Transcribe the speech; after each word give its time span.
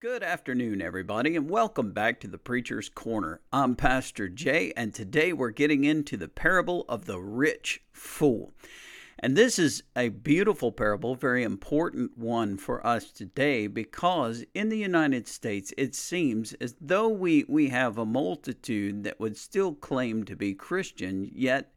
Good 0.00 0.22
afternoon, 0.22 0.80
everybody, 0.80 1.34
and 1.34 1.50
welcome 1.50 1.90
back 1.90 2.20
to 2.20 2.28
the 2.28 2.38
Preacher's 2.38 2.88
Corner. 2.88 3.40
I'm 3.52 3.74
Pastor 3.74 4.28
J, 4.28 4.72
and 4.76 4.94
today 4.94 5.32
we're 5.32 5.50
getting 5.50 5.82
into 5.82 6.16
the 6.16 6.28
parable 6.28 6.84
of 6.88 7.06
the 7.06 7.18
rich 7.18 7.82
fool. 7.90 8.54
And 9.18 9.36
this 9.36 9.58
is 9.58 9.82
a 9.96 10.10
beautiful 10.10 10.70
parable, 10.70 11.16
very 11.16 11.42
important 11.42 12.16
one 12.16 12.58
for 12.58 12.86
us 12.86 13.10
today 13.10 13.66
because 13.66 14.44
in 14.54 14.68
the 14.68 14.78
United 14.78 15.26
States 15.26 15.74
it 15.76 15.96
seems 15.96 16.52
as 16.60 16.76
though 16.80 17.08
we, 17.08 17.44
we 17.48 17.70
have 17.70 17.98
a 17.98 18.06
multitude 18.06 19.02
that 19.02 19.18
would 19.18 19.36
still 19.36 19.74
claim 19.74 20.22
to 20.26 20.36
be 20.36 20.54
Christian, 20.54 21.28
yet 21.34 21.74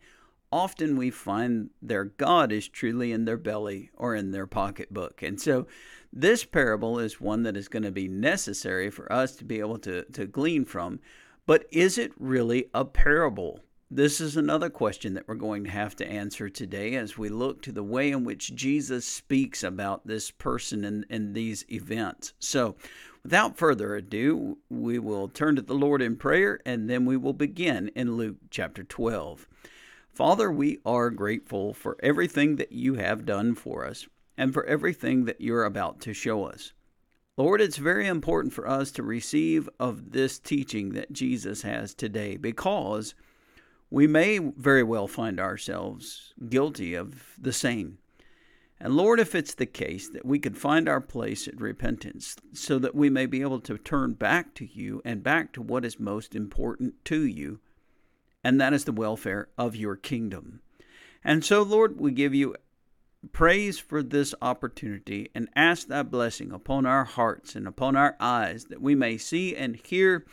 often 0.52 0.98
we 0.98 1.10
find 1.10 1.70
their 1.82 2.06
God 2.06 2.52
is 2.52 2.68
truly 2.68 3.12
in 3.12 3.26
their 3.26 3.38
belly 3.38 3.92
or 3.96 4.16
in 4.16 4.32
their 4.32 4.48
pocketbook. 4.48 5.22
And 5.24 5.40
so 5.40 5.68
this 6.12 6.44
parable 6.44 7.00
is 7.00 7.22
one 7.22 7.44
that 7.44 7.56
is 7.56 7.68
going 7.68 7.84
to 7.84 7.92
be 7.92 8.08
necessary 8.08 8.90
for 8.90 9.12
us 9.12 9.36
to 9.38 9.46
be 9.46 9.60
able 9.60 9.80
to, 9.80 10.04
to 10.04 10.26
glean 10.26 10.66
from. 10.66 11.00
But 11.46 11.66
is 11.72 11.98
it 11.98 12.12
really 12.18 12.70
a 12.74 12.86
parable? 12.86 13.62
This 13.94 14.22
is 14.22 14.38
another 14.38 14.70
question 14.70 15.16
that 15.16 15.28
we're 15.28 15.36
going 15.36 15.66
to 15.66 15.70
have 15.70 15.98
to 15.98 16.08
answer 16.08 16.48
today 16.48 16.96
as 16.96 17.18
we 17.18 17.28
look 17.28 17.62
to 17.64 17.74
the 17.74 17.84
way 17.84 18.12
in 18.12 18.24
which 18.24 18.56
Jesus 18.56 19.06
speaks 19.06 19.64
about 19.64 20.08
this 20.08 20.32
person 20.32 20.86
and, 20.86 21.06
and 21.10 21.36
these 21.36 21.66
events. 21.70 22.34
So, 22.40 22.78
without 23.22 23.58
further 23.58 23.96
ado, 23.96 24.58
we 24.70 24.98
will 24.98 25.28
turn 25.28 25.58
to 25.58 25.62
the 25.62 25.74
Lord 25.74 26.02
in 26.02 26.16
prayer 26.16 26.62
and 26.66 26.90
then 26.90 27.06
we 27.06 27.18
will 27.18 27.34
begin 27.34 27.90
in 27.90 28.16
Luke 28.16 28.38
chapter 28.50 28.84
12. 28.84 29.46
Father, 30.14 30.52
we 30.52 30.80
are 30.86 31.10
grateful 31.10 31.74
for 31.74 31.96
everything 32.04 32.58
that 32.58 32.74
you 32.74 32.96
have 32.96 33.26
done 33.26 33.56
for 33.56 33.86
us 33.86 34.08
and 34.38 34.54
for 34.54 34.66
everything 34.66 35.24
that 35.24 35.40
you're 35.40 35.64
about 35.64 36.02
to 36.02 36.14
show 36.14 36.44
us. 36.44 36.74
Lord, 37.38 37.62
it's 37.62 37.78
very 37.78 38.08
important 38.08 38.54
for 38.54 38.68
us 38.68 38.92
to 38.92 39.04
receive 39.04 39.70
of 39.80 40.12
this 40.12 40.38
teaching 40.38 40.90
that 40.94 41.14
Jesus 41.14 41.62
has 41.62 41.94
today 41.94 42.36
because 42.36 43.16
we 43.90 44.06
may 44.06 44.38
very 44.38 44.84
well 44.84 45.08
find 45.08 45.40
ourselves 45.40 46.34
guilty 46.50 46.94
of 46.94 47.38
the 47.40 47.54
same. 47.54 47.98
And 48.82 48.96
Lord, 48.98 49.20
if 49.20 49.34
it's 49.34 49.54
the 49.54 49.66
case 49.66 50.10
that 50.10 50.26
we 50.26 50.40
could 50.40 50.58
find 50.58 50.90
our 50.90 51.02
place 51.02 51.48
at 51.48 51.62
repentance 51.62 52.36
so 52.52 52.80
that 52.80 52.96
we 52.96 53.10
may 53.10 53.28
be 53.28 53.42
able 53.42 53.62
to 53.62 53.78
turn 53.78 54.14
back 54.14 54.54
to 54.56 54.66
you 54.66 55.02
and 55.06 55.24
back 55.24 55.54
to 55.54 55.62
what 55.62 55.86
is 55.86 56.00
most 56.00 56.36
important 56.36 56.96
to 57.06 57.26
you, 57.26 57.60
and 58.44 58.60
that 58.60 58.74
is 58.74 58.86
the 58.86 58.92
welfare 58.92 59.50
of 59.58 59.76
your 59.76 59.96
kingdom. 59.96 60.62
And 61.24 61.46
so, 61.46 61.62
Lord, 61.62 62.00
we 62.00 62.12
give 62.12 62.34
you 62.34 62.56
praise 63.32 63.78
for 63.78 64.02
this 64.02 64.34
opportunity 64.42 65.30
and 65.36 65.50
ask 65.56 65.88
that 65.88 66.10
blessing 66.10 66.52
upon 66.52 66.86
our 66.86 67.04
hearts 67.04 67.56
and 67.56 67.68
upon 67.68 67.96
our 67.96 68.16
eyes 68.20 68.66
that 68.66 68.82
we 68.82 68.96
may 68.96 69.18
see 69.18 69.56
and 69.56 69.76
hear 69.76 70.26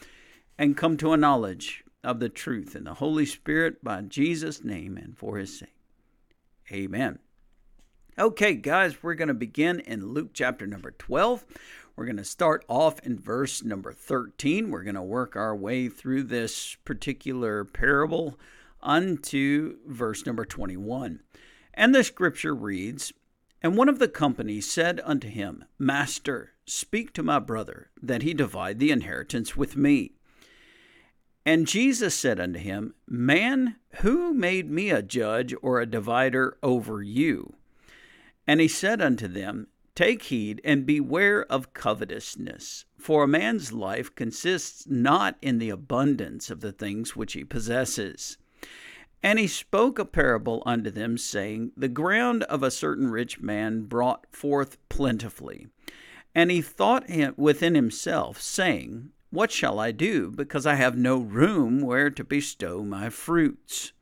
and 0.59 0.77
come 0.77 0.97
to 0.97 1.13
a 1.13 1.19
knowledge 1.19 1.85
of 2.03 2.21
the 2.21 2.29
truth 2.29 2.75
in 2.75 2.85
the 2.85 2.95
Holy 2.95 3.27
Spirit 3.27 3.85
by 3.85 4.01
Jesus' 4.01 4.65
name 4.65 4.97
and 4.97 5.17
for 5.17 5.37
his 5.37 5.59
sake. 5.59 5.75
Amen. 6.73 7.19
Okay, 8.19 8.55
guys, 8.55 9.03
we're 9.03 9.15
going 9.15 9.29
to 9.29 9.35
begin 9.35 9.81
in 9.81 10.13
Luke 10.13 10.31
chapter 10.33 10.67
number 10.67 10.91
12. 10.91 11.45
We're 11.99 12.05
going 12.05 12.17
to 12.19 12.25
start 12.25 12.65
off 12.69 13.01
in 13.01 13.19
verse 13.19 13.65
number 13.65 13.93
13. 13.93 14.71
We're 14.71 14.85
going 14.85 14.95
to 14.95 15.03
work 15.03 15.35
our 15.35 15.57
way 15.57 15.89
through 15.89 16.23
this 16.23 16.77
particular 16.85 17.65
parable 17.65 18.39
unto 18.81 19.79
verse 19.85 20.25
number 20.25 20.45
21. 20.45 21.19
And 21.75 21.93
the 21.93 22.05
scripture 22.05 22.55
reads 22.55 23.13
And 23.63 23.77
one 23.77 23.89
of 23.89 23.99
the 23.99 24.07
company 24.07 24.61
said 24.61 25.01
unto 25.05 25.27
him, 25.27 25.65
Master, 25.77 26.53
speak 26.67 27.13
to 27.15 27.25
my 27.25 27.41
brother, 27.41 27.91
that 28.01 28.23
he 28.23 28.33
divide 28.33 28.79
the 28.79 28.93
inheritance 28.93 29.57
with 29.57 29.77
me. 29.77 30.13
And 31.45 31.67
Jesus 31.67 32.15
said 32.15 32.39
unto 32.39 32.61
him, 32.61 32.95
Man, 33.09 33.75
who 34.03 34.33
made 34.33 34.71
me 34.71 34.91
a 34.91 35.03
judge 35.03 35.53
or 35.63 35.81
a 35.81 35.85
divider 35.85 36.59
over 36.63 37.03
you? 37.03 37.55
And 38.47 38.61
he 38.61 38.69
said 38.69 39.03
unto 39.03 39.27
them, 39.27 39.67
Take 39.99 40.23
heed 40.23 40.61
and 40.63 40.87
beware 40.87 41.45
of 41.51 41.75
covetousness, 41.75 42.85
for 43.01 43.25
a 43.25 43.27
man's 43.27 43.73
life 43.73 44.15
consists 44.15 44.87
not 44.87 45.37
in 45.43 45.59
the 45.59 45.71
abundance 45.71 46.51
of 46.51 46.61
the 46.61 46.71
things 46.71 47.17
which 47.17 47.33
he 47.33 47.43
possesses. 47.43 48.39
And 49.25 49.41
he 49.41 49.49
spoke 49.49 49.99
a 49.99 50.05
parable 50.05 50.63
unto 50.65 50.93
them, 50.93 51.19
saying, 51.19 51.73
The 51.77 51.89
ground 51.89 52.45
of 52.45 52.63
a 52.63 52.71
certain 52.71 53.09
rich 53.09 53.41
man 53.41 53.87
brought 53.87 54.25
forth 54.31 54.79
plentifully. 54.89 55.67
And 56.33 56.53
he 56.53 56.63
thought 56.63 57.11
within 57.37 57.75
himself, 57.75 58.41
saying, 58.41 59.11
what 59.31 59.51
shall 59.51 59.81
I 59.81 59.91
do? 59.91 60.31
Because 60.31 60.65
I 60.65 60.77
have 60.77 60.97
no 60.97 61.19
room 61.19 61.81
where 61.81 62.09
to 62.09 62.23
bestow 62.23 62.85
my 62.85 63.11
fruits. 63.11 63.93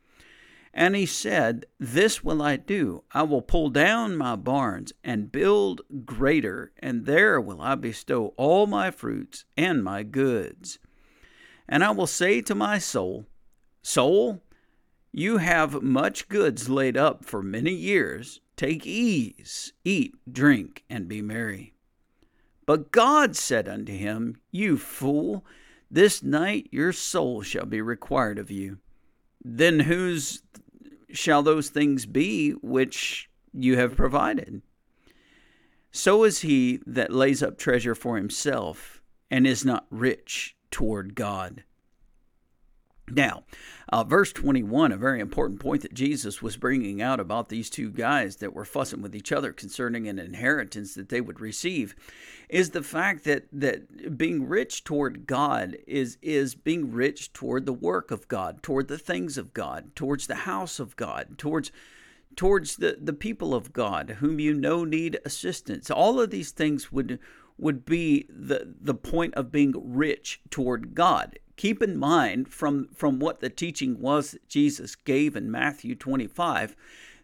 And 0.78 0.94
he 0.94 1.06
said, 1.06 1.64
This 1.80 2.22
will 2.22 2.42
I 2.42 2.56
do. 2.56 3.02
I 3.12 3.22
will 3.22 3.40
pull 3.40 3.70
down 3.70 4.14
my 4.14 4.36
barns 4.36 4.92
and 5.02 5.32
build 5.32 5.80
greater, 6.04 6.70
and 6.78 7.06
there 7.06 7.40
will 7.40 7.62
I 7.62 7.76
bestow 7.76 8.34
all 8.36 8.66
my 8.66 8.90
fruits 8.90 9.46
and 9.56 9.82
my 9.82 10.02
goods. 10.02 10.78
And 11.66 11.82
I 11.82 11.92
will 11.92 12.06
say 12.06 12.42
to 12.42 12.54
my 12.54 12.78
soul, 12.78 13.24
Soul, 13.80 14.42
you 15.12 15.38
have 15.38 15.82
much 15.82 16.28
goods 16.28 16.68
laid 16.68 16.98
up 16.98 17.24
for 17.24 17.42
many 17.42 17.72
years. 17.72 18.42
Take 18.54 18.84
ease, 18.86 19.72
eat, 19.82 20.14
drink, 20.30 20.84
and 20.90 21.08
be 21.08 21.22
merry. 21.22 21.72
But 22.66 22.90
God 22.92 23.34
said 23.34 23.66
unto 23.66 23.96
him, 23.96 24.42
You 24.50 24.76
fool, 24.76 25.42
this 25.90 26.22
night 26.22 26.68
your 26.70 26.92
soul 26.92 27.40
shall 27.40 27.64
be 27.64 27.80
required 27.80 28.38
of 28.38 28.50
you. 28.50 28.76
Then 29.42 29.80
whose 29.80 30.42
shall 31.10 31.42
those 31.42 31.68
things 31.68 32.06
be 32.06 32.52
which 32.62 33.28
you 33.52 33.76
have 33.76 33.96
provided? 33.96 34.62
So 35.90 36.24
is 36.24 36.40
he 36.40 36.80
that 36.86 37.12
lays 37.12 37.42
up 37.42 37.58
treasure 37.58 37.94
for 37.94 38.16
himself 38.16 39.02
and 39.30 39.46
is 39.46 39.64
not 39.64 39.86
rich 39.90 40.56
toward 40.70 41.14
God. 41.14 41.64
Now, 43.10 43.44
uh, 43.88 44.02
verse 44.02 44.32
21, 44.32 44.90
a 44.90 44.96
very 44.96 45.20
important 45.20 45.60
point 45.60 45.82
that 45.82 45.94
Jesus 45.94 46.42
was 46.42 46.56
bringing 46.56 47.00
out 47.00 47.20
about 47.20 47.48
these 47.48 47.70
two 47.70 47.90
guys 47.90 48.36
that 48.36 48.52
were 48.52 48.64
fussing 48.64 49.00
with 49.00 49.14
each 49.14 49.30
other 49.30 49.52
concerning 49.52 50.08
an 50.08 50.18
inheritance 50.18 50.94
that 50.94 51.08
they 51.08 51.20
would 51.20 51.40
receive, 51.40 51.94
is 52.48 52.70
the 52.70 52.82
fact 52.82 53.22
that, 53.24 53.44
that 53.52 54.18
being 54.18 54.48
rich 54.48 54.82
toward 54.82 55.26
God 55.26 55.76
is, 55.86 56.18
is 56.20 56.56
being 56.56 56.90
rich 56.90 57.32
toward 57.32 57.64
the 57.64 57.72
work 57.72 58.10
of 58.10 58.26
God, 58.26 58.60
toward 58.60 58.88
the 58.88 58.98
things 58.98 59.38
of 59.38 59.54
God, 59.54 59.94
towards 59.94 60.26
the 60.26 60.34
house 60.34 60.80
of 60.80 60.96
God, 60.96 61.38
towards 61.38 61.70
towards 62.34 62.76
the, 62.76 62.98
the 63.00 63.14
people 63.14 63.54
of 63.54 63.72
God 63.72 64.18
whom 64.20 64.38
you 64.38 64.52
know 64.52 64.84
need 64.84 65.18
assistance. 65.24 65.90
All 65.90 66.20
of 66.20 66.28
these 66.28 66.50
things 66.50 66.92
would 66.92 67.18
would 67.56 67.86
be 67.86 68.26
the 68.28 68.74
the 68.78 68.94
point 68.94 69.32
of 69.34 69.50
being 69.50 69.72
rich 69.74 70.42
toward 70.50 70.94
God 70.94 71.38
keep 71.56 71.82
in 71.82 71.98
mind 71.98 72.48
from 72.48 72.88
from 72.94 73.18
what 73.18 73.40
the 73.40 73.50
teaching 73.50 74.00
was 74.00 74.32
that 74.32 74.48
Jesus 74.48 74.94
gave 74.94 75.36
in 75.36 75.50
Matthew 75.50 75.94
25 75.94 76.76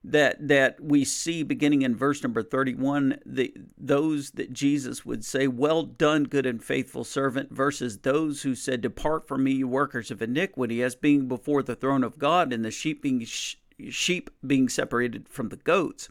that 0.04 0.48
that 0.48 0.82
we 0.82 1.04
see 1.04 1.42
beginning 1.42 1.82
in 1.82 1.94
verse 1.94 2.22
number 2.22 2.42
31 2.42 3.18
the 3.24 3.54
those 3.78 4.32
that 4.32 4.52
Jesus 4.52 5.06
would 5.06 5.24
say 5.24 5.46
well 5.46 5.84
done 5.84 6.24
good 6.24 6.46
and 6.46 6.62
faithful 6.62 7.04
servant 7.04 7.52
versus 7.52 7.98
those 7.98 8.42
who 8.42 8.54
said 8.54 8.80
depart 8.80 9.28
from 9.28 9.44
me 9.44 9.52
you 9.52 9.68
workers 9.68 10.10
of 10.10 10.20
iniquity 10.20 10.82
as 10.82 10.96
being 10.96 11.28
before 11.28 11.62
the 11.62 11.76
throne 11.76 12.02
of 12.02 12.18
God 12.18 12.52
and 12.52 12.64
the 12.64 12.70
sheep 12.70 13.02
being 13.02 13.24
sh- 13.24 13.56
sheep 13.90 14.30
being 14.46 14.68
separated 14.68 15.28
from 15.28 15.48
the 15.48 15.56
goats. 15.56 16.08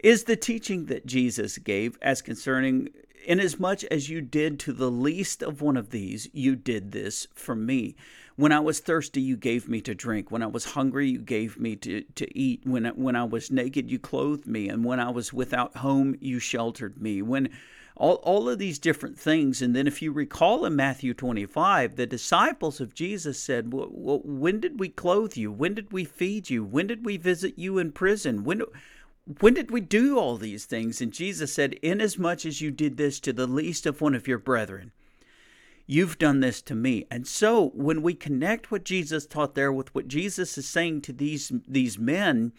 Is 0.00 0.24
the 0.24 0.36
teaching 0.36 0.86
that 0.86 1.06
Jesus 1.06 1.58
gave 1.58 1.98
as 2.02 2.22
concerning 2.22 2.90
Inasmuch 3.24 3.84
as 3.84 4.08
you 4.08 4.20
did 4.20 4.58
to 4.60 4.72
the 4.72 4.90
least 4.90 5.42
of 5.42 5.60
one 5.60 5.76
of 5.76 5.90
these, 5.90 6.28
you 6.32 6.56
did 6.56 6.92
this 6.92 7.26
for 7.34 7.54
me. 7.54 7.96
When 8.36 8.52
I 8.52 8.60
was 8.60 8.80
thirsty, 8.80 9.20
you 9.20 9.36
gave 9.36 9.68
me 9.68 9.80
to 9.82 9.94
drink. 9.94 10.30
When 10.30 10.42
I 10.42 10.46
was 10.46 10.72
hungry, 10.72 11.08
you 11.08 11.18
gave 11.18 11.58
me 11.58 11.76
to, 11.76 12.02
to 12.02 12.38
eat. 12.38 12.62
When, 12.64 12.84
when 12.86 13.16
I 13.16 13.24
was 13.24 13.50
naked, 13.50 13.90
you 13.90 13.98
clothed 13.98 14.46
me. 14.46 14.68
And 14.68 14.84
when 14.84 15.00
I 15.00 15.10
was 15.10 15.32
without 15.32 15.76
home, 15.76 16.16
you 16.20 16.38
sheltered 16.38 17.00
me. 17.00 17.22
When 17.22 17.50
all, 17.96 18.14
all 18.16 18.48
of 18.48 18.58
these 18.58 18.78
different 18.78 19.18
things. 19.18 19.62
And 19.62 19.74
then, 19.74 19.86
if 19.86 20.02
you 20.02 20.12
recall 20.12 20.64
in 20.64 20.74
Matthew 20.74 21.14
25, 21.14 21.96
the 21.96 22.06
disciples 22.06 22.80
of 22.80 22.94
Jesus 22.94 23.38
said, 23.38 23.72
well, 23.72 24.20
When 24.24 24.60
did 24.60 24.80
we 24.80 24.88
clothe 24.88 25.36
you? 25.36 25.52
When 25.52 25.74
did 25.74 25.92
we 25.92 26.04
feed 26.04 26.50
you? 26.50 26.64
When 26.64 26.86
did 26.86 27.04
we 27.04 27.16
visit 27.16 27.56
you 27.56 27.78
in 27.78 27.92
prison? 27.92 28.42
When, 28.44 28.62
when 29.40 29.54
did 29.54 29.70
we 29.70 29.80
do 29.80 30.18
all 30.18 30.36
these 30.36 30.66
things? 30.66 31.00
And 31.00 31.12
Jesus 31.12 31.54
said, 31.54 31.74
Inasmuch 31.82 32.44
as 32.44 32.60
you 32.60 32.70
did 32.70 32.96
this 32.96 33.20
to 33.20 33.32
the 33.32 33.46
least 33.46 33.86
of 33.86 34.00
one 34.00 34.14
of 34.14 34.28
your 34.28 34.38
brethren, 34.38 34.92
You've 35.86 36.18
done 36.18 36.40
this 36.40 36.62
to 36.62 36.74
me. 36.74 37.06
And 37.10 37.26
so 37.26 37.68
when 37.74 38.00
we 38.00 38.14
connect 38.14 38.70
what 38.70 38.84
Jesus 38.84 39.26
taught 39.26 39.54
there 39.54 39.72
with 39.72 39.94
what 39.94 40.08
Jesus 40.08 40.56
is 40.56 40.66
saying 40.66 41.02
to 41.02 41.12
these 41.12 41.52
these 41.68 41.98
men 41.98 42.52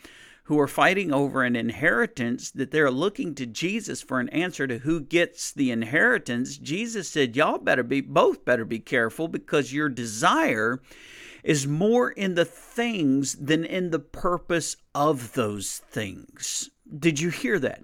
who 0.43 0.59
are 0.59 0.67
fighting 0.67 1.11
over 1.11 1.41
an 1.41 1.55
inheritance 1.55 2.51
that 2.51 2.69
they're 2.69 2.91
looking 2.91 3.33
to 3.33 3.47
Jesus 3.47 4.03
for 4.03 4.19
an 4.19 4.29
answer 4.29 4.67
to 4.67 4.77
who 4.77 5.01
gets 5.01 5.51
the 5.51 5.71
inheritance, 5.71 6.57
Jesus 6.57 7.09
said, 7.09 7.35
Y'all 7.35 7.57
better 7.57 7.81
be 7.81 7.99
both 7.99 8.45
better 8.45 8.63
be 8.63 8.77
careful 8.77 9.27
because 9.27 9.73
your 9.73 9.89
desire 9.89 10.79
is 11.45 11.67
more 11.67 12.09
in 12.09 12.33
the 12.33 12.43
things 12.43 13.35
than 13.35 13.63
in 13.63 13.91
the 13.91 13.99
purpose 13.99 14.75
of 14.95 15.33
those 15.33 15.77
things. 15.91 16.71
Did 16.99 17.19
you 17.19 17.29
hear 17.29 17.59
that? 17.59 17.83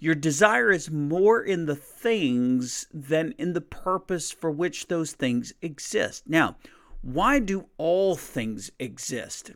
Your 0.00 0.14
desire 0.14 0.72
is 0.72 0.90
more 0.90 1.42
in 1.42 1.66
the 1.66 1.76
things 1.76 2.86
than 2.92 3.32
in 3.38 3.52
the 3.52 3.60
purpose 3.60 4.30
for 4.30 4.50
which 4.50 4.88
those 4.88 5.12
things 5.12 5.52
exist. 5.60 6.24
Now, 6.26 6.56
why 7.02 7.40
do 7.40 7.66
all 7.76 8.16
things 8.16 8.70
exist? 8.78 9.52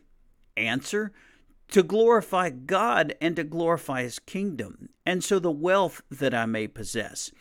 Answer 0.55 1.11
to 1.69 1.81
glorify 1.81 2.51
God 2.51 3.15
and 3.19 3.35
to 3.35 3.43
glorify 3.43 4.03
His 4.03 4.19
kingdom. 4.19 4.89
And 5.05 5.23
so 5.23 5.39
the 5.39 5.51
wealth 5.51 6.01
that 6.11 6.35
I 6.35 6.45
may 6.45 6.67
possess 6.67 7.31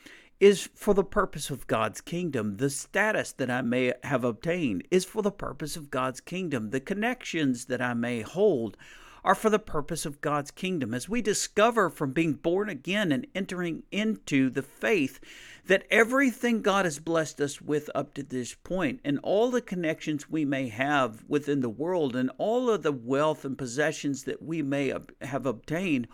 is 0.41 0.69
for 0.75 0.95
the 0.95 1.05
purpose 1.05 1.51
of 1.51 1.67
God's 1.67 2.01
kingdom. 2.01 2.59
The 2.59 2.71
status 2.71 3.33
that 3.33 3.51
I 3.51 3.63
may 3.63 3.93
have 4.05 4.25
obtained 4.25 4.87
is 4.91 5.05
for 5.05 5.23
the 5.23 5.33
purpose 5.33 5.77
of 5.77 5.91
God's 5.91 6.21
kingdom. 6.21 6.71
The 6.71 6.81
connections 6.81 7.65
that 7.67 7.83
I 7.83 7.95
may 7.95 8.21
hold 8.21 8.77
are 9.25 9.35
for 9.35 9.51
the 9.51 9.59
purpose 9.59 10.07
of 10.07 10.21
God's 10.21 10.53
kingdom. 10.53 10.95
As 10.95 11.09
we 11.09 11.21
discover 11.21 11.91
from 11.91 12.13
being 12.13 12.35
born 12.35 12.69
again 12.69 13.11
and 13.11 13.27
entering 13.35 13.83
into 13.91 14.49
the 14.49 14.63
faith 14.63 15.19
that 15.67 15.85
everything 15.91 16.63
God 16.63 16.85
has 16.85 17.01
blessed 17.01 17.41
us 17.41 17.61
with 17.61 17.91
up 17.95 18.15
to 18.15 18.23
this 18.23 18.55
point 18.55 19.01
and 19.05 19.19
all 19.25 19.51
the 19.51 19.61
connections 19.61 20.31
we 20.31 20.45
may 20.45 20.69
have 20.69 21.25
within 21.29 21.61
the 21.61 21.69
world 21.69 22.15
and 22.15 22.31
all 22.39 22.71
of 22.71 22.83
the 22.83 22.93
wealth 22.93 23.45
and 23.45 23.59
possessions 23.59 24.23
that 24.23 24.41
we 24.41 24.63
may 24.63 24.95
have 25.21 25.47
obtained 25.47 26.07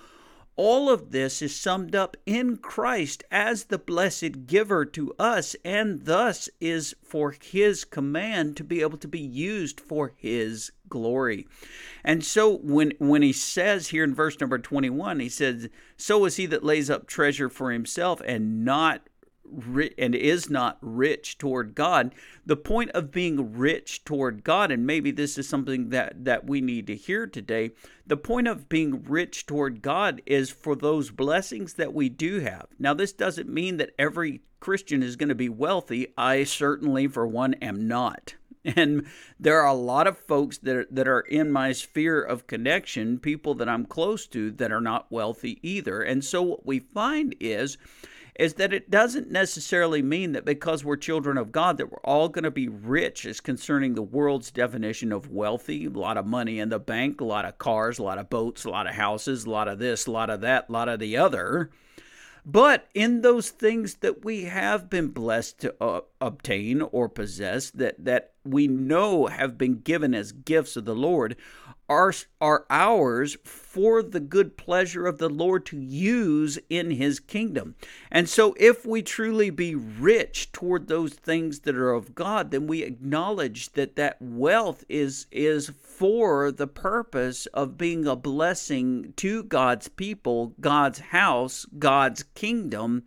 all 0.56 0.88
of 0.88 1.10
this 1.10 1.42
is 1.42 1.54
summed 1.54 1.94
up 1.94 2.16
in 2.26 2.56
Christ 2.56 3.24
as 3.30 3.64
the 3.64 3.78
blessed 3.78 4.46
giver 4.46 4.84
to 4.86 5.12
us, 5.18 5.56
and 5.64 6.04
thus 6.04 6.48
is 6.60 6.94
for 7.02 7.32
His 7.32 7.84
command 7.84 8.56
to 8.56 8.64
be 8.64 8.80
able 8.80 8.98
to 8.98 9.08
be 9.08 9.20
used 9.20 9.80
for 9.80 10.12
His 10.16 10.70
glory. 10.88 11.46
And 12.04 12.24
so 12.24 12.58
when 12.58 12.92
when 12.98 13.22
he 13.22 13.32
says 13.32 13.88
here 13.88 14.04
in 14.04 14.14
verse 14.14 14.38
number 14.38 14.58
21, 14.58 15.20
he 15.20 15.28
says, 15.28 15.68
"So 15.96 16.24
is 16.24 16.36
he 16.36 16.46
that 16.46 16.64
lays 16.64 16.90
up 16.90 17.06
treasure 17.06 17.48
for 17.48 17.72
himself 17.72 18.20
and 18.24 18.64
not 18.64 19.08
and 19.98 20.14
is 20.14 20.50
not 20.50 20.78
rich 20.80 21.38
toward 21.38 21.74
God. 21.74 22.14
The 22.46 22.56
point 22.56 22.90
of 22.90 23.10
being 23.10 23.56
rich 23.56 24.04
toward 24.04 24.44
God, 24.44 24.70
and 24.70 24.86
maybe 24.86 25.10
this 25.10 25.38
is 25.38 25.48
something 25.48 25.90
that, 25.90 26.24
that 26.24 26.46
we 26.46 26.60
need 26.60 26.86
to 26.88 26.96
hear 26.96 27.26
today. 27.26 27.70
The 28.06 28.16
point 28.16 28.48
of 28.48 28.68
being 28.68 29.02
rich 29.04 29.46
toward 29.46 29.82
God 29.82 30.22
is 30.26 30.50
for 30.50 30.74
those 30.74 31.10
blessings 31.10 31.74
that 31.74 31.94
we 31.94 32.08
do 32.08 32.40
have. 32.40 32.66
Now, 32.78 32.94
this 32.94 33.12
doesn't 33.12 33.48
mean 33.48 33.76
that 33.78 33.94
every 33.98 34.42
Christian 34.60 35.02
is 35.02 35.16
going 35.16 35.28
to 35.28 35.34
be 35.34 35.48
wealthy. 35.48 36.14
I 36.16 36.44
certainly, 36.44 37.06
for 37.06 37.26
one, 37.26 37.54
am 37.54 37.86
not. 37.86 38.34
And 38.76 39.06
there 39.38 39.60
are 39.60 39.66
a 39.66 39.74
lot 39.74 40.06
of 40.06 40.16
folks 40.16 40.56
that 40.56 40.74
are, 40.74 40.86
that 40.90 41.06
are 41.06 41.20
in 41.20 41.50
my 41.50 41.72
sphere 41.72 42.22
of 42.22 42.46
connection, 42.46 43.18
people 43.18 43.54
that 43.56 43.68
I'm 43.68 43.84
close 43.84 44.26
to, 44.28 44.50
that 44.52 44.72
are 44.72 44.80
not 44.80 45.12
wealthy 45.12 45.58
either. 45.62 46.00
And 46.00 46.24
so 46.24 46.40
what 46.40 46.64
we 46.64 46.78
find 46.78 47.36
is 47.40 47.76
is 48.36 48.54
that 48.54 48.72
it 48.72 48.90
doesn't 48.90 49.30
necessarily 49.30 50.02
mean 50.02 50.32
that 50.32 50.44
because 50.44 50.84
we're 50.84 50.96
children 50.96 51.38
of 51.38 51.52
God 51.52 51.76
that 51.78 51.90
we're 51.90 51.98
all 51.98 52.28
going 52.28 52.42
to 52.44 52.50
be 52.50 52.68
rich 52.68 53.26
as 53.26 53.40
concerning 53.40 53.94
the 53.94 54.02
world's 54.02 54.50
definition 54.50 55.12
of 55.12 55.30
wealthy, 55.30 55.86
a 55.86 55.90
lot 55.90 56.16
of 56.16 56.26
money 56.26 56.58
in 56.58 56.68
the 56.68 56.80
bank, 56.80 57.20
a 57.20 57.24
lot 57.24 57.44
of 57.44 57.58
cars, 57.58 57.98
a 57.98 58.02
lot 58.02 58.18
of 58.18 58.28
boats, 58.28 58.64
a 58.64 58.70
lot 58.70 58.88
of 58.88 58.94
houses, 58.94 59.44
a 59.44 59.50
lot 59.50 59.68
of 59.68 59.78
this, 59.78 60.06
a 60.06 60.10
lot 60.10 60.30
of 60.30 60.40
that, 60.40 60.68
a 60.68 60.72
lot 60.72 60.88
of 60.88 60.98
the 60.98 61.16
other. 61.16 61.70
But 62.46 62.88
in 62.92 63.22
those 63.22 63.48
things 63.48 63.94
that 63.96 64.24
we 64.24 64.44
have 64.44 64.90
been 64.90 65.08
blessed 65.08 65.60
to 65.60 65.74
uh, 65.82 66.00
obtain 66.20 66.82
or 66.82 67.08
possess, 67.08 67.70
that, 67.70 68.04
that 68.04 68.32
we 68.44 68.68
know 68.68 69.26
have 69.26 69.56
been 69.56 69.80
given 69.80 70.14
as 70.14 70.32
gifts 70.32 70.76
of 70.76 70.84
the 70.84 70.94
Lord, 70.94 71.36
are, 71.88 72.12
are 72.40 72.64
ours 72.70 73.36
for 73.44 74.02
the 74.02 74.20
good 74.20 74.56
pleasure 74.56 75.06
of 75.06 75.18
the 75.18 75.28
Lord 75.28 75.66
to 75.66 75.78
use 75.78 76.58
in 76.70 76.92
his 76.92 77.20
kingdom. 77.20 77.74
And 78.10 78.28
so, 78.28 78.54
if 78.58 78.86
we 78.86 79.02
truly 79.02 79.50
be 79.50 79.74
rich 79.74 80.52
toward 80.52 80.88
those 80.88 81.14
things 81.14 81.60
that 81.60 81.76
are 81.76 81.92
of 81.92 82.14
God, 82.14 82.50
then 82.50 82.66
we 82.66 82.82
acknowledge 82.82 83.72
that 83.72 83.96
that 83.96 84.20
wealth 84.20 84.84
is, 84.88 85.26
is 85.30 85.70
for 85.82 86.50
the 86.50 86.66
purpose 86.66 87.46
of 87.46 87.78
being 87.78 88.06
a 88.06 88.16
blessing 88.16 89.12
to 89.16 89.42
God's 89.42 89.88
people, 89.88 90.54
God's 90.60 90.98
house, 90.98 91.66
God's 91.78 92.22
kingdom 92.34 93.04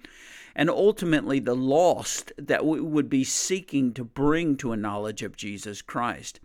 and 0.57 0.71
ultimately 0.71 1.39
the 1.39 1.55
lost 1.55 2.33
that 2.35 2.65
we 2.65 2.81
would 2.81 3.09
be 3.09 3.23
seeking 3.23 3.93
to 3.93 4.03
bring 4.03 4.57
to 4.57 4.71
a 4.71 4.77
knowledge 4.77 5.21
of 5.21 5.37
Jesus 5.37 5.83
Christ. 5.83 6.39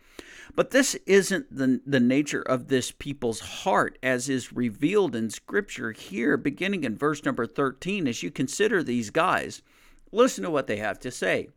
But 0.54 0.70
this 0.70 0.94
isn't 1.06 1.56
the, 1.56 1.80
the 1.86 2.00
nature 2.00 2.42
of 2.42 2.68
this 2.68 2.90
people's 2.90 3.40
heart 3.40 3.98
as 4.02 4.28
is 4.28 4.52
revealed 4.52 5.16
in 5.16 5.30
Scripture 5.30 5.92
here, 5.92 6.36
beginning 6.36 6.84
in 6.84 6.96
verse 6.96 7.24
number 7.24 7.46
13. 7.46 8.06
As 8.06 8.22
you 8.22 8.30
consider 8.30 8.82
these 8.82 9.10
guys, 9.10 9.62
listen 10.10 10.44
to 10.44 10.50
what 10.50 10.66
they 10.66 10.76
have 10.76 10.98
to 11.00 11.10
say. 11.10 11.48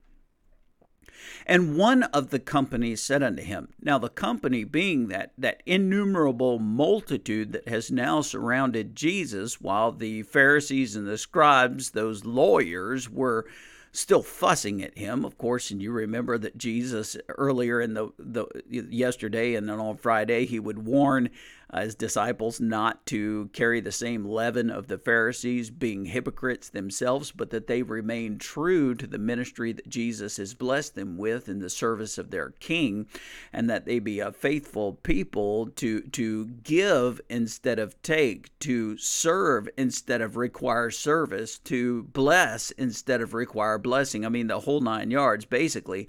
And 1.46 1.78
one 1.78 2.04
of 2.04 2.30
the 2.30 2.40
companies 2.40 3.02
said 3.02 3.22
unto 3.22 3.44
him, 3.44 3.70
Now 3.82 3.98
the 3.98 4.10
company 4.10 4.64
being 4.64 5.08
that, 5.08 5.34
that 5.38 5.62
innumerable 5.66 6.60
multitude 6.60 7.52
that 7.52 7.68
has 7.68 7.92
now 7.92 8.22
surrounded 8.22 8.96
Jesus, 8.96 9.60
while 9.60 9.92
the 9.92 10.24
Pharisees 10.24 10.96
and 10.96 11.08
the 11.08 11.18
scribes, 11.18 11.92
those 11.92 12.26
lawyers, 12.26 13.10
were 13.10 13.46
still 13.96 14.22
fussing 14.22 14.84
at 14.84 14.98
him, 14.98 15.26
of 15.26 15.38
course. 15.38 15.72
And 15.72 15.82
you 15.82 15.92
remember 15.92 16.38
that 16.38 16.58
Jesus 16.58 17.18
earlier 17.30 17.82
in 17.82 17.94
the, 17.94 18.10
the 18.20 18.46
yesterday 18.70 19.56
and 19.56 19.68
then 19.70 19.80
on 19.80 19.98
Friday 19.98 20.46
he 20.46 20.60
would 20.60 20.86
warn 20.86 21.30
uh, 21.72 21.82
his 21.82 21.96
disciples 21.96 22.60
not 22.60 23.06
to 23.08 23.50
carry 23.54 23.80
the 23.80 23.92
same 23.92 24.26
leaven 24.26 24.70
of 24.70 24.88
the 24.88 24.98
Pharisees, 24.98 25.70
being 25.70 26.06
hypocrites 26.06 26.70
themselves, 26.70 27.32
but 27.32 27.50
that 27.50 27.68
they 27.68 27.82
remain 27.82 28.38
true 28.38 28.96
to 28.96 29.08
the 29.08 29.18
ministry 29.18 29.72
that 29.72 29.90
Jesus 29.90 30.38
has 30.38 30.54
blessed 30.54 30.96
them 30.96 31.18
with 31.18 31.50
in 31.50 31.60
the 31.60 31.70
service 31.70 32.18
of 32.18 32.32
their 32.32 32.52
King, 32.60 33.08
and 33.52 33.70
that 33.70 33.86
they 33.86 34.00
be 34.00 34.20
a 34.20 34.32
faithful 34.32 34.94
people 35.04 35.68
to 35.76 36.02
to 36.02 36.46
give 36.46 37.20
instead 37.30 37.80
of 37.80 38.02
take, 38.02 38.58
to 38.60 38.98
serve 38.98 39.68
instead 39.78 40.22
of 40.22 40.38
require 40.38 40.90
service, 40.92 41.58
to 41.60 42.04
bless 42.04 42.72
instead 42.72 43.22
of 43.22 43.34
require 43.34 43.78
blessing. 43.78 44.26
I 44.26 44.30
mean, 44.30 44.48
the 44.48 44.62
whole 44.62 44.82
nine 44.82 45.12
yards, 45.12 45.46
basically 45.46 46.08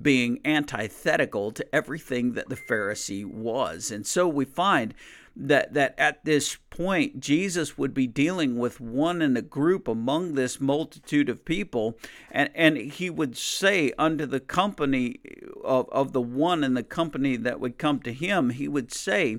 being 0.00 0.40
antithetical 0.44 1.50
to 1.52 1.74
everything 1.74 2.32
that 2.32 2.48
the 2.48 2.56
Pharisee 2.56 3.24
was. 3.24 3.90
And 3.90 4.06
so 4.06 4.28
we 4.28 4.44
find 4.44 4.94
that 5.38 5.72
that 5.72 5.94
at 5.96 6.24
this 6.24 6.58
point 6.68 7.20
Jesus 7.20 7.78
would 7.78 7.94
be 7.94 8.08
dealing 8.08 8.58
with 8.58 8.80
one 8.80 9.22
in 9.22 9.36
a 9.36 9.42
group 9.42 9.86
among 9.86 10.34
this 10.34 10.60
multitude 10.60 11.28
of 11.28 11.44
people 11.44 11.96
and 12.32 12.50
and 12.56 12.76
he 12.76 13.08
would 13.08 13.36
say 13.36 13.92
unto 13.96 14.26
the 14.26 14.40
company 14.40 15.20
of, 15.62 15.88
of 15.90 16.12
the 16.12 16.20
one 16.20 16.64
in 16.64 16.74
the 16.74 16.82
company 16.82 17.36
that 17.36 17.60
would 17.60 17.78
come 17.78 18.00
to 18.00 18.12
him 18.12 18.50
he 18.50 18.66
would 18.66 18.92
say 18.92 19.38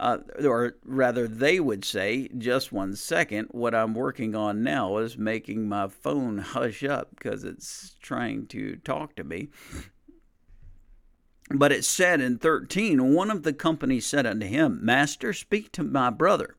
uh, 0.00 0.18
or 0.44 0.76
rather, 0.84 1.26
they 1.26 1.58
would 1.58 1.84
say, 1.84 2.28
just 2.38 2.72
one 2.72 2.94
second, 2.94 3.48
what 3.50 3.74
I'm 3.74 3.94
working 3.94 4.34
on 4.34 4.62
now 4.62 4.98
is 4.98 5.18
making 5.18 5.68
my 5.68 5.88
phone 5.88 6.38
hush 6.38 6.84
up 6.84 7.10
because 7.10 7.44
it's 7.44 7.96
trying 8.00 8.46
to 8.48 8.76
talk 8.76 9.16
to 9.16 9.24
me. 9.24 9.48
But 11.50 11.72
it 11.72 11.84
said 11.84 12.20
in 12.20 12.38
13, 12.38 13.14
one 13.14 13.30
of 13.30 13.42
the 13.42 13.52
company 13.52 14.00
said 14.00 14.26
unto 14.26 14.46
him, 14.46 14.78
Master, 14.82 15.32
speak 15.32 15.72
to 15.72 15.82
my 15.82 16.10
brother. 16.10 16.56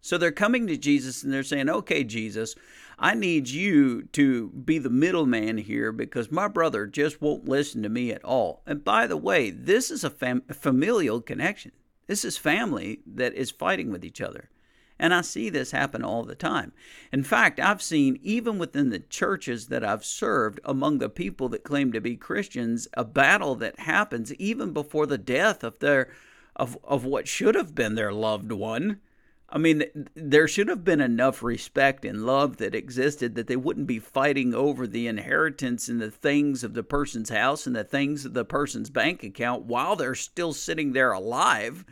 So 0.00 0.18
they're 0.18 0.32
coming 0.32 0.66
to 0.66 0.76
Jesus 0.76 1.22
and 1.22 1.32
they're 1.32 1.42
saying, 1.42 1.68
Okay, 1.68 2.04
Jesus, 2.04 2.54
I 2.98 3.14
need 3.14 3.48
you 3.48 4.02
to 4.12 4.50
be 4.50 4.78
the 4.78 4.90
middleman 4.90 5.58
here 5.58 5.92
because 5.92 6.30
my 6.30 6.48
brother 6.48 6.86
just 6.86 7.22
won't 7.22 7.48
listen 7.48 7.82
to 7.84 7.88
me 7.88 8.12
at 8.12 8.24
all. 8.24 8.62
And 8.66 8.84
by 8.84 9.06
the 9.06 9.16
way, 9.16 9.50
this 9.50 9.90
is 9.90 10.04
a 10.04 10.10
fam- 10.10 10.42
familial 10.52 11.20
connection. 11.20 11.72
This 12.12 12.26
is 12.26 12.36
family 12.36 13.00
that 13.06 13.32
is 13.32 13.50
fighting 13.50 13.90
with 13.90 14.04
each 14.04 14.20
other. 14.20 14.50
And 14.98 15.14
I 15.14 15.22
see 15.22 15.48
this 15.48 15.70
happen 15.70 16.04
all 16.04 16.24
the 16.24 16.34
time. 16.34 16.74
In 17.10 17.22
fact, 17.22 17.58
I've 17.58 17.80
seen, 17.80 18.18
even 18.22 18.58
within 18.58 18.90
the 18.90 18.98
churches 18.98 19.68
that 19.68 19.82
I've 19.82 20.04
served, 20.04 20.60
among 20.62 20.98
the 20.98 21.08
people 21.08 21.48
that 21.48 21.64
claim 21.64 21.90
to 21.92 22.02
be 22.02 22.16
Christians, 22.16 22.86
a 22.92 23.02
battle 23.02 23.54
that 23.54 23.78
happens 23.78 24.34
even 24.34 24.74
before 24.74 25.06
the 25.06 25.16
death 25.16 25.64
of 25.64 25.78
their 25.78 26.12
of, 26.54 26.76
of 26.84 27.06
what 27.06 27.26
should 27.26 27.54
have 27.54 27.74
been 27.74 27.94
their 27.94 28.12
loved 28.12 28.52
one. 28.52 29.00
I 29.48 29.56
mean, 29.56 29.84
there 30.14 30.46
should 30.46 30.68
have 30.68 30.84
been 30.84 31.00
enough 31.00 31.42
respect 31.42 32.04
and 32.04 32.26
love 32.26 32.58
that 32.58 32.74
existed 32.74 33.36
that 33.36 33.46
they 33.46 33.56
wouldn't 33.56 33.86
be 33.86 33.98
fighting 33.98 34.52
over 34.52 34.86
the 34.86 35.06
inheritance 35.06 35.88
and 35.88 35.98
the 35.98 36.10
things 36.10 36.62
of 36.62 36.74
the 36.74 36.82
person's 36.82 37.30
house 37.30 37.66
and 37.66 37.74
the 37.74 37.84
things 37.84 38.26
of 38.26 38.34
the 38.34 38.44
person's 38.44 38.90
bank 38.90 39.22
account 39.22 39.64
while 39.64 39.96
they're 39.96 40.14
still 40.14 40.52
sitting 40.52 40.92
there 40.92 41.12
alive. 41.12 41.86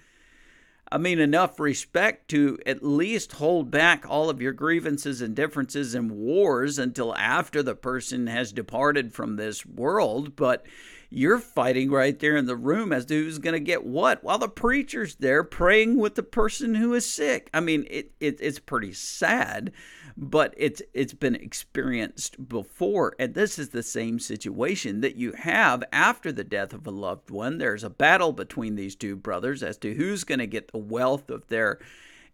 I 0.92 0.98
mean, 0.98 1.20
enough 1.20 1.60
respect 1.60 2.28
to 2.30 2.58
at 2.66 2.82
least 2.82 3.32
hold 3.32 3.70
back 3.70 4.04
all 4.08 4.28
of 4.28 4.42
your 4.42 4.52
grievances 4.52 5.20
and 5.20 5.36
differences 5.36 5.94
and 5.94 6.10
wars 6.10 6.78
until 6.78 7.14
after 7.14 7.62
the 7.62 7.76
person 7.76 8.26
has 8.26 8.52
departed 8.52 9.14
from 9.14 9.36
this 9.36 9.64
world. 9.64 10.34
But 10.34 10.66
you're 11.10 11.38
fighting 11.38 11.90
right 11.90 12.18
there 12.18 12.36
in 12.36 12.46
the 12.46 12.56
room 12.56 12.92
as 12.92 13.04
to 13.06 13.14
who's 13.14 13.38
going 13.38 13.54
to 13.54 13.60
get 13.60 13.84
what 13.84 14.22
while 14.22 14.38
the 14.38 14.48
preacher's 14.48 15.16
there 15.16 15.42
praying 15.42 15.98
with 15.98 16.14
the 16.14 16.22
person 16.22 16.76
who 16.76 16.94
is 16.94 17.10
sick. 17.10 17.50
I 17.52 17.60
mean, 17.60 17.84
it, 17.90 18.12
it 18.20 18.38
it's 18.40 18.60
pretty 18.60 18.92
sad 18.92 19.72
but 20.16 20.52
it's 20.58 20.82
it's 20.92 21.14
been 21.14 21.34
experienced 21.34 22.48
before 22.48 23.14
and 23.18 23.34
this 23.34 23.58
is 23.58 23.70
the 23.70 23.82
same 23.82 24.18
situation 24.18 25.00
that 25.00 25.16
you 25.16 25.32
have 25.32 25.82
after 25.92 26.30
the 26.30 26.44
death 26.44 26.74
of 26.74 26.86
a 26.86 26.90
loved 26.90 27.30
one 27.30 27.56
there's 27.56 27.84
a 27.84 27.90
battle 27.90 28.32
between 28.32 28.74
these 28.74 28.94
two 28.94 29.16
brothers 29.16 29.62
as 29.62 29.78
to 29.78 29.94
who's 29.94 30.24
going 30.24 30.38
to 30.38 30.46
get 30.46 30.70
the 30.72 30.78
wealth 30.78 31.30
of 31.30 31.46
their 31.48 31.78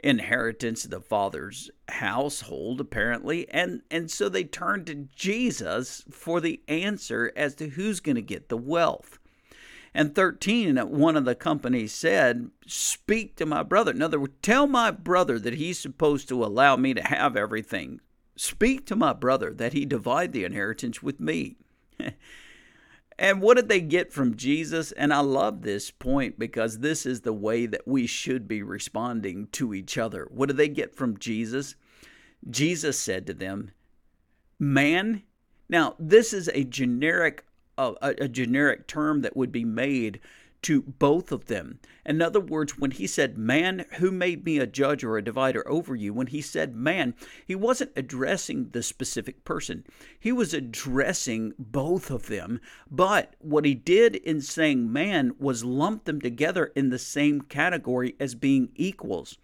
inheritance 0.01 0.85
of 0.85 0.91
the 0.91 1.01
father's 1.01 1.71
household 1.89 2.81
apparently 2.81 3.49
and 3.51 3.81
and 3.91 4.11
so 4.11 4.29
they 4.29 4.45
turn 4.45 4.85
to 4.85 4.95
Jesus 5.15 6.05
for 6.11 6.41
the 6.41 6.61
answer 6.69 7.33
as 7.35 7.55
to 7.55 7.71
who's 7.71 8.01
going 8.01 8.17
to 8.17 8.23
get 8.23 8.49
the 8.49 8.57
wealth 8.57 9.19
and 9.97 10.15
13, 10.15 10.77
one 10.77 11.17
of 11.17 11.25
the 11.25 11.35
companies 11.35 11.91
said, 11.91 12.51
Speak 12.67 13.35
to 13.37 13.47
my 13.47 13.63
brother. 13.63 13.93
In 13.93 14.03
other 14.03 14.21
words, 14.21 14.35
tell 14.43 14.67
my 14.67 14.91
brother 14.91 15.39
that 15.39 15.55
he's 15.55 15.79
supposed 15.79 16.29
to 16.29 16.45
allow 16.45 16.77
me 16.77 16.93
to 16.93 17.03
have 17.03 17.35
everything. 17.35 18.03
Speak 18.37 18.85
to 18.87 18.95
my 18.95 19.15
brother 19.15 19.55
that 19.55 19.73
he 19.73 19.87
divide 19.87 20.35
the 20.35 20.45
inheritance 20.45 21.03
with 21.03 21.19
me. 21.19 21.57
and 23.19 23.41
what 23.41 23.57
did 23.57 23.69
they 23.69 23.81
get 23.81 24.13
from 24.13 24.37
Jesus? 24.37 24.93
And 24.93 25.13
I 25.13 25.21
love 25.21 25.63
this 25.63 25.91
point 25.91 26.39
because 26.39 26.81
this 26.81 27.07
is 27.07 27.23
the 27.23 27.33
way 27.33 27.67
that 27.67 27.87
we 27.87 28.07
should 28.07 28.47
be 28.47 28.63
responding 28.63 29.49
to 29.53 29.73
each 29.73 29.97
other. 29.97 30.29
What 30.31 30.47
did 30.47 30.59
they 30.59 30.69
get 30.69 30.95
from 30.95 31.19
Jesus? 31.19 31.77
Jesus 32.49 32.99
said 32.99 33.27
to 33.27 33.35
them, 33.35 33.71
Man, 34.59 35.23
now 35.69 35.95
this 35.99 36.33
is 36.33 36.49
a 36.53 36.65
generic 36.65 37.45
a, 37.79 37.95
a 38.03 38.29
generic 38.29 38.87
term 38.87 39.21
that 39.23 39.37
would 39.37 39.53
be 39.53 39.65
made 39.65 40.21
to 40.67 40.83
both 40.83 41.31
of 41.31 41.47
them. 41.47 41.79
In 42.05 42.21
other 42.21 42.41
words, 42.41 42.77
when 42.77 42.91
he 42.91 43.07
said, 43.07 43.39
Man, 43.39 43.85
who 43.99 44.11
made 44.11 44.45
me 44.45 44.59
a 44.59 44.67
judge 44.67 45.05
or 45.05 45.17
a 45.17 45.23
divider 45.23 45.63
over 45.69 45.95
you? 45.95 46.13
When 46.13 46.27
he 46.27 46.41
said 46.41 46.75
man, 46.75 47.15
he 47.47 47.55
wasn't 47.55 47.93
addressing 47.95 48.71
the 48.71 48.83
specific 48.83 49.45
person. 49.45 49.85
He 50.19 50.33
was 50.33 50.53
addressing 50.53 51.53
both 51.57 52.11
of 52.11 52.27
them. 52.27 52.61
But 52.91 53.37
what 53.39 53.65
he 53.65 53.75
did 53.75 54.17
in 54.17 54.41
saying 54.41 54.93
man 54.93 55.37
was 55.39 55.63
lump 55.63 56.03
them 56.03 56.21
together 56.21 56.73
in 56.75 56.91
the 56.91 56.99
same 56.99 57.43
category 57.43 58.17
as 58.19 58.35
being 58.35 58.71
equals. 58.75 59.39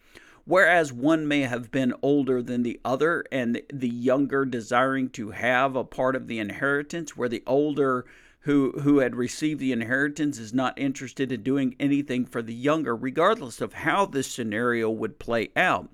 Whereas 0.45 0.93
one 0.93 1.29
may 1.29 1.43
have 1.43 1.71
been 1.71 1.95
older 2.03 2.43
than 2.43 2.65
the 2.65 2.81
other, 2.85 3.25
and 3.31 3.63
the 3.73 3.89
younger 3.89 4.45
desiring 4.45 5.09
to 5.11 5.31
have 5.31 5.77
a 5.77 5.85
part 5.85 6.17
of 6.17 6.27
the 6.27 6.41
inheritance, 6.41 7.17
where 7.17 7.29
the 7.29 7.45
older 7.47 8.07
who 8.43 8.73
who 8.81 8.99
had 8.99 9.15
received 9.15 9.61
the 9.61 9.73
inheritance 9.73 10.39
is 10.39 10.53
not 10.53 10.79
interested 10.79 11.31
in 11.31 11.43
doing 11.43 11.77
anything 11.79 12.25
for 12.25 12.43
the 12.43 12.55
younger, 12.55 12.95
regardless 12.97 13.61
of 13.61 13.73
how 13.73 14.07
this 14.07 14.27
scenario 14.27 14.91
would 14.91 15.19
play 15.19 15.51
out. 15.57 15.89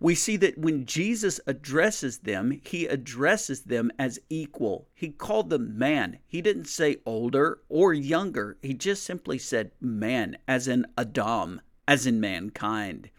We 0.00 0.14
see 0.14 0.36
that 0.36 0.56
when 0.56 0.86
Jesus 0.86 1.40
addresses 1.46 2.18
them, 2.18 2.60
he 2.64 2.86
addresses 2.86 3.62
them 3.62 3.90
as 3.98 4.20
equal. 4.30 4.86
He 4.94 5.08
called 5.08 5.50
them 5.50 5.76
man. 5.76 6.18
He 6.28 6.40
didn't 6.40 6.68
say 6.68 6.98
older 7.04 7.58
or 7.68 7.92
younger. 7.92 8.58
He 8.62 8.74
just 8.74 9.02
simply 9.02 9.38
said 9.38 9.72
man, 9.80 10.38
as 10.46 10.68
in 10.68 10.86
Adam, 10.96 11.60
as 11.88 12.06
in 12.06 12.20
mankind. 12.20 13.10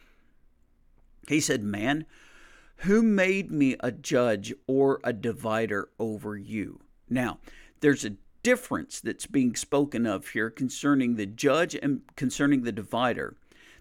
He 1.27 1.41
said, 1.41 1.63
Man, 1.63 2.05
who 2.77 3.01
made 3.01 3.51
me 3.51 3.75
a 3.81 3.91
judge 3.91 4.53
or 4.65 5.01
a 5.03 5.11
divider 5.11 5.89
over 5.99 6.37
you? 6.37 6.79
Now, 7.09 7.39
there's 7.81 8.05
a 8.05 8.15
difference 8.43 8.99
that's 8.99 9.25
being 9.25 9.55
spoken 9.55 10.05
of 10.05 10.29
here 10.29 10.49
concerning 10.49 11.15
the 11.15 11.25
judge 11.25 11.75
and 11.75 12.01
concerning 12.15 12.63
the 12.63 12.71
divider. 12.71 13.35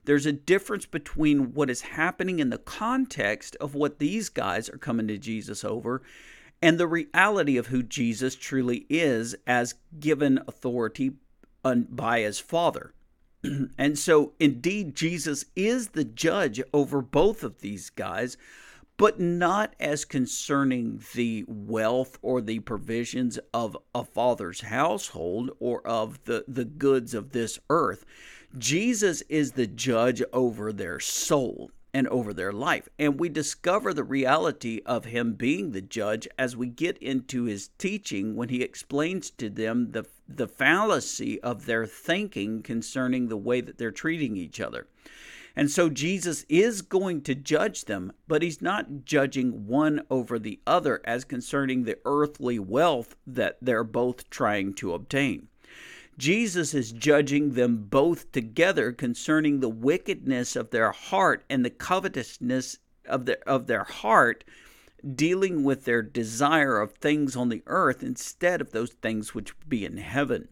There's 0.05 0.27
a 0.27 0.33
difference 0.33 0.87
between 0.87 1.53
what 1.53 1.71
is 1.71 1.83
happening 1.83 2.39
in 2.39 2.51
the 2.51 2.59
context 2.59 3.57
of 3.57 3.75
what 3.75 3.99
these 3.99 4.29
guys 4.29 4.69
are 4.69 4.79
coming 4.79 5.07
to 5.09 5.19
Jesus 5.19 5.65
over 5.65 6.03
and 6.61 6.79
the 6.79 6.87
reality 6.87 7.57
of 7.57 7.69
who 7.69 7.83
Jesus 7.83 8.35
truly 8.35 8.87
is 8.89 9.37
as 9.47 9.75
given 10.01 10.41
authority 10.49 11.13
by 11.63 12.21
his 12.21 12.41
Father. 12.41 12.95
and 13.79 13.99
so, 13.99 14.33
indeed, 14.41 14.97
Jesus 14.97 15.45
is 15.55 15.89
the 15.89 16.05
judge 16.05 16.61
over 16.73 17.01
both 17.01 17.45
of 17.45 17.61
these 17.61 17.91
guys 17.91 18.37
but 18.99 19.19
not 19.21 19.75
as 19.81 20.05
concerning 20.05 21.01
the 21.15 21.45
wealth 21.47 22.19
or 22.21 22.43
the 22.43 22.59
provisions 22.59 23.39
of 23.55 23.77
a 23.95 24.05
father's 24.05 24.61
household 24.61 25.51
or 25.61 25.87
of 25.87 26.23
the, 26.25 26.45
the 26.47 26.65
goods 26.65 27.15
of 27.15 27.31
this 27.31 27.59
earth. 27.71 28.05
Jesus 28.59 29.23
is 29.29 29.53
the 29.53 29.69
judge 29.69 30.23
over 30.33 30.73
their 30.73 30.99
soul 30.99 31.71
and 31.95 32.09
over 32.09 32.35
their 32.35 32.53
life. 32.53 32.89
And 32.99 33.21
we 33.21 33.29
discover 33.29 33.95
the 33.95 34.05
reality 34.05 34.81
of 34.85 35.07
him 35.07 35.35
being 35.35 35.71
the 35.71 35.81
judge 35.81 36.29
as 36.37 36.57
we 36.57 36.67
get 36.67 36.99
into 36.99 37.45
his 37.45 37.71
teaching 37.79 38.35
when 38.35 38.49
he 38.49 38.63
explains 38.63 39.31
to 39.31 39.49
them 39.49 39.93
the, 39.93 40.07
the 40.29 40.49
fallacy 40.49 41.41
of 41.41 41.67
their 41.67 41.87
thinking 41.87 42.63
concerning 42.63 43.29
the 43.29 43.37
way 43.37 43.61
that 43.61 43.79
they're 43.79 43.91
treating 43.91 44.37
each 44.37 44.61
other. 44.61 44.87
And 45.59 45.73
so 45.73 45.91
Jesus 45.91 46.47
is 46.49 46.83
going 46.83 47.23
to 47.23 47.35
judge 47.35 47.87
them, 47.87 48.13
but 48.29 48.43
he's 48.43 48.63
not 48.63 49.05
judging 49.05 49.67
one 49.67 50.03
over 50.09 50.39
the 50.39 50.61
other 50.69 51.01
as 51.05 51.25
concerning 51.25 51.83
the 51.83 51.99
earthly 52.05 52.61
wealth 52.61 53.17
that 53.27 53.59
they're 53.61 53.83
both 53.83 54.31
trying 54.31 54.73
to 54.75 54.95
obtain. 54.95 55.49
Jesus 56.17 56.75
is 56.75 56.93
judging 56.93 57.55
them 57.55 57.87
both 57.91 58.31
together 58.31 58.93
concerning 58.93 59.59
the 59.59 59.69
wickedness 59.69 60.55
of 60.55 60.71
their 60.71 60.93
heart 60.93 61.45
and 61.51 61.65
the 61.65 61.71
covetousness 61.71 62.79
of 63.07 63.27
their, 63.27 63.43
of 63.45 63.67
their 63.67 63.83
heart, 63.83 64.45
dealing 65.17 65.65
with 65.65 65.87
their 65.87 66.03
desire 66.03 66.79
of 66.79 66.93
things 66.93 67.35
on 67.35 67.49
the 67.49 67.65
earth 67.67 68.05
instead 68.05 68.61
of 68.61 68.71
those 68.71 68.93
things 68.93 69.35
which 69.35 69.59
be 69.69 69.85
in 69.85 69.97
heaven. 69.97 70.47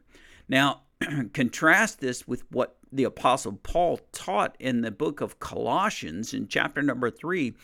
Now, 0.49 0.83
contrast 1.33 2.01
this 2.01 2.27
with 2.27 2.45
what 2.51 2.77
the 2.93 3.05
Apostle 3.05 3.59
Paul 3.63 4.01
taught 4.13 4.57
in 4.59 4.81
the 4.81 4.91
book 4.91 5.21
of 5.21 5.39
Colossians 5.39 6.33
in 6.33 6.49
chapter 6.49 6.83
number 6.83 7.11
three, 7.11 7.55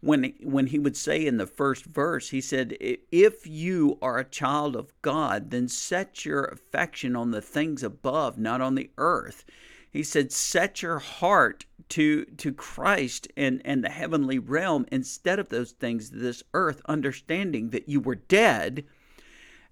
when, 0.00 0.32
when 0.42 0.68
he 0.68 0.78
would 0.78 0.96
say 0.96 1.26
in 1.26 1.38
the 1.38 1.46
first 1.46 1.84
verse, 1.84 2.30
he 2.30 2.40
said, 2.40 2.76
If 2.80 3.46
you 3.46 3.98
are 4.00 4.18
a 4.18 4.24
child 4.24 4.76
of 4.76 4.92
God, 5.02 5.50
then 5.50 5.68
set 5.68 6.24
your 6.24 6.44
affection 6.44 7.16
on 7.16 7.32
the 7.32 7.42
things 7.42 7.82
above, 7.82 8.38
not 8.38 8.60
on 8.60 8.76
the 8.76 8.90
earth. 8.96 9.44
He 9.90 10.02
said, 10.02 10.30
Set 10.30 10.82
your 10.82 11.00
heart 11.00 11.66
to, 11.90 12.24
to 12.24 12.52
Christ 12.52 13.28
and, 13.36 13.60
and 13.64 13.82
the 13.82 13.90
heavenly 13.90 14.38
realm 14.38 14.86
instead 14.92 15.38
of 15.38 15.48
those 15.48 15.72
things 15.72 16.10
this 16.10 16.42
earth, 16.54 16.80
understanding 16.86 17.70
that 17.70 17.88
you 17.88 18.00
were 18.00 18.14
dead 18.14 18.84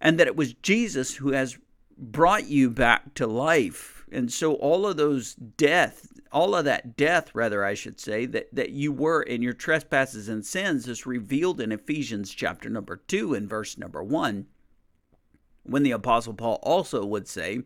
and 0.01 0.19
that 0.19 0.27
it 0.27 0.37
was 0.37 0.55
Jesus 0.55 1.15
who 1.15 1.33
has 1.33 1.59
brought 1.97 2.49
you 2.49 2.71
back 2.71 3.15
to 3.15 3.27
life. 3.27 4.05
And 4.11 4.33
so 4.33 4.55
all 4.55 4.87
of 4.87 4.97
those 4.97 5.35
death, 5.35 6.13
all 6.31 6.55
of 6.55 6.65
that 6.65 6.97
death, 6.97 7.35
rather, 7.35 7.65
I 7.65 7.75
should 7.75 7.99
say, 7.99 8.27
that, 8.27 8.49
that 8.53 8.71
you 8.71 8.93
were 8.93 9.23
in 9.23 9.43
your 9.43 9.53
trespasses 9.53 10.29
and 10.29 10.45
sins 10.45 10.87
is 10.87 11.07
revealed 11.07 11.61
in 11.61 11.73
Ephesians 11.73 12.33
chapter 12.33 12.69
number 12.69 12.97
2 13.09 13.35
and 13.35 13.49
verse 13.49 13.79
number 13.79 14.03
1. 14.03 14.47
When 15.65 15.83
the 15.83 15.91
Apostle 15.91 16.35
Paul 16.35 16.61
also 16.63 17.05
would 17.05 17.27
say, 17.27 17.63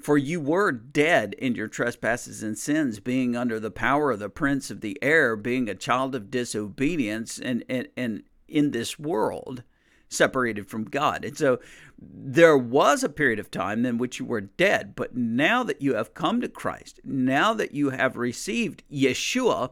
For 0.00 0.16
you 0.16 0.40
were 0.40 0.72
dead 0.72 1.34
in 1.34 1.54
your 1.54 1.68
trespasses 1.68 2.42
and 2.42 2.56
sins, 2.56 3.00
being 3.00 3.36
under 3.36 3.60
the 3.60 3.70
power 3.70 4.10
of 4.10 4.18
the 4.18 4.30
prince 4.30 4.70
of 4.70 4.80
the 4.80 4.96
air, 5.02 5.36
being 5.36 5.68
a 5.68 5.74
child 5.74 6.14
of 6.14 6.30
disobedience, 6.30 7.38
and, 7.38 7.64
and, 7.68 7.88
and 7.96 8.22
in 8.48 8.70
this 8.70 8.98
world 8.98 9.62
separated 10.08 10.68
from 10.68 10.84
God. 10.84 11.24
And 11.24 11.36
so 11.36 11.60
there 12.00 12.56
was 12.56 13.02
a 13.02 13.08
period 13.08 13.38
of 13.38 13.50
time 13.50 13.84
in 13.84 13.98
which 13.98 14.18
you 14.18 14.24
were 14.24 14.40
dead, 14.40 14.94
but 14.94 15.16
now 15.16 15.62
that 15.64 15.82
you 15.82 15.94
have 15.94 16.14
come 16.14 16.40
to 16.40 16.48
Christ, 16.48 17.00
now 17.04 17.52
that 17.54 17.72
you 17.72 17.90
have 17.90 18.16
received 18.16 18.84
Yeshua 18.92 19.70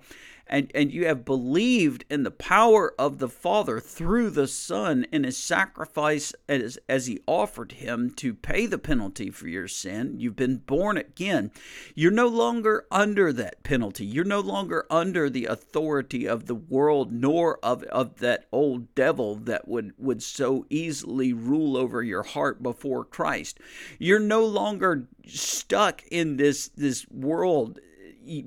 and, 0.48 0.70
and 0.74 0.92
you 0.92 1.06
have 1.06 1.24
believed 1.24 2.04
in 2.08 2.22
the 2.22 2.30
power 2.30 2.94
of 2.98 3.18
the 3.18 3.28
Father 3.28 3.80
through 3.80 4.30
the 4.30 4.46
Son 4.46 5.06
in 5.10 5.24
his 5.24 5.36
sacrifice 5.36 6.32
as, 6.48 6.78
as 6.88 7.06
he 7.06 7.20
offered 7.26 7.72
him 7.72 8.10
to 8.10 8.32
pay 8.32 8.66
the 8.66 8.78
penalty 8.78 9.30
for 9.30 9.48
your 9.48 9.66
sin, 9.66 10.14
you've 10.18 10.36
been 10.36 10.58
born 10.58 10.96
again. 10.96 11.50
You're 11.94 12.12
no 12.12 12.28
longer 12.28 12.86
under 12.90 13.32
that 13.32 13.62
penalty. 13.64 14.04
You're 14.04 14.24
no 14.24 14.40
longer 14.40 14.86
under 14.88 15.28
the 15.28 15.46
authority 15.46 16.26
of 16.26 16.46
the 16.46 16.54
world 16.54 17.12
nor 17.12 17.58
of, 17.64 17.82
of 17.84 18.18
that 18.20 18.46
old 18.52 18.94
devil 18.94 19.34
that 19.36 19.66
would, 19.66 19.94
would 19.98 20.22
so 20.22 20.64
easily 20.70 21.32
rule 21.32 21.76
over 21.76 22.02
your 22.02 22.22
heart 22.22 22.62
before 22.62 23.04
Christ. 23.04 23.58
You're 23.98 24.20
no 24.20 24.44
longer 24.44 25.08
stuck 25.26 26.04
in 26.10 26.36
this, 26.36 26.68
this 26.68 27.06
world 27.10 27.80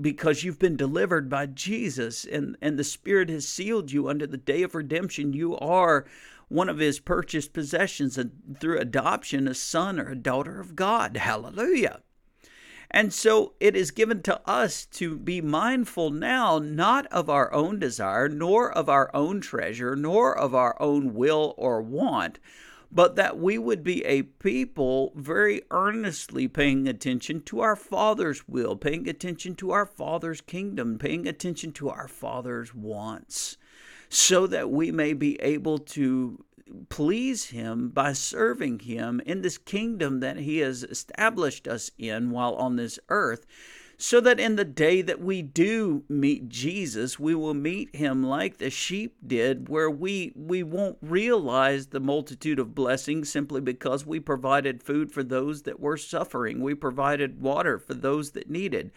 because 0.01 0.43
you've 0.43 0.59
been 0.59 0.75
delivered 0.75 1.29
by 1.29 1.45
Jesus 1.45 2.25
and, 2.25 2.57
and 2.61 2.77
the 2.77 2.83
Spirit 2.83 3.29
has 3.29 3.47
sealed 3.47 3.91
you 3.91 4.07
under 4.07 4.27
the 4.27 4.37
day 4.37 4.63
of 4.63 4.75
redemption. 4.75 5.33
You 5.33 5.57
are 5.57 6.05
one 6.49 6.69
of 6.69 6.79
his 6.79 6.99
purchased 6.99 7.53
possessions 7.53 8.17
and 8.17 8.31
through 8.59 8.79
adoption, 8.79 9.47
a 9.47 9.53
son 9.53 9.99
or 9.99 10.09
a 10.09 10.15
daughter 10.15 10.59
of 10.59 10.75
God. 10.75 11.15
Hallelujah. 11.17 12.01
And 12.91 13.13
so 13.13 13.53
it 13.59 13.75
is 13.75 13.91
given 13.91 14.23
to 14.23 14.41
us 14.49 14.85
to 14.87 15.15
be 15.15 15.41
mindful 15.41 16.09
now 16.09 16.57
not 16.57 17.05
of 17.07 17.29
our 17.29 17.53
own 17.53 17.77
desire, 17.77 18.27
nor 18.27 18.71
of 18.71 18.89
our 18.89 19.11
own 19.13 19.41
treasure, 19.41 19.95
nor 19.95 20.35
of 20.35 20.55
our 20.55 20.75
own 20.81 21.13
will 21.13 21.53
or 21.57 21.83
want, 21.83 22.39
but 22.91 23.15
that 23.15 23.37
we 23.37 23.57
would 23.57 23.83
be 23.83 24.03
a 24.05 24.23
people 24.23 25.13
very 25.15 25.61
earnestly 25.71 26.47
paying 26.47 26.87
attention 26.87 27.41
to 27.41 27.59
our 27.59 27.75
Father's 27.75 28.47
will, 28.47 28.75
paying 28.75 29.07
attention 29.07 29.55
to 29.55 29.71
our 29.71 29.85
Father's 29.85 30.41
kingdom, 30.41 30.97
paying 30.97 31.27
attention 31.27 31.71
to 31.73 31.89
our 31.89 32.07
Father's 32.07 32.73
wants, 32.73 33.57
so 34.09 34.47
that 34.47 34.71
we 34.71 34.91
may 34.91 35.13
be 35.13 35.39
able 35.41 35.77
to 35.77 36.43
please 36.89 37.45
Him 37.45 37.89
by 37.89 38.13
serving 38.13 38.79
Him 38.79 39.21
in 39.25 39.41
this 39.41 39.57
kingdom 39.57 40.19
that 40.21 40.37
He 40.37 40.57
has 40.59 40.83
established 40.83 41.67
us 41.67 41.91
in 41.97 42.31
while 42.31 42.55
on 42.55 42.75
this 42.75 42.99
earth 43.09 43.45
so 44.01 44.21
that 44.21 44.39
in 44.39 44.55
the 44.55 44.63
day 44.63 45.01
that 45.01 45.19
we 45.19 45.41
do 45.41 46.05
meet 46.07 46.47
Jesus, 46.47 47.19
we 47.19 47.35
will 47.35 47.53
meet 47.53 47.93
him 47.93 48.23
like 48.23 48.57
the 48.57 48.69
sheep 48.69 49.17
did, 49.27 49.67
where 49.67 49.91
we, 49.91 50.31
we 50.37 50.63
won't 50.63 50.97
realize 51.01 51.87
the 51.87 51.99
multitude 51.99 52.59
of 52.59 52.73
blessings 52.73 53.29
simply 53.29 53.59
because 53.59 54.05
we 54.05 54.21
provided 54.21 54.81
food 54.81 55.11
for 55.11 55.21
those 55.21 55.63
that 55.63 55.81
were 55.81 55.97
suffering. 55.97 56.61
We 56.61 56.75
provided 56.75 57.41
water 57.41 57.77
for 57.77 57.93
those 57.93 58.31
that 58.31 58.49
needed. 58.49 58.91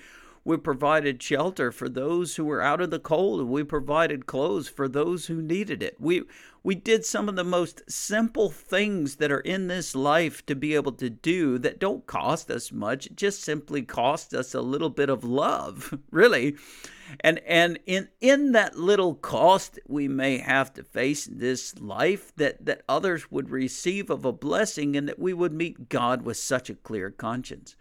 We 0.45 0.57
provided 0.57 1.21
shelter 1.21 1.73
for 1.73 1.89
those 1.89 2.37
who 2.37 2.45
were 2.45 2.63
out 2.63 2.81
of 2.81 2.91
the 2.91 3.01
cold. 3.01 3.49
We 3.49 3.65
provided 3.65 4.27
clothes 4.27 4.69
for 4.69 4.87
those 4.87 5.27
who 5.27 5.43
needed 5.43 5.83
it. 5.83 6.01
We 6.01 6.23
we 6.65 6.75
did 6.75 7.05
some 7.05 7.29
of 7.29 7.37
the 7.37 7.45
most 7.45 7.83
simple 7.91 8.49
things 8.49 9.17
that 9.17 9.33
are 9.33 9.41
in 9.41 9.67
this 9.67 9.95
life 9.95 10.47
to 10.47 10.55
be 10.55 10.75
able 10.75 10.93
to 10.93 11.11
do 11.11 11.59
that 11.59 11.81
don't 11.81 12.07
cost 12.07 12.51
us 12.51 12.71
much. 12.71 13.09
Just 13.15 13.43
simply 13.43 13.83
cost 13.83 14.33
us 14.33 14.55
a 14.55 14.61
little 14.61 14.91
bit 14.91 15.09
of 15.09 15.25
love, 15.25 15.99
really. 16.11 16.57
And 17.21 17.41
and 17.41 17.79
in 17.85 18.09
in 18.21 18.53
that 18.53 18.79
little 18.79 19.15
cost 19.15 19.79
we 19.87 20.09
may 20.09 20.39
have 20.39 20.73
to 20.75 20.85
face 20.85 21.27
in 21.27 21.39
this 21.39 21.79
life 21.79 22.33
that 22.37 22.65
that 22.65 22.83
others 22.89 23.31
would 23.31 23.51
receive 23.51 24.09
of 24.09 24.25
a 24.25 24.33
blessing 24.33 24.97
and 24.97 25.09
that 25.09 25.19
we 25.19 25.35
would 25.35 25.53
meet 25.53 25.89
God 25.89 26.23
with 26.23 26.37
such 26.37 26.71
a 26.71 26.75
clear 26.75 27.11
conscience. 27.11 27.77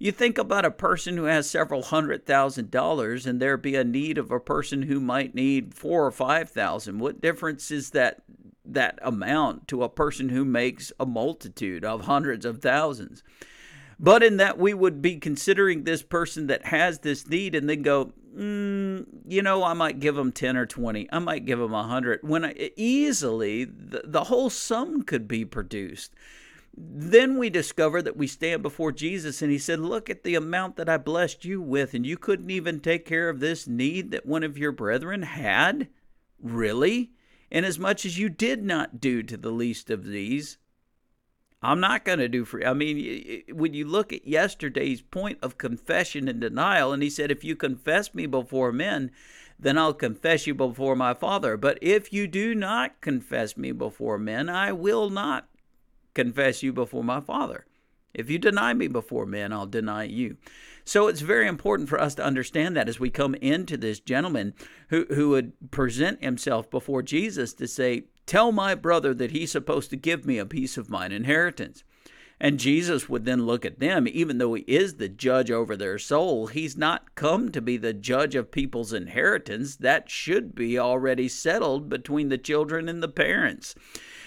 You 0.00 0.12
think 0.12 0.38
about 0.38 0.64
a 0.64 0.70
person 0.70 1.16
who 1.16 1.24
has 1.24 1.50
several 1.50 1.82
hundred 1.82 2.24
thousand 2.24 2.70
dollars 2.70 3.26
and 3.26 3.40
there 3.40 3.56
be 3.56 3.74
a 3.74 3.82
need 3.82 4.16
of 4.16 4.30
a 4.30 4.38
person 4.38 4.82
who 4.82 5.00
might 5.00 5.34
need 5.34 5.74
four 5.74 6.06
or 6.06 6.12
five 6.12 6.50
thousand. 6.50 7.00
What 7.00 7.20
difference 7.20 7.70
is 7.72 7.90
that 7.90 8.22
that 8.64 8.98
amount 9.02 9.66
to 9.68 9.82
a 9.82 9.88
person 9.88 10.28
who 10.28 10.44
makes 10.44 10.92
a 11.00 11.06
multitude 11.06 11.84
of 11.84 12.02
hundreds 12.02 12.44
of 12.44 12.62
thousands? 12.62 13.24
But 13.98 14.22
in 14.22 14.36
that 14.36 14.56
we 14.56 14.72
would 14.72 15.02
be 15.02 15.16
considering 15.16 15.82
this 15.82 16.02
person 16.02 16.46
that 16.46 16.66
has 16.66 17.00
this 17.00 17.28
need 17.28 17.56
and 17.56 17.68
then 17.68 17.82
go, 17.82 18.12
mm, 18.36 19.04
you 19.26 19.42
know, 19.42 19.64
I 19.64 19.72
might 19.72 19.98
give 19.98 20.14
them 20.14 20.30
10 20.30 20.56
or 20.56 20.66
20. 20.66 21.08
I 21.10 21.18
might 21.18 21.44
give 21.44 21.58
them 21.58 21.72
100. 21.72 22.20
When 22.22 22.44
I, 22.44 22.70
easily 22.76 23.64
the, 23.64 24.02
the 24.04 24.24
whole 24.24 24.50
sum 24.50 25.02
could 25.02 25.26
be 25.26 25.44
produced. 25.44 26.14
Then 26.80 27.38
we 27.38 27.50
discover 27.50 28.00
that 28.02 28.16
we 28.16 28.28
stand 28.28 28.62
before 28.62 28.92
Jesus 28.92 29.42
and 29.42 29.50
he 29.50 29.58
said, 29.58 29.80
Look 29.80 30.08
at 30.08 30.22
the 30.22 30.36
amount 30.36 30.76
that 30.76 30.88
I 30.88 30.96
blessed 30.96 31.44
you 31.44 31.60
with, 31.60 31.92
and 31.92 32.06
you 32.06 32.16
couldn't 32.16 32.50
even 32.50 32.78
take 32.78 33.04
care 33.04 33.28
of 33.28 33.40
this 33.40 33.66
need 33.66 34.12
that 34.12 34.26
one 34.26 34.44
of 34.44 34.56
your 34.56 34.70
brethren 34.70 35.22
had? 35.22 35.88
Really? 36.40 37.10
Inasmuch 37.50 38.04
as 38.04 38.18
you 38.18 38.28
did 38.28 38.62
not 38.62 39.00
do 39.00 39.24
to 39.24 39.36
the 39.36 39.50
least 39.50 39.90
of 39.90 40.04
these, 40.04 40.58
I'm 41.60 41.80
not 41.80 42.04
going 42.04 42.20
to 42.20 42.28
do 42.28 42.44
for 42.44 42.64
I 42.64 42.74
mean, 42.74 43.42
when 43.52 43.74
you 43.74 43.84
look 43.84 44.12
at 44.12 44.28
yesterday's 44.28 45.02
point 45.02 45.38
of 45.42 45.58
confession 45.58 46.28
and 46.28 46.40
denial, 46.40 46.92
and 46.92 47.02
he 47.02 47.10
said, 47.10 47.32
If 47.32 47.42
you 47.42 47.56
confess 47.56 48.14
me 48.14 48.26
before 48.26 48.70
men, 48.70 49.10
then 49.58 49.76
I'll 49.76 49.94
confess 49.94 50.46
you 50.46 50.54
before 50.54 50.94
my 50.94 51.14
Father. 51.14 51.56
But 51.56 51.78
if 51.82 52.12
you 52.12 52.28
do 52.28 52.54
not 52.54 53.00
confess 53.00 53.56
me 53.56 53.72
before 53.72 54.18
men, 54.18 54.48
I 54.48 54.70
will 54.70 55.10
not 55.10 55.48
confess 56.18 56.64
you 56.64 56.72
before 56.72 57.04
my 57.04 57.20
Father. 57.20 57.64
If 58.12 58.28
you 58.28 58.38
deny 58.38 58.74
me 58.74 58.88
before 58.88 59.24
men, 59.24 59.52
I'll 59.52 59.66
deny 59.66 60.02
you. 60.02 60.36
So 60.84 61.06
it's 61.06 61.20
very 61.20 61.46
important 61.46 61.88
for 61.88 62.00
us 62.00 62.16
to 62.16 62.24
understand 62.24 62.76
that 62.76 62.88
as 62.88 62.98
we 62.98 63.08
come 63.08 63.36
into 63.36 63.76
this 63.76 64.00
gentleman 64.00 64.54
who, 64.88 65.06
who 65.10 65.28
would 65.28 65.52
present 65.70 66.24
himself 66.24 66.68
before 66.70 67.02
Jesus 67.02 67.54
to 67.54 67.68
say, 67.68 68.04
Tell 68.26 68.50
my 68.50 68.74
brother 68.74 69.14
that 69.14 69.30
he's 69.30 69.52
supposed 69.52 69.90
to 69.90 69.96
give 69.96 70.26
me 70.26 70.38
a 70.38 70.46
piece 70.46 70.76
of 70.76 70.90
mine 70.90 71.12
inheritance. 71.12 71.84
And 72.40 72.58
Jesus 72.58 73.08
would 73.08 73.24
then 73.24 73.46
look 73.46 73.64
at 73.64 73.78
them, 73.78 74.08
even 74.08 74.38
though 74.38 74.54
he 74.54 74.62
is 74.62 74.94
the 74.94 75.08
judge 75.08 75.50
over 75.50 75.76
their 75.76 75.98
soul, 75.98 76.48
he's 76.48 76.76
not 76.76 77.14
come 77.14 77.50
to 77.50 77.60
be 77.60 77.76
the 77.76 77.92
judge 77.92 78.34
of 78.34 78.50
people's 78.50 78.92
inheritance. 78.92 79.76
That 79.76 80.10
should 80.10 80.54
be 80.54 80.78
already 80.78 81.28
settled 81.28 81.88
between 81.88 82.28
the 82.28 82.38
children 82.38 82.88
and 82.88 83.02
the 83.02 83.08
parents. 83.08 83.74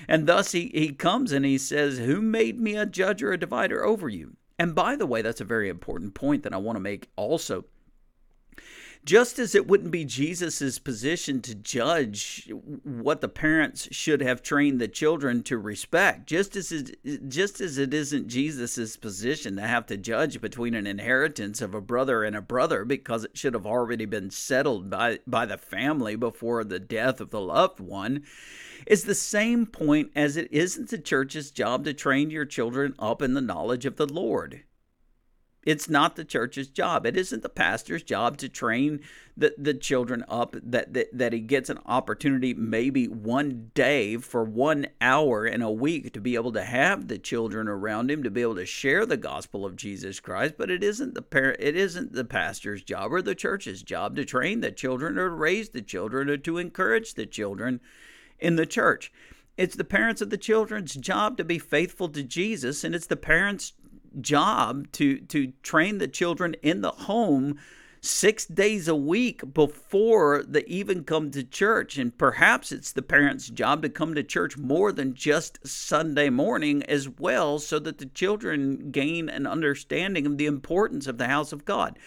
And 0.08 0.28
thus 0.28 0.52
he, 0.52 0.72
he 0.74 0.94
comes 0.94 1.32
and 1.32 1.46
he 1.46 1.58
says, 1.58 2.00
Who 2.00 2.22
made 2.22 2.60
me 2.60 2.76
a 2.76 2.86
judge 2.86 3.22
or 3.24 3.34
a 3.34 3.40
divider 3.40 3.84
over 3.84 4.10
you? 4.10 4.36
And 4.58 4.76
by 4.76 4.96
the 4.96 5.06
way, 5.06 5.22
that's 5.22 5.42
a 5.42 5.46
very 5.46 5.70
important 5.70 6.14
point 6.14 6.44
that 6.44 6.54
I 6.54 6.58
want 6.58 6.76
to 6.76 6.82
make 6.82 7.10
also. 7.16 7.66
Just 9.04 9.40
as 9.40 9.56
it 9.56 9.68
wouldn't 9.68 9.90
be 9.90 10.06
Jesus's 10.06 10.78
position 10.78 11.42
to 11.42 11.56
judge 11.56 12.52
what 12.84 13.20
the 13.20 13.28
parents 13.28 13.88
should 13.92 14.22
have 14.22 14.44
trained 14.44 14.80
the 14.80 14.88
children 14.88 15.42
to 15.44 15.58
respect, 15.58 16.28
just 16.28 16.56
as 16.56 16.72
it, 16.72 17.28
just 17.28 17.60
as 17.60 17.80
it 17.80 17.96
isn't 17.96 18.28
Jesus's 18.28 18.98
position 18.98 19.56
to 19.56 19.64
have 19.64 19.88
to 19.88 19.98
judge 19.98 20.40
between 20.40 20.76
an 20.76 20.86
inheritance 20.86 21.62
of 21.62 21.74
a 21.74 21.82
brother 21.82 22.24
and 22.24 22.36
a 22.36 22.42
brother 22.42 22.86
because 22.86 23.24
it 23.24 23.36
should 23.36 23.56
have 23.56 23.66
already 23.66 24.06
been 24.06 24.30
settled 24.30 24.92
by 24.92 25.18
by 25.26 25.48
the 25.48 25.58
family 25.58 26.16
before 26.16 26.64
the 26.64 26.80
death 26.80 27.20
of 27.20 27.32
the 27.32 27.42
loved 27.42 27.80
one, 27.80 28.24
is 28.86 29.06
the 29.06 29.16
same 29.16 29.66
point 29.66 30.12
as 30.16 30.38
it 30.38 30.48
isn't 30.52 30.90
the 30.90 31.00
church's 31.00 31.50
job 31.50 31.86
to 31.86 31.94
train 31.94 32.30
your 32.30 32.46
children 32.46 32.94
up 33.00 33.24
in 33.24 33.34
the 33.34 33.42
knowledge 33.42 33.86
of 33.88 33.96
the 33.96 34.06
Lord. 34.08 34.64
It's 35.64 35.88
not 35.88 36.16
the 36.16 36.26
church's 36.26 36.68
job. 36.70 37.06
It 37.06 37.16
isn't 37.16 37.44
the 37.44 37.50
pastor's 37.50 38.02
job 38.02 38.38
to 38.38 38.50
train 38.50 39.02
the, 39.38 39.54
the 39.58 39.76
children 39.76 40.26
up 40.28 40.56
that, 40.64 40.94
that, 40.94 41.10
that 41.14 41.34
he 41.34 41.40
gets 41.40 41.70
an 41.70 41.80
opportunity 41.86 42.56
maybe 42.56 43.08
one 43.08 43.70
day 43.76 44.18
for 44.18 44.44
one 44.44 44.88
hour 45.00 45.46
in 45.46 45.62
a 45.62 45.72
week 45.72 46.14
to 46.14 46.20
be 46.20 46.34
able 46.34 46.52
to 46.54 46.64
have 46.64 47.08
the 47.08 47.20
children 47.20 47.68
around 47.68 48.10
him 48.10 48.24
to 48.24 48.32
be 48.32 48.42
able 48.42 48.56
to 48.56 48.66
share 48.66 49.06
the 49.06 49.18
gospel 49.18 49.64
of 49.64 49.76
Jesus 49.76 50.20
Christ. 50.20 50.56
But 50.58 50.72
it 50.72 50.84
isn't 50.84 51.14
the 51.14 51.22
parent 51.22 51.58
it 51.60 51.76
isn't 51.76 52.14
the 52.14 52.26
pastor's 52.26 52.84
job 52.84 53.14
or 53.14 53.22
the 53.22 53.36
church's 53.36 53.84
job 53.84 54.16
to 54.16 54.26
train 54.26 54.62
the 54.62 54.72
children 54.72 55.18
or 55.20 55.30
to 55.30 55.36
raise 55.36 55.70
the 55.70 55.84
children 55.84 56.28
or 56.28 56.38
to 56.38 56.58
encourage 56.58 57.14
the 57.14 57.28
children 57.28 57.82
in 58.40 58.56
the 58.56 58.66
church. 58.66 59.12
It's 59.58 59.76
the 59.76 59.84
parents 59.84 60.22
of 60.22 60.32
the 60.32 60.38
children's 60.38 60.96
job 60.96 61.38
to 61.38 61.44
be 61.44 61.60
faithful 61.60 62.10
to 62.10 62.24
Jesus, 62.24 62.84
and 62.84 62.96
it's 62.96 63.06
the 63.06 63.16
parents' 63.16 63.74
job 64.20 64.92
to 64.94 65.20
to 65.20 65.54
train 65.64 66.00
the 66.00 66.08
children 66.08 66.56
in 66.62 66.82
the 66.82 66.92
home 66.92 67.58
six 68.02 68.48
days 68.48 68.88
a 68.88 68.96
week 68.96 69.54
before 69.54 70.44
they 70.48 70.64
even 70.64 71.04
come 71.04 71.30
to 71.30 71.44
church. 71.44 71.98
And 71.98 72.18
perhaps 72.18 72.72
it's 72.72 72.92
the 72.92 73.04
parents' 73.04 73.48
job 73.48 73.84
to 73.84 73.90
come 73.90 74.16
to 74.16 74.24
church 74.24 74.58
more 74.58 74.92
than 74.92 75.14
just 75.14 75.66
Sunday 75.66 76.30
morning 76.30 76.82
as 76.84 77.08
well, 77.08 77.60
so 77.60 77.78
that 77.80 78.00
the 78.00 78.08
children 78.08 78.90
gain 78.92 79.30
an 79.30 79.46
understanding 79.46 80.26
of 80.26 80.38
the 80.38 80.48
importance 80.48 81.06
of 81.06 81.20
the 81.20 81.28
house 81.28 81.54
of 81.54 81.64
God. 81.64 81.98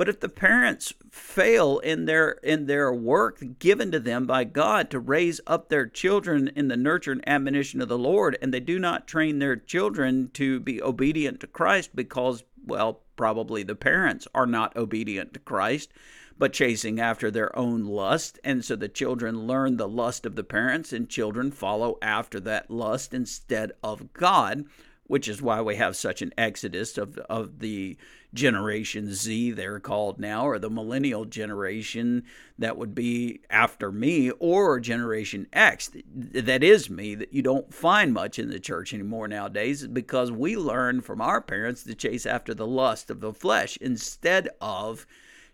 But 0.00 0.08
if 0.08 0.20
the 0.20 0.30
parents 0.30 0.94
fail 1.10 1.78
in 1.80 2.06
their 2.06 2.30
in 2.42 2.64
their 2.64 2.90
work 2.90 3.58
given 3.58 3.90
to 3.90 4.00
them 4.00 4.26
by 4.26 4.44
God 4.44 4.88
to 4.92 4.98
raise 4.98 5.42
up 5.46 5.68
their 5.68 5.86
children 5.86 6.48
in 6.56 6.68
the 6.68 6.76
nurture 6.78 7.12
and 7.12 7.28
admonition 7.28 7.82
of 7.82 7.90
the 7.90 7.98
Lord, 7.98 8.38
and 8.40 8.54
they 8.54 8.60
do 8.60 8.78
not 8.78 9.06
train 9.06 9.40
their 9.40 9.56
children 9.56 10.30
to 10.32 10.58
be 10.58 10.82
obedient 10.82 11.40
to 11.40 11.46
Christ 11.46 11.94
because 11.94 12.44
Well, 12.64 13.02
probably 13.14 13.62
the 13.62 13.74
parents 13.74 14.26
are 14.34 14.46
not 14.46 14.74
obedient 14.74 15.34
to 15.34 15.40
Christ, 15.40 15.92
but 16.38 16.54
chasing 16.54 16.98
after 16.98 17.30
their 17.30 17.54
own 17.54 17.84
lust. 17.84 18.38
And 18.42 18.64
so 18.64 18.76
the 18.76 18.88
children 18.88 19.46
learn 19.46 19.76
the 19.76 19.86
lust 19.86 20.24
of 20.24 20.34
the 20.34 20.44
parents, 20.44 20.94
and 20.94 21.10
children 21.10 21.50
follow 21.50 21.98
after 22.00 22.40
that 22.40 22.70
lust 22.70 23.12
instead 23.12 23.72
of 23.82 24.14
God 24.14 24.64
which 25.10 25.26
is 25.26 25.42
why 25.42 25.60
we 25.60 25.74
have 25.74 25.96
such 25.96 26.22
an 26.22 26.32
exodus 26.38 26.96
of 26.96 27.18
of 27.28 27.58
the 27.58 27.96
generation 28.32 29.12
Z 29.12 29.52
they're 29.52 29.80
called 29.80 30.20
now 30.20 30.46
or 30.46 30.58
the 30.58 30.70
millennial 30.70 31.24
generation 31.24 32.24
that 32.58 32.76
would 32.76 32.94
be 32.94 33.40
after 33.50 33.90
me 33.90 34.30
or 34.32 34.78
generation 34.78 35.46
X. 35.52 35.90
That 36.14 36.62
is 36.62 36.88
me 36.88 37.14
that 37.16 37.32
you 37.32 37.42
don't 37.42 37.72
find 37.74 38.12
much 38.12 38.38
in 38.38 38.50
the 38.50 38.60
church 38.60 38.94
anymore 38.94 39.26
nowadays 39.26 39.86
because 39.86 40.30
we 40.30 40.56
learn 40.56 41.00
from 41.00 41.20
our 41.20 41.40
parents 41.40 41.82
to 41.84 41.94
chase 41.94 42.26
after 42.26 42.54
the 42.54 42.66
lust 42.66 43.10
of 43.10 43.20
the 43.20 43.32
flesh 43.32 43.76
instead 43.80 44.48
of 44.60 45.06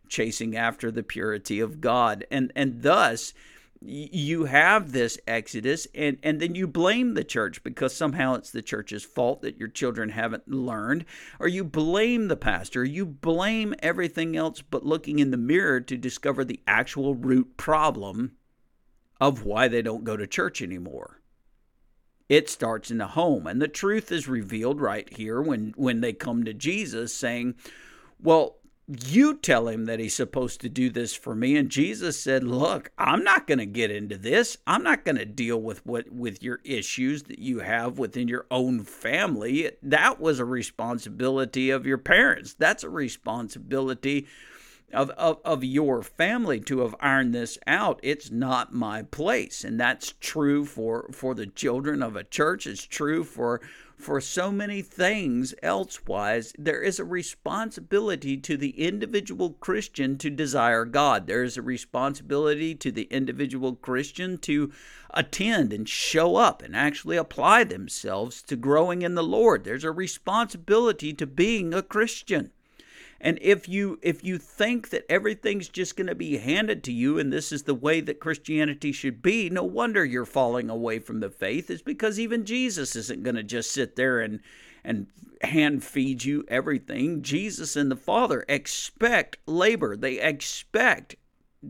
chasing 0.08 0.56
after 0.56 0.90
the 0.90 1.02
purity 1.02 1.60
of 1.60 1.80
God. 1.80 2.26
And 2.30 2.52
and 2.54 2.82
thus 2.82 3.32
you 3.80 4.44
have 4.44 4.92
this 4.92 5.18
exodus 5.26 5.86
and, 5.94 6.18
and 6.22 6.40
then 6.40 6.54
you 6.54 6.66
blame 6.66 7.14
the 7.14 7.24
church 7.24 7.62
because 7.62 7.94
somehow 7.94 8.34
it's 8.34 8.50
the 8.50 8.62
church's 8.62 9.04
fault 9.04 9.42
that 9.42 9.58
your 9.58 9.68
children 9.68 10.08
haven't 10.08 10.48
learned 10.48 11.04
or 11.38 11.46
you 11.46 11.62
blame 11.62 12.28
the 12.28 12.36
pastor 12.36 12.84
you 12.84 13.04
blame 13.04 13.74
everything 13.80 14.36
else 14.36 14.62
but 14.62 14.86
looking 14.86 15.18
in 15.18 15.30
the 15.30 15.36
mirror 15.36 15.80
to 15.80 15.96
discover 15.96 16.44
the 16.44 16.60
actual 16.66 17.14
root 17.14 17.56
problem 17.56 18.32
of 19.20 19.44
why 19.44 19.68
they 19.68 19.82
don't 19.82 20.04
go 20.04 20.16
to 20.16 20.26
church 20.26 20.60
anymore. 20.60 21.20
It 22.28 22.50
starts 22.50 22.90
in 22.90 22.98
the 22.98 23.08
home 23.08 23.46
and 23.46 23.62
the 23.62 23.68
truth 23.68 24.10
is 24.10 24.28
revealed 24.28 24.80
right 24.80 25.08
here 25.16 25.40
when 25.40 25.72
when 25.76 26.00
they 26.00 26.12
come 26.12 26.44
to 26.44 26.52
jesus 26.52 27.14
saying 27.14 27.54
well 28.20 28.58
you 28.88 29.34
tell 29.34 29.68
him 29.68 29.86
that 29.86 29.98
he's 29.98 30.14
supposed 30.14 30.60
to 30.60 30.68
do 30.68 30.90
this 30.90 31.14
for 31.14 31.34
me. 31.34 31.56
And 31.56 31.68
jesus 31.68 32.20
said 32.20 32.44
look 32.44 32.90
i'm 32.98 33.24
not 33.24 33.46
going 33.46 33.58
to 33.58 33.66
get 33.66 33.90
into 33.90 34.16
this. 34.16 34.58
I'm 34.66 34.82
not 34.82 35.04
going 35.04 35.16
to 35.16 35.24
deal 35.24 35.60
with 35.60 35.84
what 35.84 36.10
with 36.10 36.42
your 36.42 36.60
issues 36.64 37.24
that 37.24 37.38
you 37.38 37.60
have 37.60 37.98
within 37.98 38.28
your 38.28 38.46
own 38.50 38.84
family. 38.84 39.70
That 39.82 40.20
was 40.20 40.38
a 40.38 40.44
responsibility 40.44 41.70
of 41.70 41.86
your 41.86 41.98
parents. 41.98 42.54
That's 42.54 42.84
a 42.84 42.90
responsibility 42.90 44.26
of, 44.92 45.10
of, 45.10 45.38
of 45.44 45.64
your 45.64 46.02
family 46.02 46.60
to 46.60 46.80
have 46.80 46.94
ironed 47.00 47.34
this 47.34 47.58
out. 47.66 48.00
It's 48.02 48.30
not 48.30 48.72
my 48.72 49.02
place. 49.02 49.64
And 49.64 49.78
that's 49.78 50.14
true 50.20 50.64
for 50.64 51.08
for 51.12 51.34
the 51.34 51.46
children 51.46 52.02
of 52.02 52.16
a 52.16 52.24
church. 52.24 52.66
It's 52.66 52.84
true 52.84 53.24
for 53.24 53.60
for 53.96 54.20
so 54.20 54.52
many 54.52 54.82
things 54.82 55.54
elsewise, 55.62 56.52
there 56.58 56.82
is 56.82 56.98
a 56.98 57.04
responsibility 57.04 58.36
to 58.36 58.56
the 58.56 58.70
individual 58.70 59.50
Christian 59.54 60.18
to 60.18 60.30
desire 60.30 60.84
God. 60.84 61.26
There 61.26 61.42
is 61.42 61.56
a 61.56 61.62
responsibility 61.62 62.74
to 62.74 62.92
the 62.92 63.04
individual 63.04 63.74
Christian 63.74 64.38
to 64.38 64.70
attend 65.10 65.72
and 65.72 65.88
show 65.88 66.36
up 66.36 66.62
and 66.62 66.76
actually 66.76 67.16
apply 67.16 67.64
themselves 67.64 68.42
to 68.42 68.56
growing 68.56 69.02
in 69.02 69.14
the 69.14 69.24
Lord. 69.24 69.64
There's 69.64 69.84
a 69.84 69.90
responsibility 69.90 71.12
to 71.14 71.26
being 71.26 71.72
a 71.72 71.82
Christian. 71.82 72.50
And 73.26 73.40
if 73.42 73.68
you 73.68 73.98
if 74.02 74.22
you 74.22 74.38
think 74.38 74.90
that 74.90 75.04
everything's 75.08 75.68
just 75.68 75.96
going 75.96 76.06
to 76.06 76.14
be 76.14 76.38
handed 76.38 76.84
to 76.84 76.92
you 76.92 77.18
and 77.18 77.32
this 77.32 77.50
is 77.50 77.64
the 77.64 77.74
way 77.74 78.00
that 78.00 78.20
Christianity 78.20 78.92
should 78.92 79.20
be, 79.20 79.50
no 79.50 79.64
wonder 79.64 80.04
you're 80.04 80.24
falling 80.24 80.70
away 80.70 81.00
from 81.00 81.18
the 81.18 81.28
faith. 81.28 81.68
It's 81.68 81.82
because 81.82 82.20
even 82.20 82.46
Jesus 82.46 82.94
isn't 82.94 83.24
going 83.24 83.34
to 83.34 83.42
just 83.42 83.72
sit 83.72 83.96
there 83.96 84.20
and 84.20 84.38
and 84.84 85.08
hand 85.42 85.82
feed 85.82 86.22
you 86.22 86.44
everything. 86.46 87.20
Jesus 87.20 87.74
and 87.74 87.90
the 87.90 87.96
Father 87.96 88.44
expect 88.48 89.38
labor. 89.44 89.96
They 89.96 90.20
expect 90.20 91.16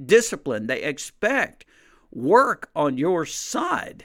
discipline. 0.04 0.66
They 0.66 0.82
expect 0.82 1.64
work 2.12 2.68
on 2.76 2.98
your 2.98 3.24
side. 3.24 4.04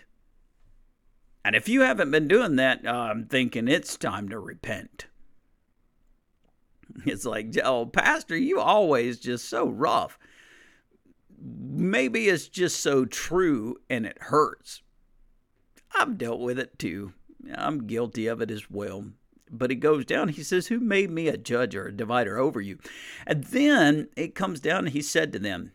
And 1.43 1.53
if 1.53 1.67
you 1.67 1.81
haven't 1.81 2.11
been 2.11 2.29
doing 2.29 2.55
that, 2.55 2.85
uh, 2.85 2.91
I'm 2.91 3.25
thinking 3.25 3.67
it's 3.67 3.97
time 3.97 4.29
to 4.29 4.39
repent. 4.39 5.07
It's 7.05 7.25
like, 7.25 7.55
oh, 7.63 7.85
Pastor, 7.85 8.37
you 8.37 8.59
always 8.59 9.19
just 9.19 9.49
so 9.49 9.67
rough. 9.67 10.19
Maybe 11.43 12.29
it's 12.29 12.47
just 12.47 12.79
so 12.79 13.05
true 13.05 13.77
and 13.89 14.05
it 14.05 14.17
hurts. 14.19 14.81
I've 15.95 16.17
dealt 16.17 16.39
with 16.39 16.59
it 16.59 16.77
too. 16.77 17.13
I'm 17.55 17.87
guilty 17.87 18.27
of 18.27 18.41
it 18.41 18.51
as 18.51 18.69
well. 18.69 19.05
But 19.51 19.69
he 19.69 19.75
goes 19.75 20.05
down, 20.05 20.29
he 20.29 20.43
says, 20.43 20.67
Who 20.67 20.79
made 20.79 21.11
me 21.11 21.27
a 21.27 21.37
judge 21.37 21.75
or 21.75 21.87
a 21.87 21.91
divider 21.95 22.37
over 22.37 22.61
you? 22.61 22.79
And 23.27 23.43
then 23.45 24.07
it 24.15 24.35
comes 24.35 24.61
down, 24.61 24.87
he 24.87 25.01
said 25.01 25.33
to 25.33 25.39
them, 25.39 25.73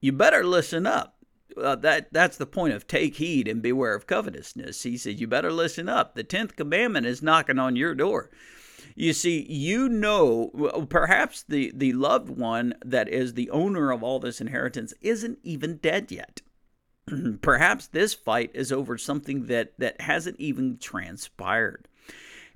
You 0.00 0.12
better 0.12 0.44
listen 0.44 0.86
up. 0.86 1.16
Uh, 1.56 1.76
that 1.76 2.12
that's 2.12 2.36
the 2.36 2.46
point 2.46 2.72
of 2.72 2.86
take 2.86 3.16
heed 3.16 3.46
and 3.48 3.60
beware 3.60 3.94
of 3.94 4.06
covetousness. 4.06 4.84
He 4.84 4.96
said, 4.96 5.18
You 5.18 5.26
better 5.26 5.52
listen 5.52 5.88
up. 5.88 6.14
The 6.14 6.24
tenth 6.24 6.54
commandment 6.54 7.06
is 7.06 7.22
knocking 7.22 7.58
on 7.58 7.76
your 7.76 7.94
door. 7.94 8.30
You 8.94 9.12
see, 9.12 9.42
you 9.50 9.88
know, 9.88 10.86
perhaps 10.88 11.44
the, 11.48 11.72
the 11.74 11.92
loved 11.92 12.28
one 12.28 12.74
that 12.84 13.08
is 13.08 13.34
the 13.34 13.50
owner 13.50 13.90
of 13.90 14.02
all 14.02 14.20
this 14.20 14.40
inheritance 14.40 14.92
isn't 15.00 15.38
even 15.42 15.76
dead 15.78 16.10
yet. 16.10 16.42
perhaps 17.42 17.88
this 17.88 18.14
fight 18.14 18.50
is 18.54 18.72
over 18.72 18.96
something 18.96 19.46
that, 19.46 19.72
that 19.78 20.00
hasn't 20.00 20.38
even 20.38 20.78
transpired. 20.78 21.88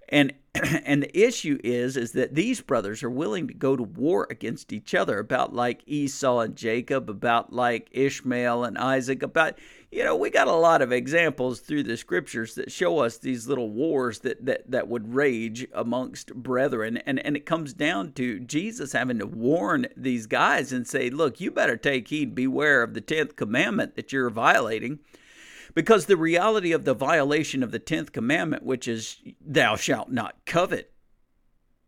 And 0.08 0.34
and 0.84 1.02
the 1.02 1.26
issue 1.26 1.58
is 1.64 1.96
is 1.96 2.12
that 2.12 2.34
these 2.34 2.60
brothers 2.60 3.02
are 3.02 3.10
willing 3.10 3.48
to 3.48 3.54
go 3.54 3.76
to 3.76 3.82
war 3.82 4.26
against 4.30 4.72
each 4.72 4.94
other 4.94 5.18
about 5.18 5.54
like 5.54 5.82
Esau 5.86 6.40
and 6.40 6.56
Jacob, 6.56 7.10
about 7.10 7.52
like 7.52 7.88
Ishmael 7.90 8.64
and 8.64 8.78
Isaac, 8.78 9.22
about 9.22 9.58
you 9.96 10.04
know, 10.04 10.14
we 10.14 10.28
got 10.28 10.46
a 10.46 10.52
lot 10.52 10.82
of 10.82 10.92
examples 10.92 11.60
through 11.60 11.84
the 11.84 11.96
scriptures 11.96 12.54
that 12.56 12.70
show 12.70 12.98
us 12.98 13.16
these 13.16 13.48
little 13.48 13.70
wars 13.70 14.18
that 14.18 14.44
that, 14.44 14.70
that 14.70 14.88
would 14.88 15.14
rage 15.14 15.66
amongst 15.72 16.34
brethren. 16.34 16.98
And 16.98 17.24
and 17.24 17.34
it 17.34 17.46
comes 17.46 17.72
down 17.72 18.12
to 18.12 18.38
Jesus 18.40 18.92
having 18.92 19.18
to 19.20 19.26
warn 19.26 19.86
these 19.96 20.26
guys 20.26 20.70
and 20.70 20.86
say, 20.86 21.08
look, 21.08 21.40
you 21.40 21.50
better 21.50 21.78
take 21.78 22.08
heed, 22.08 22.34
beware 22.34 22.82
of 22.82 22.92
the 22.92 23.00
tenth 23.00 23.36
commandment 23.36 23.96
that 23.96 24.12
you're 24.12 24.28
violating 24.28 24.98
because 25.74 26.04
the 26.04 26.18
reality 26.18 26.72
of 26.72 26.84
the 26.84 26.92
violation 26.92 27.62
of 27.62 27.70
the 27.70 27.80
10th 27.80 28.12
commandment, 28.12 28.64
which 28.64 28.86
is, 28.86 29.22
thou 29.40 29.76
shalt 29.76 30.10
not 30.10 30.36
covet, 30.46 30.92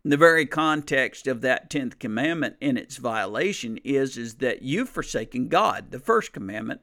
the 0.04 0.16
very 0.16 0.46
context 0.46 1.26
of 1.26 1.42
that 1.42 1.70
10th 1.70 1.98
commandment 1.98 2.56
in 2.60 2.76
its 2.76 2.96
violation 2.96 3.78
is, 3.84 4.16
is 4.16 4.36
that 4.36 4.62
you've 4.62 4.88
forsaken 4.88 5.48
God, 5.48 5.90
the 5.90 5.98
first 5.98 6.32
commandment, 6.32 6.80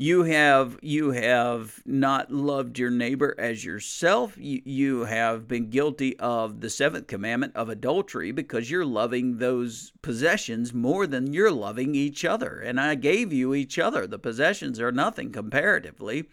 you 0.00 0.22
have 0.22 0.78
you 0.80 1.10
have 1.10 1.82
not 1.84 2.32
loved 2.32 2.78
your 2.78 2.88
neighbor 2.88 3.34
as 3.38 3.66
yourself. 3.66 4.34
You, 4.38 4.62
you 4.64 5.04
have 5.04 5.46
been 5.46 5.68
guilty 5.68 6.18
of 6.18 6.62
the 6.62 6.70
seventh 6.70 7.06
commandment 7.06 7.54
of 7.54 7.68
adultery 7.68 8.32
because 8.32 8.70
you're 8.70 8.86
loving 8.86 9.36
those 9.36 9.92
possessions 10.00 10.72
more 10.72 11.06
than 11.06 11.34
you're 11.34 11.50
loving 11.50 11.94
each 11.94 12.24
other. 12.24 12.60
And 12.60 12.80
i 12.80 12.94
gave 12.94 13.30
you 13.30 13.52
each 13.52 13.78
other. 13.78 14.06
The 14.06 14.18
possessions 14.18 14.80
are 14.80 14.90
nothing 14.90 15.32
comparatively. 15.32 16.30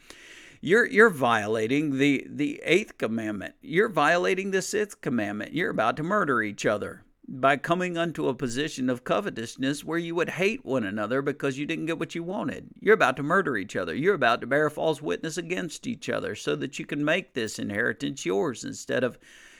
You're 0.62 0.86
you're 0.86 1.10
violating 1.10 1.98
the 1.98 2.26
the 2.30 2.62
eighth 2.64 2.98
commandment. 2.98 3.56
You're 3.62 3.90
violating 3.90 4.52
the 4.52 4.62
sixth 4.62 5.02
commandment. 5.02 5.52
You're 5.52 5.72
about 5.72 5.98
to 5.98 6.04
murder 6.04 6.42
each 6.42 6.66
other 6.66 7.04
by 7.30 7.58
coming 7.58 7.98
unto 7.98 8.28
a 8.28 8.34
position 8.34 8.90
of 8.90 9.04
covetousness 9.04 9.84
where 9.84 9.98
you 9.98 10.16
would 10.16 10.30
hate 10.30 10.64
one 10.64 10.86
another 10.86 11.22
because 11.22 11.58
you 11.58 11.66
didn't 11.66 11.88
get 11.88 12.00
what 12.00 12.16
you 12.16 12.24
wanted. 12.24 12.70
You're 12.80 12.94
about 12.94 13.18
to 13.18 13.24
murder 13.24 13.58
each 13.58 13.76
other. 13.76 13.94
You're 13.94 14.16
about 14.16 14.40
to 14.42 14.48
bear 14.48 14.70
false 14.70 15.02
witness 15.02 15.38
against 15.38 15.88
each 15.88 16.10
other 16.10 16.36
so 16.36 16.56
that 16.56 16.80
you 16.80 16.86
can 16.86 17.04
make 17.04 17.34
this 17.34 17.60
inheritance 17.60 18.26
yours 18.26 18.64
instead 18.64 19.04
of 19.04 19.18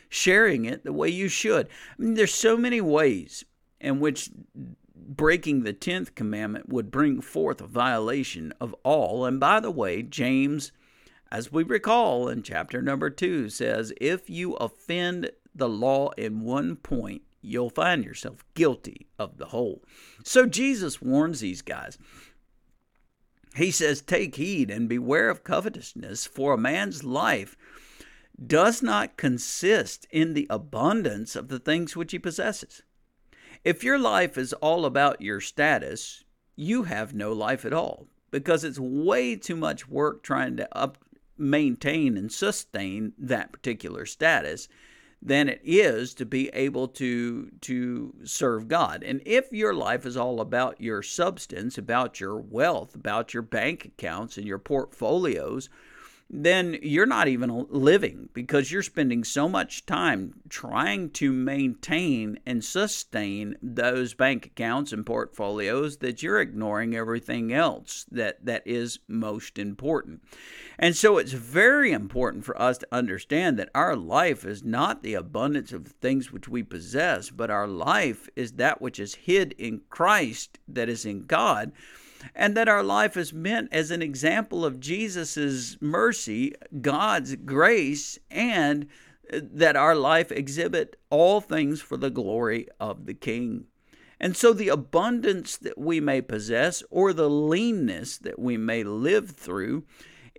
sharing 0.08 0.64
it 0.64 0.86
the 0.86 0.94
way 0.94 1.10
you 1.10 1.28
should. 1.28 1.68
I 1.68 2.02
mean, 2.02 2.14
there's 2.14 2.34
so 2.34 2.56
many 2.56 2.80
ways 2.80 3.44
in 3.82 4.00
which 4.00 4.30
breaking 4.96 5.64
the 5.64 5.74
10th 5.74 6.16
commandment 6.16 6.70
would 6.70 6.90
bring 6.90 7.20
forth 7.20 7.60
a 7.60 7.68
violation 7.68 8.54
of 8.62 8.74
all. 8.84 9.26
And 9.26 9.42
by 9.42 9.60
the 9.60 9.72
way, 9.72 10.04
James, 10.04 10.72
as 11.30 11.52
we 11.52 11.64
recall 11.64 12.30
in 12.30 12.44
chapter 12.44 12.82
number 12.82 13.10
2, 13.10 13.50
says, 13.50 13.92
If 14.00 14.30
you 14.30 14.54
offend 14.54 15.32
the 15.54 15.68
law 15.68 16.12
in 16.18 16.42
one 16.42 16.78
point, 16.78 17.24
you'll 17.48 17.70
find 17.70 18.04
yourself 18.04 18.46
guilty 18.54 19.08
of 19.18 19.38
the 19.38 19.48
whole. 19.48 19.84
So 20.24 20.46
Jesus 20.46 21.02
warns 21.02 21.40
these 21.40 21.62
guys. 21.62 21.98
He 23.56 23.72
says, 23.72 24.02
Take 24.02 24.36
heed 24.36 24.70
and 24.70 24.88
beware 24.88 25.30
of 25.30 25.44
covetousness, 25.44 26.28
for 26.28 26.54
a 26.54 26.58
man's 26.58 27.04
life 27.04 27.58
does 28.46 28.84
not 28.84 29.18
consist 29.18 30.06
in 30.12 30.34
the 30.34 30.46
abundance 30.50 31.36
of 31.36 31.48
the 31.48 31.60
things 31.60 31.96
which 31.96 32.12
he 32.12 32.20
possesses. 32.20 32.84
If 33.64 33.84
your 33.84 33.98
life 33.98 34.38
is 34.38 34.54
all 34.54 34.86
about 34.86 35.22
your 35.22 35.42
status, 35.42 36.24
you 36.56 36.84
have 36.84 37.16
no 37.16 37.34
life 37.34 37.66
at 37.66 37.74
all 37.74 38.08
because 38.30 38.64
it's 38.64 38.80
way 38.80 39.36
too 39.36 39.56
much 39.56 39.88
work 39.88 40.22
trying 40.22 40.58
to 40.58 40.78
up, 40.78 40.98
maintain 41.38 42.18
and 42.18 42.32
sustain 42.32 43.14
that 43.18 43.52
particular 43.52 44.06
status 44.06 44.68
than 45.22 45.50
it 45.50 45.62
is 45.64 46.14
to 46.14 46.26
be 46.26 46.50
able 46.50 46.88
to 46.88 47.50
to 47.62 48.14
serve 48.24 48.68
God. 48.68 49.04
And 49.04 49.22
if 49.26 49.52
your 49.52 49.74
life 49.74 50.06
is 50.06 50.16
all 50.16 50.40
about 50.40 50.80
your 50.80 51.02
substance, 51.02 51.78
about 51.78 52.20
your 52.20 52.38
wealth, 52.38 52.96
about 52.96 53.34
your 53.34 53.44
bank 53.44 53.86
accounts 53.86 54.38
and 54.38 54.48
your 54.48 54.60
portfolios, 54.60 55.70
then 56.30 56.78
you're 56.82 57.06
not 57.06 57.28
even 57.28 57.66
living 57.70 58.28
because 58.34 58.72
you're 58.72 58.84
spending 58.84 59.24
so 59.24 59.48
much 59.48 59.86
time 59.86 60.34
trying 60.50 61.10
to 61.10 61.32
maintain 61.32 62.38
and 62.46 62.64
sustain 62.64 63.56
those 63.62 64.14
bank 64.14 64.46
accounts 64.46 64.92
and 64.92 65.06
portfolios 65.06 65.98
that 65.98 66.22
you're 66.22 66.42
ignoring 66.42 66.96
everything 66.96 67.54
else 67.54 68.06
that 68.12 68.46
that 68.46 68.62
is 68.66 69.00
most 69.08 69.58
important. 69.58 70.22
And 70.78 70.96
so 70.96 71.18
it's 71.18 71.32
very 71.32 71.94
important 71.94 72.44
for 72.44 72.62
us 72.62 72.78
to 72.80 72.88
understand 72.92 73.58
that 73.58 73.70
our 73.74 73.96
life 73.96 74.46
is 74.46 74.64
not 74.64 75.04
the 75.04 75.14
abundance 75.14 75.72
of 75.72 75.88
things 75.88 76.32
which 76.32 76.50
we 76.50 76.62
possess, 76.62 77.30
but 77.30 77.50
our 77.50 77.68
life 77.68 78.28
is 78.36 78.54
that 78.54 78.82
which 78.82 79.00
is 79.00 79.16
hid 79.16 79.54
in 79.58 79.82
Christ 79.90 80.60
that 80.68 80.90
is 80.90 81.06
in 81.06 81.26
God 81.26 81.72
and 82.36 82.56
that 82.56 82.70
our 82.70 82.84
life 82.84 83.18
is 83.18 83.34
meant 83.34 83.70
as 83.72 83.92
an 83.92 84.02
example 84.02 84.66
of 84.66 84.80
Jesus' 84.80 85.78
mercy, 85.82 86.54
God's 86.82 87.36
grace, 87.36 88.20
and 88.30 88.88
uh, 89.32 89.40
that 89.44 89.76
our 89.76 89.96
life 89.96 90.32
exhibit 90.32 91.00
all 91.10 91.42
things 91.42 91.82
for 91.82 91.98
the 91.98 92.10
glory 92.10 92.68
of 92.80 93.06
the 93.06 93.14
King. 93.14 93.66
And 94.20 94.36
so 94.36 94.54
the 94.54 94.70
abundance 94.70 95.58
that 95.58 95.78
we 95.78 96.00
may 96.00 96.22
possess 96.22 96.84
or 96.90 97.14
the 97.14 97.30
leanness 97.30 98.18
that 98.18 98.40
we 98.40 98.58
may 98.58 98.84
live 98.84 99.32
through 99.32 99.84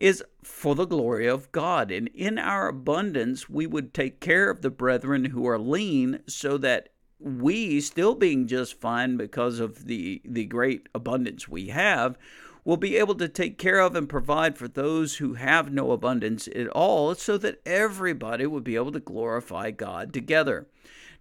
is 0.00 0.22
for 0.42 0.74
the 0.74 0.84
glory 0.84 1.26
of 1.26 1.50
God. 1.52 1.90
And 1.90 2.08
in 2.08 2.38
our 2.38 2.68
abundance, 2.68 3.48
we 3.48 3.66
would 3.66 3.92
take 3.92 4.20
care 4.20 4.50
of 4.50 4.62
the 4.62 4.70
brethren 4.70 5.26
who 5.26 5.46
are 5.46 5.58
lean 5.58 6.20
so 6.26 6.56
that 6.58 6.90
we 7.20 7.80
still 7.80 8.14
being 8.14 8.46
just 8.46 8.80
fine 8.80 9.16
because 9.16 9.60
of 9.60 9.86
the 9.86 10.20
the 10.24 10.44
great 10.44 10.88
abundance 10.94 11.48
we 11.48 11.68
have 11.68 12.16
will 12.64 12.76
be 12.76 12.96
able 12.96 13.14
to 13.14 13.28
take 13.28 13.56
care 13.56 13.80
of 13.80 13.96
and 13.96 14.08
provide 14.08 14.58
for 14.58 14.68
those 14.68 15.16
who 15.16 15.34
have 15.34 15.72
no 15.72 15.90
abundance 15.90 16.48
at 16.48 16.68
all 16.68 17.14
so 17.14 17.38
that 17.38 17.60
everybody 17.64 18.46
would 18.46 18.64
be 18.64 18.76
able 18.76 18.92
to 18.92 19.00
glorify 19.00 19.70
God 19.70 20.12
together. 20.12 20.66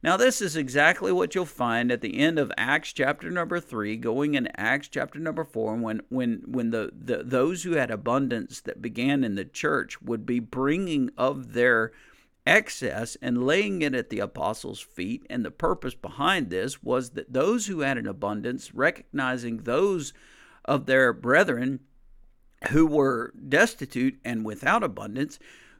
Now, 0.04 0.16
this 0.16 0.42
is 0.42 0.56
exactly 0.56 1.12
what 1.12 1.34
you'll 1.34 1.46
find 1.46 1.92
at 1.92 2.02
the 2.02 2.20
end 2.20 2.38
of 2.38 2.52
Acts 2.56 2.94
chapter 2.94 3.32
number 3.32 3.60
three, 3.60 3.96
going 3.96 4.36
in 4.36 4.48
Acts 4.56 4.90
chapter 4.90 5.20
number 5.20 5.44
four, 5.44 5.76
when 5.76 6.02
when 6.10 6.44
when 6.46 6.70
the, 6.70 6.92
the 6.94 7.24
those 7.24 7.64
who 7.64 7.72
had 7.72 7.90
abundance 7.90 8.62
that 8.62 8.82
began 8.82 9.24
in 9.24 9.36
the 9.36 9.46
church 9.46 10.00
would 10.02 10.26
be 10.26 10.40
bringing 10.40 11.10
of 11.18 11.54
their 11.54 11.94
excess 12.48 13.18
and 13.22 13.46
laying 13.46 13.82
it 13.82 13.94
at 13.94 14.10
the 14.10 14.20
apostles' 14.20 14.80
feet. 14.80 15.26
And 15.30 15.44
the 15.44 15.52
purpose 15.52 15.94
behind 15.94 16.50
this 16.50 16.82
was 16.82 17.12
that 17.12 17.34
those 17.34 17.68
who 17.68 17.82
had 17.82 17.98
an 17.98 18.08
abundance, 18.08 18.74
recognizing 18.74 19.58
those 19.58 20.14
of 20.66 20.86
their 20.86 21.14
brethren 21.14 21.82
who 22.70 22.88
were 22.88 23.34
destitute 23.48 24.20
and 24.26 24.46
without 24.46 24.84
abundance, 24.84 25.38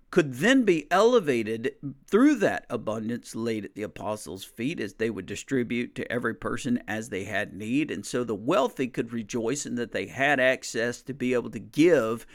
could 0.10 0.36
then 0.36 0.64
be 0.64 0.90
elevated 0.90 1.72
through 2.08 2.36
that 2.36 2.66
abundance 2.70 3.36
laid 3.36 3.66
at 3.66 3.76
the 3.76 3.84
apostles' 3.84 4.46
feet 4.46 4.80
as 4.80 4.94
they 4.94 5.10
would 5.10 5.26
distribute 5.26 5.96
to 5.96 6.10
every 6.12 6.34
person 6.34 6.82
as 6.88 7.10
they 7.10 7.26
had 7.26 7.54
need. 7.54 7.92
And 7.92 8.06
so 8.06 8.24
the 8.24 8.36
wealthy 8.36 8.88
could 8.88 9.12
rejoice 9.12 9.66
in 9.66 9.76
that 9.76 9.92
they 9.92 10.06
had 10.06 10.40
access 10.40 11.02
to 11.04 11.14
be 11.14 11.34
able 11.34 11.50
to 11.50 11.60
give 11.60 12.26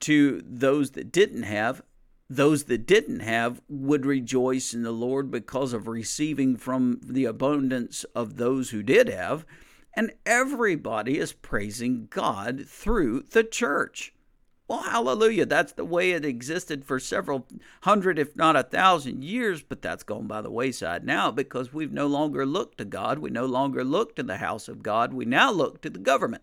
to 0.00 0.42
those 0.46 0.92
that 0.92 1.10
didn't 1.10 1.42
have 1.42 1.82
those 2.30 2.64
that 2.64 2.86
didn't 2.86 3.20
have 3.20 3.62
would 3.68 4.04
rejoice 4.04 4.74
in 4.74 4.82
the 4.82 4.92
Lord 4.92 5.30
because 5.30 5.72
of 5.72 5.88
receiving 5.88 6.56
from 6.56 7.00
the 7.02 7.24
abundance 7.24 8.04
of 8.14 8.36
those 8.36 8.70
who 8.70 8.82
did 8.82 9.08
have. 9.08 9.46
And 9.96 10.12
everybody 10.26 11.18
is 11.18 11.32
praising 11.32 12.06
God 12.10 12.66
through 12.66 13.24
the 13.30 13.44
church. 13.44 14.12
Well, 14.68 14.82
hallelujah. 14.82 15.46
That's 15.46 15.72
the 15.72 15.84
way 15.86 16.10
it 16.10 16.26
existed 16.26 16.84
for 16.84 17.00
several 17.00 17.48
hundred, 17.82 18.18
if 18.18 18.36
not 18.36 18.54
a 18.54 18.62
thousand 18.62 19.24
years, 19.24 19.62
but 19.62 19.80
that's 19.80 20.02
gone 20.02 20.26
by 20.26 20.42
the 20.42 20.50
wayside 20.50 21.04
now 21.04 21.30
because 21.30 21.72
we've 21.72 21.92
no 21.92 22.06
longer 22.06 22.44
looked 22.44 22.76
to 22.78 22.84
God. 22.84 23.18
We 23.18 23.30
no 23.30 23.46
longer 23.46 23.82
look 23.82 24.14
to 24.16 24.22
the 24.22 24.36
house 24.36 24.68
of 24.68 24.82
God. 24.82 25.14
We 25.14 25.24
now 25.24 25.50
look 25.50 25.80
to 25.80 25.90
the 25.90 25.98
government. 25.98 26.42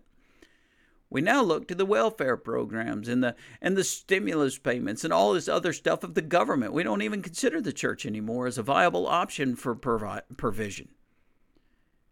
We 1.16 1.22
now 1.22 1.42
look 1.42 1.66
to 1.68 1.74
the 1.74 1.86
welfare 1.86 2.36
programs 2.36 3.08
and 3.08 3.24
the 3.24 3.34
and 3.62 3.74
the 3.74 3.84
stimulus 3.84 4.58
payments 4.58 5.02
and 5.02 5.14
all 5.14 5.32
this 5.32 5.48
other 5.48 5.72
stuff 5.72 6.04
of 6.04 6.12
the 6.12 6.20
government. 6.20 6.74
We 6.74 6.82
don't 6.82 7.00
even 7.00 7.22
consider 7.22 7.58
the 7.58 7.72
church 7.72 8.04
anymore 8.04 8.46
as 8.46 8.58
a 8.58 8.62
viable 8.62 9.06
option 9.06 9.56
for 9.56 9.74
provi- 9.74 10.20
provision. 10.36 10.88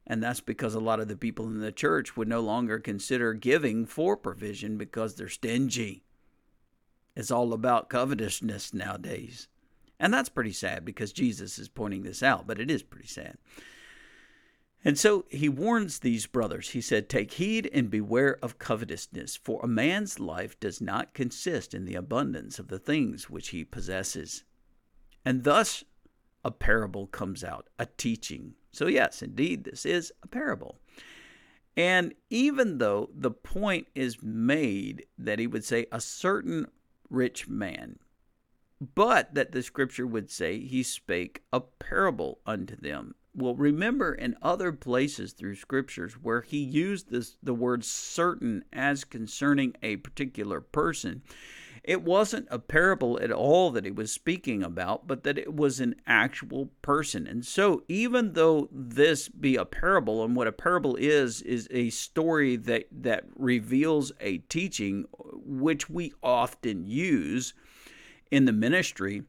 And 0.07 0.23
that's 0.23 0.41
because 0.41 0.75
a 0.75 0.81
lot 0.81 1.01
of 1.01 1.09
the 1.09 1.19
people 1.19 1.45
in 1.49 1.61
the 1.61 1.71
church 1.71 2.17
would 2.17 2.29
no 2.29 2.41
longer 2.41 2.79
consider 2.79 3.35
giving 3.35 3.85
for 3.85 4.17
provision 4.17 4.79
because 4.79 5.17
they're 5.17 5.29
stingy. 5.29 6.07
It's 7.15 7.31
all 7.31 7.53
about 7.53 7.91
covetousness 7.91 8.73
nowadays. 8.73 9.49
And 10.01 10.15
that's 10.15 10.31
pretty 10.31 10.53
sad 10.53 10.83
because 10.83 11.13
Jesus 11.13 11.59
is 11.59 11.69
pointing 11.69 12.05
this 12.05 12.23
out, 12.23 12.47
but 12.47 12.59
it 12.59 12.71
is 12.71 12.83
pretty 12.83 13.09
sad. 13.09 13.37
And 14.85 14.99
so 14.99 15.25
he 15.31 15.49
warns 15.49 16.01
these 16.01 16.27
brothers. 16.27 16.71
He 16.71 16.83
said, 16.83 17.09
Take 17.09 17.33
heed 17.33 17.71
and 17.73 17.91
beware 17.91 18.39
of 18.43 18.59
covetousness, 18.59 19.35
for 19.37 19.61
a 19.63 19.69
man's 19.69 20.21
life 20.21 20.61
does 20.61 20.81
not 20.81 21.15
consist 21.15 21.73
in 21.73 21.87
the 21.87 21.95
abundance 21.95 22.59
of 22.59 22.69
the 22.69 22.79
things 22.79 23.31
which 23.31 23.49
he 23.49 23.65
possesses. 23.65 24.45
And 25.25 25.45
thus 25.45 25.85
a 26.45 26.51
parable 26.51 27.07
comes 27.07 27.43
out, 27.43 27.69
a 27.79 27.87
teaching. 27.87 28.55
So, 28.73 28.87
yes, 28.87 29.23
indeed, 29.23 29.65
this 29.65 29.87
is 29.87 30.13
a 30.23 30.29
parable. 30.29 30.79
And 31.77 32.15
even 32.29 32.77
though 32.77 33.09
the 33.15 33.31
point 33.31 33.89
is 33.95 34.23
made 34.23 35.07
that 35.17 35.39
he 35.39 35.47
would 35.47 35.65
say, 35.65 35.87
a 35.91 36.01
certain 36.01 36.67
rich 37.09 37.49
man, 37.49 37.99
but 38.95 39.35
that 39.35 39.53
the 39.53 39.63
scripture 39.63 40.07
would 40.07 40.31
say 40.31 40.61
he 40.61 40.83
spake 40.83 41.43
a 41.53 41.61
parable 41.61 42.41
unto 42.45 42.77
them 42.77 43.15
well, 43.35 43.55
remember 43.55 44.15
in 44.15 44.37
other 44.43 44.73
places 44.73 45.33
through 45.33 45.57
scriptures 45.57 46.15
where 46.15 46.43
he 46.43 46.59
used 46.59 47.11
this 47.11 47.37
the 47.43 47.55
word 47.55 47.85
certain 47.85 48.65
as 48.73 49.05
concerning 49.05 49.75
a 49.83 49.97
particular 49.97 50.61
person, 50.61 51.23
it 51.83 52.03
wasn't 52.03 52.49
a 52.51 52.59
parable 52.59 53.21
at 53.21 53.31
all 53.31 53.71
that 53.73 53.85
he 53.85 53.91
was 53.91 54.11
speaking 54.11 54.63
about, 54.63 55.07
but 55.07 55.23
that 55.25 55.37
it 55.37 55.55
was 55.55 55.81
an 55.81 55.97
actual 56.07 56.71
person. 56.81 57.27
And 57.27 57.45
so, 57.45 57.83
even 57.89 58.33
though 58.33 58.69
this 58.73 59.29
be 59.29 59.57
a 59.57 59.67
parable, 59.67 60.25
and 60.25 60.35
what 60.35 60.47
a 60.47 60.53
parable 60.53 60.97
is, 60.97 61.43
is 61.43 61.69
a 61.71 61.91
story 61.91 62.57
that, 62.57 62.87
that 62.91 63.25
reveals 63.37 64.13
a 64.21 64.39
teaching, 64.39 65.05
which 65.13 65.91
we 65.91 66.15
often 66.23 66.87
use 66.87 67.53
in 68.31 68.47
the 68.47 68.53
ministry 68.53 69.25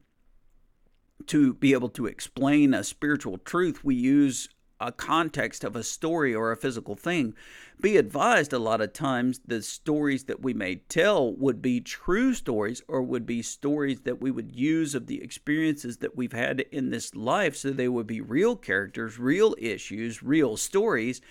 to 1.27 1.53
be 1.53 1.73
able 1.73 1.89
to 1.89 2.05
explain 2.05 2.73
a 2.73 2.83
spiritual 2.83 3.37
truth, 3.37 3.83
we 3.83 3.95
use 3.95 4.49
a 4.79 4.91
context 4.91 5.63
of 5.63 5.75
a 5.75 5.83
story 5.83 6.35
or 6.35 6.51
a 6.51 6.57
physical 6.57 6.95
thing. 6.95 7.33
Be 7.79 7.97
advised, 7.97 8.53
a 8.53 8.59
lot 8.59 8.81
of 8.81 8.93
times 8.93 9.39
the 9.45 9.61
stories 9.61 10.25
that 10.25 10.41
we 10.41 10.53
may 10.53 10.75
tell 10.75 11.33
would 11.33 11.61
be 11.61 11.79
true 11.79 12.33
stories 12.33 12.81
or 12.87 13.01
would 13.01 13.25
be 13.25 13.41
stories 13.41 14.01
that 14.01 14.21
we 14.21 14.31
would 14.31 14.55
use 14.55 14.93
of 14.93 15.07
the 15.07 15.21
experiences 15.21 15.97
that 15.97 16.15
we've 16.15 16.33
had 16.33 16.61
in 16.71 16.89
this 16.89 17.15
life. 17.15 17.55
So 17.55 17.71
they 17.71 17.87
would 17.87 18.07
be 18.07 18.21
real 18.21 18.55
characters, 18.55 19.17
real 19.17 19.55
issues, 19.57 20.21
real 20.21 20.57
stories, 20.57 21.21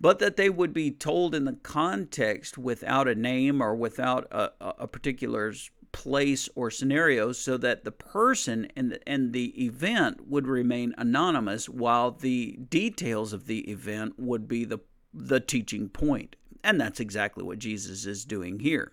but 0.00 0.18
that 0.20 0.36
they 0.36 0.48
would 0.48 0.72
be 0.72 0.90
told 0.90 1.34
in 1.34 1.44
the 1.44 1.58
context 1.62 2.56
without 2.56 3.08
a 3.08 3.14
name 3.14 3.60
or 3.60 3.74
without 3.74 4.26
a, 4.30 4.52
a 4.60 4.86
particular 4.86 5.52
place 5.98 6.48
or 6.54 6.70
scenario 6.70 7.32
so 7.32 7.56
that 7.56 7.82
the 7.82 7.90
person 7.90 8.68
and 8.76 8.92
the, 8.92 9.08
and 9.08 9.32
the 9.32 9.64
event 9.64 10.28
would 10.28 10.46
remain 10.46 10.94
anonymous 10.96 11.68
while 11.68 12.12
the 12.12 12.56
details 12.70 13.32
of 13.32 13.48
the 13.48 13.68
event 13.68 14.14
would 14.16 14.46
be 14.46 14.64
the 14.64 14.78
the 15.12 15.40
teaching 15.40 15.88
point. 15.88 16.36
And 16.62 16.80
that's 16.80 17.00
exactly 17.00 17.42
what 17.42 17.58
Jesus 17.58 18.06
is 18.06 18.24
doing 18.24 18.60
here. 18.60 18.92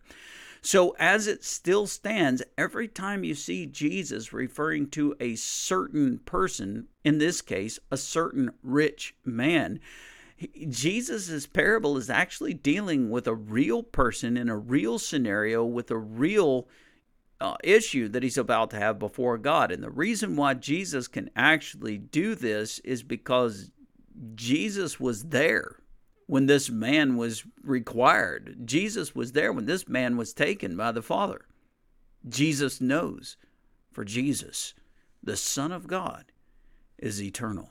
So 0.63 0.95
as 0.97 1.27
it 1.27 1.43
still 1.43 1.85
stands 1.85 2.41
every 2.57 2.87
time 2.87 3.23
you 3.23 3.35
see 3.35 3.67
Jesus 3.67 4.33
referring 4.33 4.89
to 4.89 5.15
a 5.19 5.35
certain 5.35 6.17
person 6.25 6.87
in 7.03 7.19
this 7.19 7.39
case 7.39 7.77
a 7.91 7.97
certain 7.97 8.49
rich 8.63 9.13
man 9.23 9.79
Jesus' 10.69 11.47
parable 11.47 11.97
is 11.97 12.09
actually 12.09 12.53
dealing 12.55 13.09
with 13.09 13.25
a 13.25 13.35
real 13.35 13.83
person 13.83 14.35
in 14.35 14.49
a 14.49 14.57
real 14.57 14.99
scenario 14.99 15.63
with 15.63 15.91
a 15.91 15.97
real 15.97 16.67
uh, 17.45 17.57
issue 17.63 18.09
that 18.09 18.23
he's 18.23 18.37
about 18.37 18.71
to 18.71 18.77
have 18.77 18.97
before 18.97 19.37
God. 19.37 19.71
And 19.71 19.83
the 19.83 19.91
reason 19.91 20.35
why 20.35 20.55
Jesus 20.55 21.07
can 21.07 21.29
actually 21.35 21.97
do 21.97 22.35
this 22.35 22.79
is 22.79 23.03
because 23.03 23.71
Jesus 24.33 24.99
was 24.99 25.25
there 25.25 25.77
when 26.27 26.47
this 26.47 26.69
man 26.69 27.17
was 27.17 27.43
required. 27.63 28.57
Jesus 28.65 29.13
was 29.13 29.33
there 29.33 29.53
when 29.53 29.65
this 29.65 29.87
man 29.87 30.17
was 30.17 30.33
taken 30.33 30.75
by 30.75 30.91
the 30.91 31.01
Father. 31.01 31.45
Jesus 32.27 32.81
knows 32.81 33.37
for 33.91 34.03
Jesus 34.03 34.73
the 35.25 35.35
Son 35.35 35.71
of 35.71 35.87
God, 35.87 36.25
is 36.97 37.21
eternal. 37.21 37.69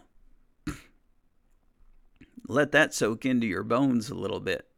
Let 2.48 2.72
that 2.72 2.92
soak 2.92 3.24
into 3.24 3.46
your 3.46 3.62
bones 3.62 4.10
a 4.10 4.14
little 4.14 4.40
bit. 4.40 4.68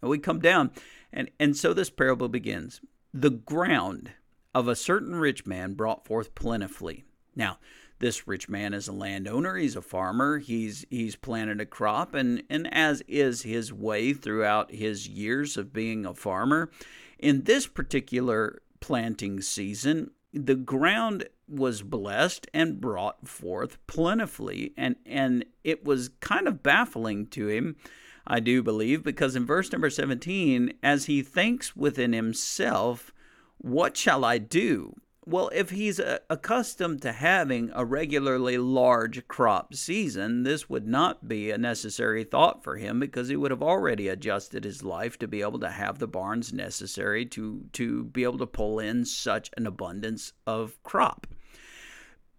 And 0.00 0.10
we 0.10 0.18
come 0.18 0.40
down, 0.40 0.70
and, 1.12 1.30
and 1.38 1.56
so 1.56 1.74
this 1.74 1.90
parable 1.90 2.28
begins. 2.28 2.80
The 3.12 3.30
ground 3.30 4.12
of 4.54 4.68
a 4.68 4.76
certain 4.76 5.14
rich 5.14 5.46
man 5.46 5.74
brought 5.74 6.04
forth 6.04 6.34
plentifully. 6.34 7.04
Now, 7.34 7.58
this 7.98 8.26
rich 8.26 8.48
man 8.48 8.74
is 8.74 8.88
a 8.88 8.92
landowner, 8.92 9.56
he's 9.56 9.76
a 9.76 9.82
farmer, 9.82 10.38
he's 10.38 10.84
he's 10.90 11.14
planted 11.14 11.60
a 11.60 11.66
crop 11.66 12.14
and 12.14 12.42
and 12.50 12.72
as 12.74 13.00
is 13.06 13.42
his 13.42 13.72
way 13.72 14.12
throughout 14.12 14.72
his 14.72 15.08
years 15.08 15.56
of 15.56 15.72
being 15.72 16.04
a 16.04 16.12
farmer, 16.12 16.70
in 17.18 17.44
this 17.44 17.68
particular 17.68 18.60
planting 18.80 19.40
season, 19.40 20.10
the 20.34 20.56
ground 20.56 21.28
was 21.48 21.82
blessed 21.82 22.48
and 22.52 22.80
brought 22.80 23.28
forth 23.28 23.78
plentifully 23.86 24.72
and 24.76 24.96
and 25.06 25.44
it 25.62 25.84
was 25.84 26.10
kind 26.20 26.48
of 26.48 26.62
baffling 26.62 27.26
to 27.26 27.48
him 27.48 27.76
I 28.26 28.40
do 28.40 28.62
believe 28.62 29.02
because 29.02 29.36
in 29.36 29.46
verse 29.46 29.70
number 29.70 29.90
17 29.90 30.74
as 30.82 31.06
he 31.06 31.22
thinks 31.22 31.76
within 31.76 32.12
himself 32.12 33.12
what 33.62 33.96
shall 33.96 34.24
I 34.24 34.38
do 34.38 34.94
well, 35.24 35.50
if 35.54 35.70
he's 35.70 36.00
uh, 36.00 36.18
accustomed 36.28 37.02
to 37.02 37.12
having 37.12 37.70
a 37.74 37.84
regularly 37.84 38.58
large 38.58 39.28
crop 39.28 39.72
season, 39.72 40.42
this 40.42 40.68
would 40.68 40.86
not 40.86 41.28
be 41.28 41.52
a 41.52 41.58
necessary 41.58 42.24
thought 42.24 42.64
for 42.64 42.76
him 42.76 42.98
because 42.98 43.28
he 43.28 43.36
would 43.36 43.52
have 43.52 43.62
already 43.62 44.08
adjusted 44.08 44.64
his 44.64 44.82
life 44.82 45.16
to 45.20 45.28
be 45.28 45.40
able 45.40 45.60
to 45.60 45.70
have 45.70 46.00
the 46.00 46.08
barns 46.08 46.52
necessary 46.52 47.24
to, 47.26 47.64
to 47.72 48.04
be 48.04 48.24
able 48.24 48.38
to 48.38 48.46
pull 48.46 48.80
in 48.80 49.04
such 49.04 49.48
an 49.56 49.64
abundance 49.64 50.32
of 50.44 50.82
crop. 50.82 51.28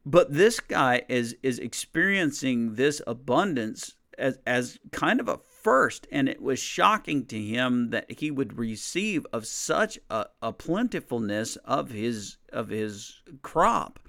But 0.05 0.33
this 0.33 0.59
guy 0.59 1.03
is 1.07 1.37
is 1.41 1.59
experiencing 1.59 2.75
this 2.75 3.01
abundance 3.07 3.95
as 4.17 4.37
as 4.45 4.77
kind 4.91 5.21
of 5.21 5.29
a 5.29 5.39
first, 5.63 6.05
and 6.11 6.27
it 6.27 6.41
was 6.41 6.59
shocking 6.59 7.25
to 7.25 7.41
him 7.41 7.89
that 7.91 8.19
he 8.19 8.29
would 8.29 8.57
receive 8.57 9.25
of 9.31 9.47
such 9.47 9.97
a, 10.09 10.25
a 10.41 10.51
plentifulness 10.51 11.55
of 11.65 11.89
his 11.89 12.37
of 12.51 12.69
his 12.69 13.21
crop. 13.41 13.99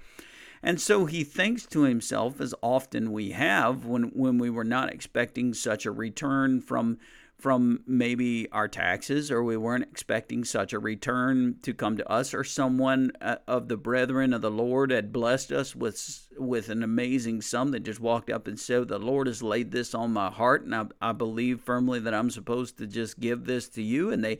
And 0.61 0.81
so 0.81 1.05
he 1.05 1.23
thinks 1.23 1.65
to 1.67 1.83
himself, 1.83 2.41
as 2.41 2.55
often 2.61 3.11
we 3.11 3.31
have 3.31 3.85
when, 3.85 4.05
when 4.15 4.39
we 4.39 4.49
were 4.49 4.63
not 4.63 4.91
expecting 4.91 5.53
such 5.53 5.85
a 5.85 5.91
return 5.91 6.59
from 6.59 6.97
from 7.37 7.81
maybe 7.85 8.49
our 8.51 8.67
taxes, 8.67 9.29
or 9.29 9.43
we 9.43 9.57
weren't 9.57 9.83
expecting 9.83 10.43
such 10.43 10.73
a 10.73 10.79
return 10.79 11.57
to 11.61 11.73
come 11.73 11.97
to 11.97 12.09
us, 12.09 12.33
or 12.33 12.43
someone 12.43 13.11
uh, 13.21 13.37
of 13.47 13.67
the 13.67 13.77
brethren 13.77 14.33
of 14.33 14.41
the 14.41 14.51
Lord 14.51 14.91
had 14.91 15.13
blessed 15.13 15.51
us 15.51 15.75
with 15.75 16.27
with 16.37 16.69
an 16.69 16.81
amazing 16.81 17.41
sum 17.41 17.71
that 17.71 17.81
just 17.81 17.99
walked 17.99 18.29
up 18.29 18.47
and 18.47 18.59
said, 18.59 18.87
"The 18.87 18.99
Lord 18.99 19.27
has 19.27 19.43
laid 19.43 19.71
this 19.71 19.93
on 19.93 20.13
my 20.13 20.29
heart, 20.31 20.63
and 20.63 20.73
I, 20.73 20.85
I 21.01 21.11
believe 21.11 21.61
firmly 21.61 21.99
that 21.99 22.13
I'm 22.13 22.29
supposed 22.29 22.77
to 22.77 22.87
just 22.87 23.19
give 23.19 23.45
this 23.45 23.67
to 23.69 23.81
you." 23.81 24.11
And 24.11 24.23
they 24.23 24.39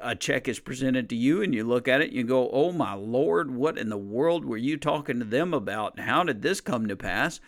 a 0.00 0.14
check 0.14 0.48
is 0.48 0.58
presented 0.58 1.08
to 1.10 1.16
you 1.16 1.42
and 1.42 1.54
you 1.54 1.64
look 1.64 1.86
at 1.86 2.00
it 2.00 2.08
and 2.08 2.16
you 2.16 2.24
go, 2.24 2.50
Oh 2.50 2.72
my 2.72 2.94
Lord, 2.94 3.50
what 3.50 3.76
in 3.76 3.90
the 3.90 3.98
world 3.98 4.44
were 4.44 4.56
you 4.56 4.76
talking 4.76 5.18
to 5.18 5.24
them 5.24 5.52
about? 5.52 6.00
How 6.00 6.24
did 6.24 6.42
this 6.42 6.60
come 6.60 6.88
to 6.88 6.96
pass? 6.96 7.40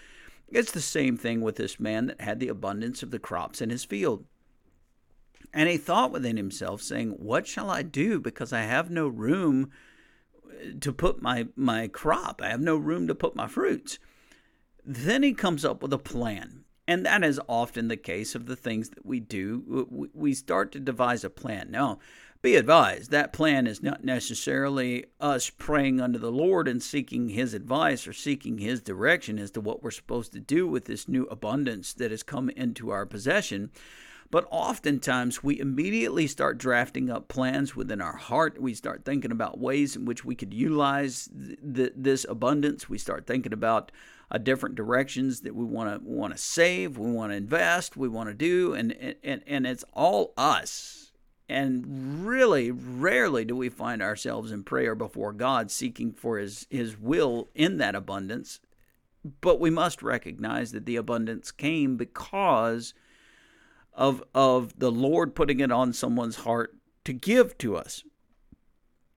It's 0.49 0.73
the 0.73 0.83
same 0.83 1.17
thing 1.17 1.41
with 1.41 1.57
this 1.57 1.81
man 1.81 2.09
that 2.09 2.21
had 2.21 2.39
the 2.39 2.49
abundance 2.49 3.03
of 3.03 3.11
the 3.11 3.19
crops 3.19 3.63
in 3.63 3.71
his 3.71 3.85
field. 3.85 4.27
And 5.53 5.69
he 5.69 5.77
thought 5.77 6.13
within 6.13 6.37
himself, 6.37 6.83
saying, 6.83 7.11
What 7.11 7.47
shall 7.47 7.71
I 7.71 7.83
do? 7.83 8.21
Because 8.21 8.53
I 8.53 8.63
have 8.63 8.91
no 8.91 9.07
room 9.07 9.71
uh, 10.47 10.73
to 10.81 10.93
put 10.93 11.21
my, 11.21 11.49
my 11.57 11.89
crop, 11.89 12.41
I 12.43 12.49
have 12.49 12.61
no 12.61 12.77
room 12.77 13.07
to 13.09 13.15
put 13.15 13.37
my 13.37 13.47
fruits. 13.47 13.99
Then 14.85 15.23
he 15.23 15.35
comes 15.35 15.65
up 15.65 15.83
with 15.83 15.93
a 15.93 15.99
plan. 15.99 16.65
And 16.89 17.07
that 17.07 17.23
is 17.23 17.41
often 17.49 17.89
the 17.89 17.97
case 17.97 18.35
of 18.35 18.47
the 18.47 18.57
things 18.57 18.91
that 18.91 19.07
we 19.07 19.21
do. 19.21 20.11
We 20.13 20.35
start 20.35 20.73
to 20.73 20.81
devise 20.81 21.23
a 21.23 21.31
plan. 21.31 21.71
Now, 21.71 22.01
be 22.43 22.57
advised, 22.57 23.13
that 23.13 23.33
plan 23.33 23.69
is 23.69 23.85
not 23.85 24.05
necessarily 24.05 25.05
us 25.21 25.49
praying 25.49 26.01
unto 26.01 26.19
the 26.19 26.33
Lord 26.33 26.67
and 26.67 26.83
seeking 26.83 27.29
His 27.29 27.55
advice 27.55 28.05
or 28.09 28.13
seeking 28.13 28.59
His 28.59 28.83
direction 28.83 29.39
as 29.39 29.53
to 29.53 29.61
what 29.61 29.81
we're 29.81 29.93
supposed 29.93 30.33
to 30.33 30.41
do 30.41 30.67
with 30.67 30.87
this 30.87 31.07
new 31.07 31.23
abundance 31.27 31.95
that 31.95 32.11
has 32.11 32.25
come 32.25 32.51
into 32.51 32.91
our 32.91 33.07
possession. 33.07 33.71
But 34.33 34.49
oftentimes 34.51 35.45
we 35.45 35.61
immediately 35.61 36.27
start 36.27 36.57
drafting 36.57 37.11
up 37.11 37.29
plans 37.29 37.77
within 37.77 38.01
our 38.01 38.17
heart. 38.17 38.59
We 38.59 38.73
start 38.73 39.05
thinking 39.05 39.31
about 39.31 39.61
ways 39.61 39.95
in 39.95 40.07
which 40.07 40.25
we 40.25 40.35
could 40.35 40.55
utilize 40.55 41.29
th- 41.63 41.93
this 41.95 42.25
abundance. 42.27 42.89
We 42.89 42.97
start 42.97 43.27
thinking 43.27 43.53
about 43.53 43.93
uh, 44.31 44.39
different 44.39 44.75
directions 44.75 45.43
that 45.43 45.55
we 45.55 45.67
want 45.67 46.03
to 46.03 46.09
want 46.09 46.33
to 46.33 46.39
save, 46.39 46.97
we 46.97 47.11
want 47.11 47.33
to 47.33 47.37
invest, 47.37 47.95
we 47.95 48.09
want 48.09 48.31
to 48.31 48.35
do, 48.35 48.73
and, 48.73 49.17
and 49.23 49.43
and 49.47 49.67
it's 49.67 49.85
all 49.93 50.33
us. 50.39 51.13
And 51.51 52.25
really, 52.25 52.71
rarely 52.71 53.45
do 53.45 53.55
we 53.55 53.69
find 53.69 54.01
ourselves 54.01 54.51
in 54.51 54.65
prayer 54.65 54.95
before 54.95 55.35
God, 55.35 55.71
seeking 55.71 56.11
for 56.11 56.39
His 56.39 56.67
His 56.71 56.99
will 56.99 57.51
in 57.55 57.77
that 57.77 57.95
abundance. 57.95 58.61
But 59.43 59.61
we 59.61 59.69
must 59.69 60.03
recognize 60.03 60.73
that 60.73 60.87
the 60.87 60.97
abundance 60.97 61.51
came 61.51 61.99
because 61.99 62.95
of 63.95 64.23
of 64.35 64.79
the 64.79 64.91
Lord 64.91 65.35
putting 65.35 65.61
it 65.61 65.73
on 65.73 65.93
someone's 65.93 66.37
heart 66.37 66.75
to 67.05 67.13
give 67.13 67.59
to 67.59 67.77
us. 67.77 68.05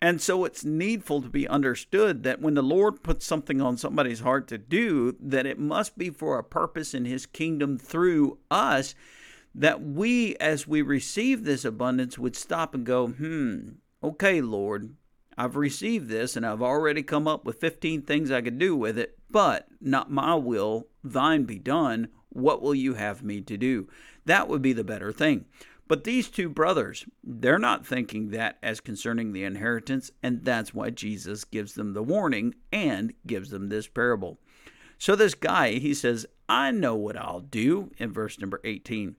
And 0.01 0.21
so 0.21 0.45
it's 0.45 0.63
needful 0.63 1.21
to 1.21 1.29
be 1.29 1.47
understood 1.47 2.23
that 2.23 2.41
when 2.41 2.53
the 2.53 2.61
Lord 2.61 3.01
puts 3.01 3.25
something 3.25 3.61
on 3.61 3.77
somebody's 3.77 4.19
heart 4.19 4.47
to 4.49 4.57
do, 4.57 5.15
that 5.19 5.45
it 5.45 5.57
must 5.57 5.97
be 5.97 6.09
for 6.09 6.38
a 6.38 6.43
purpose 6.43 6.93
in 6.93 7.05
his 7.05 7.25
kingdom 7.25 7.79
through 7.79 8.38
us, 8.51 8.93
that 9.55 9.81
we, 9.81 10.35
as 10.35 10.67
we 10.67 10.81
receive 10.81 11.43
this 11.43 11.65
abundance, 11.65 12.19
would 12.19 12.35
stop 12.35 12.75
and 12.75 12.85
go, 12.85 13.07
hmm, 13.07 13.69
okay, 14.03 14.41
Lord, 14.41 14.95
I've 15.38 15.55
received 15.55 16.09
this 16.09 16.35
and 16.35 16.45
I've 16.45 16.61
already 16.61 17.01
come 17.01 17.27
up 17.27 17.45
with 17.45 17.59
15 17.59 18.03
things 18.03 18.31
I 18.31 18.41
could 18.41 18.59
do 18.59 18.75
with 18.75 18.97
it, 18.97 19.17
but 19.31 19.67
not 19.81 20.11
my 20.11 20.35
will, 20.35 20.88
thine 21.03 21.45
be 21.45 21.57
done. 21.57 22.09
What 22.36 22.62
will 22.62 22.76
you 22.76 22.95
have 22.95 23.24
me 23.24 23.39
to 23.39 23.58
do? 23.58 23.88
That 24.26 24.50
would 24.50 24.62
be 24.62 24.74
the 24.74 24.84
better 24.84 25.13
thing. 25.13 25.45
But 25.88 26.04
these 26.04 26.30
two 26.30 26.50
brothers, 26.50 27.06
they're 27.24 27.58
not 27.58 27.86
thinking 27.86 28.32
that 28.32 28.58
as 28.62 28.82
concerning 28.82 29.32
the 29.32 29.45
inheritance, 29.45 30.12
and 30.21 30.43
that's 30.43 30.74
why 30.74 30.89
Jesus 30.89 31.45
gives 31.45 31.76
them 31.76 31.93
the 31.93 32.04
warning 32.04 32.56
and 32.74 33.13
gives 33.26 33.52
them 33.52 33.69
this 33.69 33.88
parable. 33.88 34.38
So, 34.98 35.15
this 35.15 35.34
guy, 35.34 35.74
he 35.74 35.93
says, 35.93 36.26
I 36.50 36.71
know 36.71 36.95
what 36.95 37.15
I'll 37.15 37.39
do 37.39 37.91
in 37.98 38.12
verse 38.12 38.38
number 38.38 38.60
18. 38.65 39.15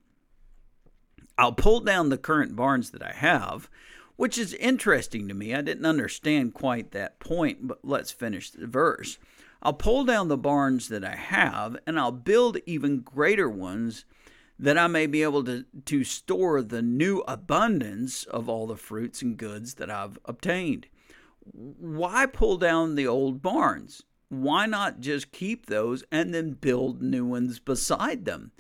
I'll 1.39 1.53
pull 1.53 1.81
down 1.81 2.11
the 2.11 2.19
current 2.19 2.55
barns 2.55 2.91
that 2.91 3.03
I 3.03 3.13
have, 3.13 3.71
which 4.17 4.37
is 4.37 4.53
interesting 4.55 5.29
to 5.29 5.35
me. 5.35 5.55
I 5.55 5.63
didn't 5.63 5.87
understand 5.87 6.53
quite 6.53 6.91
that 6.91 7.19
point, 7.19 7.67
but 7.67 7.79
let's 7.83 8.11
finish 8.11 8.51
the 8.51 8.67
verse. 8.67 9.19
I'll 9.63 9.73
pull 9.73 10.05
down 10.05 10.29
the 10.29 10.37
barns 10.37 10.89
that 10.89 11.05
I 11.05 11.17
have, 11.17 11.77
and 11.87 11.99
I'll 11.99 12.13
build 12.13 12.59
even 12.67 13.01
greater 13.01 13.49
ones 13.49 14.05
that 14.59 14.79
I 14.79 14.87
may 14.87 15.07
be 15.07 15.23
able 15.23 15.45
to, 15.45 15.65
to 15.85 16.05
store 16.05 16.63
the 16.63 16.83
new 16.83 17.23
abundance 17.29 18.25
of 18.25 18.49
all 18.49 18.67
the 18.67 18.77
fruits 18.77 19.23
and 19.23 19.37
goods 19.37 19.75
that 19.75 19.91
I've 19.91 20.19
obtained. 20.25 20.87
Why 21.53 22.27
pull 22.27 22.57
down 22.57 22.95
the 22.95 23.07
old 23.07 23.43
barns? 23.43 24.03
Why 24.29 24.67
not 24.67 25.01
just 25.01 25.31
keep 25.31 25.67
those 25.67 26.05
and 26.11 26.35
then 26.35 26.53
build 26.53 27.03
new 27.03 27.25
ones 27.25 27.59
beside 27.59 28.25
them? 28.25 28.53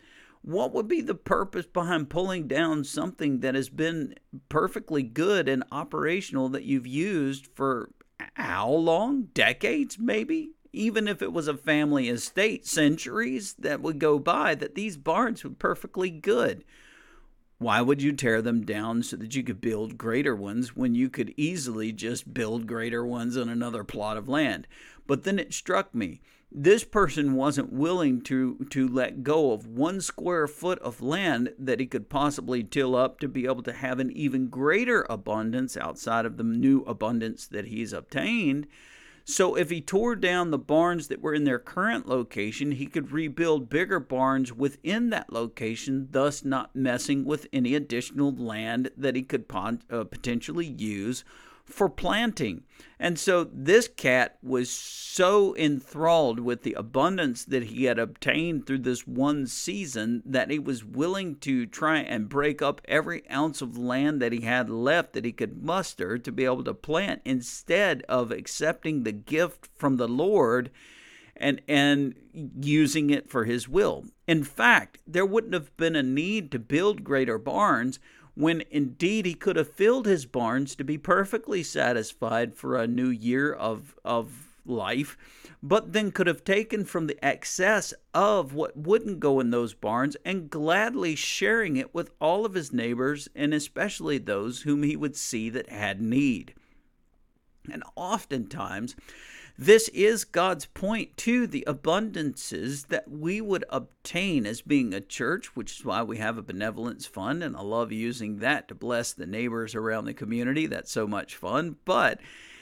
What 0.43 0.73
would 0.73 0.87
be 0.87 1.01
the 1.01 1.15
purpose 1.15 1.67
behind 1.67 2.09
pulling 2.09 2.47
down 2.47 2.85
something 2.85 3.41
that 3.41 3.57
has 3.57 3.69
been 3.69 4.15
perfectly 4.49 5.03
good 5.03 5.49
and 5.49 5.65
operational 5.73 6.49
that 6.51 6.63
you've 6.63 6.87
used 6.87 7.49
for 7.55 7.91
how 8.35 8.71
long? 8.71 9.25
Decades, 9.35 9.99
maybe? 9.99 10.53
Even 10.77 11.09
if 11.09 11.23
it 11.23 11.33
was 11.33 11.49
a 11.49 11.57
family 11.57 12.09
estate, 12.09 12.67
centuries 12.67 13.55
that 13.59 13.81
would 13.81 13.99
go 13.99 14.19
by, 14.19 14.55
that 14.55 14.75
these 14.75 14.97
barns 14.97 15.43
were 15.43 15.51
perfectly 15.51 16.11
good. 16.11 16.65
Why 17.59 17.81
would 17.81 18.03
you 18.03 18.13
tear 18.13 18.43
them 18.43 18.67
down 18.67 19.03
so 19.03 19.17
that 19.17 19.35
you 19.35 19.43
could 19.43 19.63
build 19.63 19.97
greater 19.97 20.37
ones 20.37 20.77
when 20.77 20.95
you 20.95 21.09
could 21.09 21.33
easily 21.37 21.91
just 21.91 22.35
build 22.35 22.67
greater 22.67 23.05
ones 23.05 23.37
on 23.37 23.49
another 23.49 23.83
plot 23.83 24.19
of 24.19 24.29
land? 24.29 24.69
But 25.07 25.25
then 25.25 25.39
it 25.39 25.55
struck 25.55 25.95
me 25.95 26.21
this 26.51 26.85
person 26.85 27.35
wasn't 27.35 27.73
willing 27.73 28.21
to, 28.23 28.67
to 28.71 28.89
let 28.89 29.23
go 29.23 29.53
of 29.53 29.67
one 29.67 30.01
square 30.01 30.47
foot 30.47 30.79
of 30.79 31.03
land 31.03 31.53
that 31.59 31.81
he 31.81 31.87
could 31.87 32.09
possibly 32.09 32.63
till 32.63 32.95
up 32.95 33.19
to 33.21 33.29
be 33.29 33.47
able 33.47 33.63
to 33.63 33.73
have 33.73 33.99
an 33.99 34.11
even 34.13 34.49
greater 34.49 35.05
abundance 35.11 35.77
outside 35.77 36.25
of 36.25 36.37
the 36.37 36.45
new 36.45 36.83
abundance 36.83 37.47
that 37.49 37.67
he's 37.67 37.93
obtained. 37.93 38.67
So 39.29 39.57
if 39.57 39.71
he 39.71 39.81
tore 39.81 40.15
down 40.15 40.53
the 40.53 40.59
barns 40.59 41.09
that 41.09 41.21
were 41.21 41.35
in 41.35 41.43
their 41.43 41.59
current 41.59 42.07
location, 42.07 42.71
he 42.71 42.87
could 42.87 43.11
rebuild 43.11 43.69
bigger 43.69 43.99
barns 43.99 44.53
within 44.53 45.11
that 45.11 45.33
location, 45.33 46.07
thus 46.13 46.45
not 46.45 46.77
messing 46.77 47.25
with 47.25 47.49
any 47.53 47.75
additional 47.75 48.33
land 48.33 48.93
that 48.97 49.17
he 49.17 49.25
could 49.25 49.47
uh, 49.53 50.05
potentially 50.05 50.67
use 50.67 51.25
for 51.67 51.89
planting. 51.89 52.63
And 52.99 53.19
so 53.19 53.45
this 53.45 53.89
cat 53.89 54.39
was 54.43 54.71
so 54.71 55.55
enthralled 55.57 56.41
with 56.41 56.63
the 56.63 56.73
abundance 56.75 57.45
that 57.45 57.65
he 57.65 57.85
had 57.85 57.99
obtained 57.99 58.67
through 58.67 58.79
this 58.79 59.07
one 59.07 59.47
season 59.47 60.23
that 60.25 60.51
he 60.51 60.59
was 60.59 60.85
willing 60.85 61.37
to 61.37 61.67
try 61.67 61.99
and 61.99 62.29
break 62.29 62.63
up 62.63 62.81
every 62.87 63.29
ounce 63.31 63.61
of 63.61 63.77
land 63.77 64.23
that 64.23 64.33
he 64.33 64.41
had 64.41 64.71
left 64.71 65.13
that 65.13 65.27
he 65.27 65.33
could 65.33 65.63
muster 65.63 66.17
to 66.17 66.33
be 66.33 66.45
able 66.45 66.65
to 66.65 66.75
plant 66.75 67.21
instead 67.25 68.03
of 68.09 68.31
accepting 68.31 69.03
the 69.03 69.13
gift 69.13 69.69
from 69.77 69.97
the 69.97 70.09
Lord 70.09 70.71
and 71.37 71.61
and 71.69 72.15
using 72.33 73.11
it 73.11 73.29
for 73.29 73.45
his 73.45 73.69
will. 73.69 74.07
In 74.27 74.43
fact, 74.43 74.99
there 75.07 75.27
wouldn't 75.27 75.53
have 75.53 75.77
been 75.77 75.95
a 75.97 76.03
need 76.03 76.51
to 76.53 76.59
build 76.59 77.05
greater 77.05 77.39
barns 77.39 77.99
when 78.37 78.63
indeed 78.71 79.25
he 79.25 79.35
could 79.35 79.57
have 79.57 79.73
filled 79.73 80.07
his 80.07 80.27
barns 80.27 80.77
to 80.77 80.85
be 80.85 80.99
perfectly 80.99 81.63
satisfied 81.63 82.55
for 82.55 82.77
a 82.77 82.87
new 82.87 83.09
year 83.09 83.53
of, 83.53 83.99
of 84.05 84.47
life, 84.67 85.17
but 85.63 85.93
then 85.95 86.11
could 86.11 86.27
have 86.27 86.45
taken 86.45 86.85
from 86.85 87.07
the 87.07 87.25
excess 87.25 87.95
of 88.13 88.53
what 88.53 88.77
wouldn't 88.77 89.21
go 89.21 89.41
in 89.41 89.51
those 89.51 89.73
barns 89.73 90.17
and 90.25 90.51
gladly 90.51 91.15
sharing 91.15 91.77
it 91.77 91.95
with 91.95 92.11
all 92.21 92.45
of 92.45 92.55
his 92.55 92.73
neighbors 92.73 93.27
and 93.35 93.55
especially 93.55 94.19
those 94.19 94.63
whom 94.63 94.83
he 94.83 94.97
would 94.97 95.17
see 95.17 95.49
that 95.49 95.71
had 95.71 96.01
need. 96.01 96.53
And 97.73 97.83
oftentimes, 97.97 98.97
this 99.59 99.89
is 99.89 100.25
God's 100.25 100.67
point 100.67 101.17
to 101.19 101.47
the 101.47 101.65
abundances 101.67 102.89
that 102.89 103.11
we 103.11 103.41
would 103.41 103.65
obtain 103.71 104.45
as 104.45 104.61
being 104.61 104.93
a 104.93 105.01
church, 105.01 105.57
which 105.57 105.79
is 105.79 105.85
why 105.85 106.03
we 106.03 106.19
have 106.19 106.37
a 106.37 106.43
benevolence 106.43 107.07
fund, 107.07 107.43
and 107.43 107.57
I 107.57 107.63
love 107.63 107.91
using 107.91 108.39
that 108.39 108.69
to 108.69 108.75
bless 108.75 109.15
the 109.15 109.27
neighbors 109.27 109.75
around 109.75 110.05
the 110.05 110.15
community. 110.15 110.67
That's 110.67 110.93
so 110.93 111.07
much 111.07 111.37
fun. 111.37 111.77
But 111.87 112.21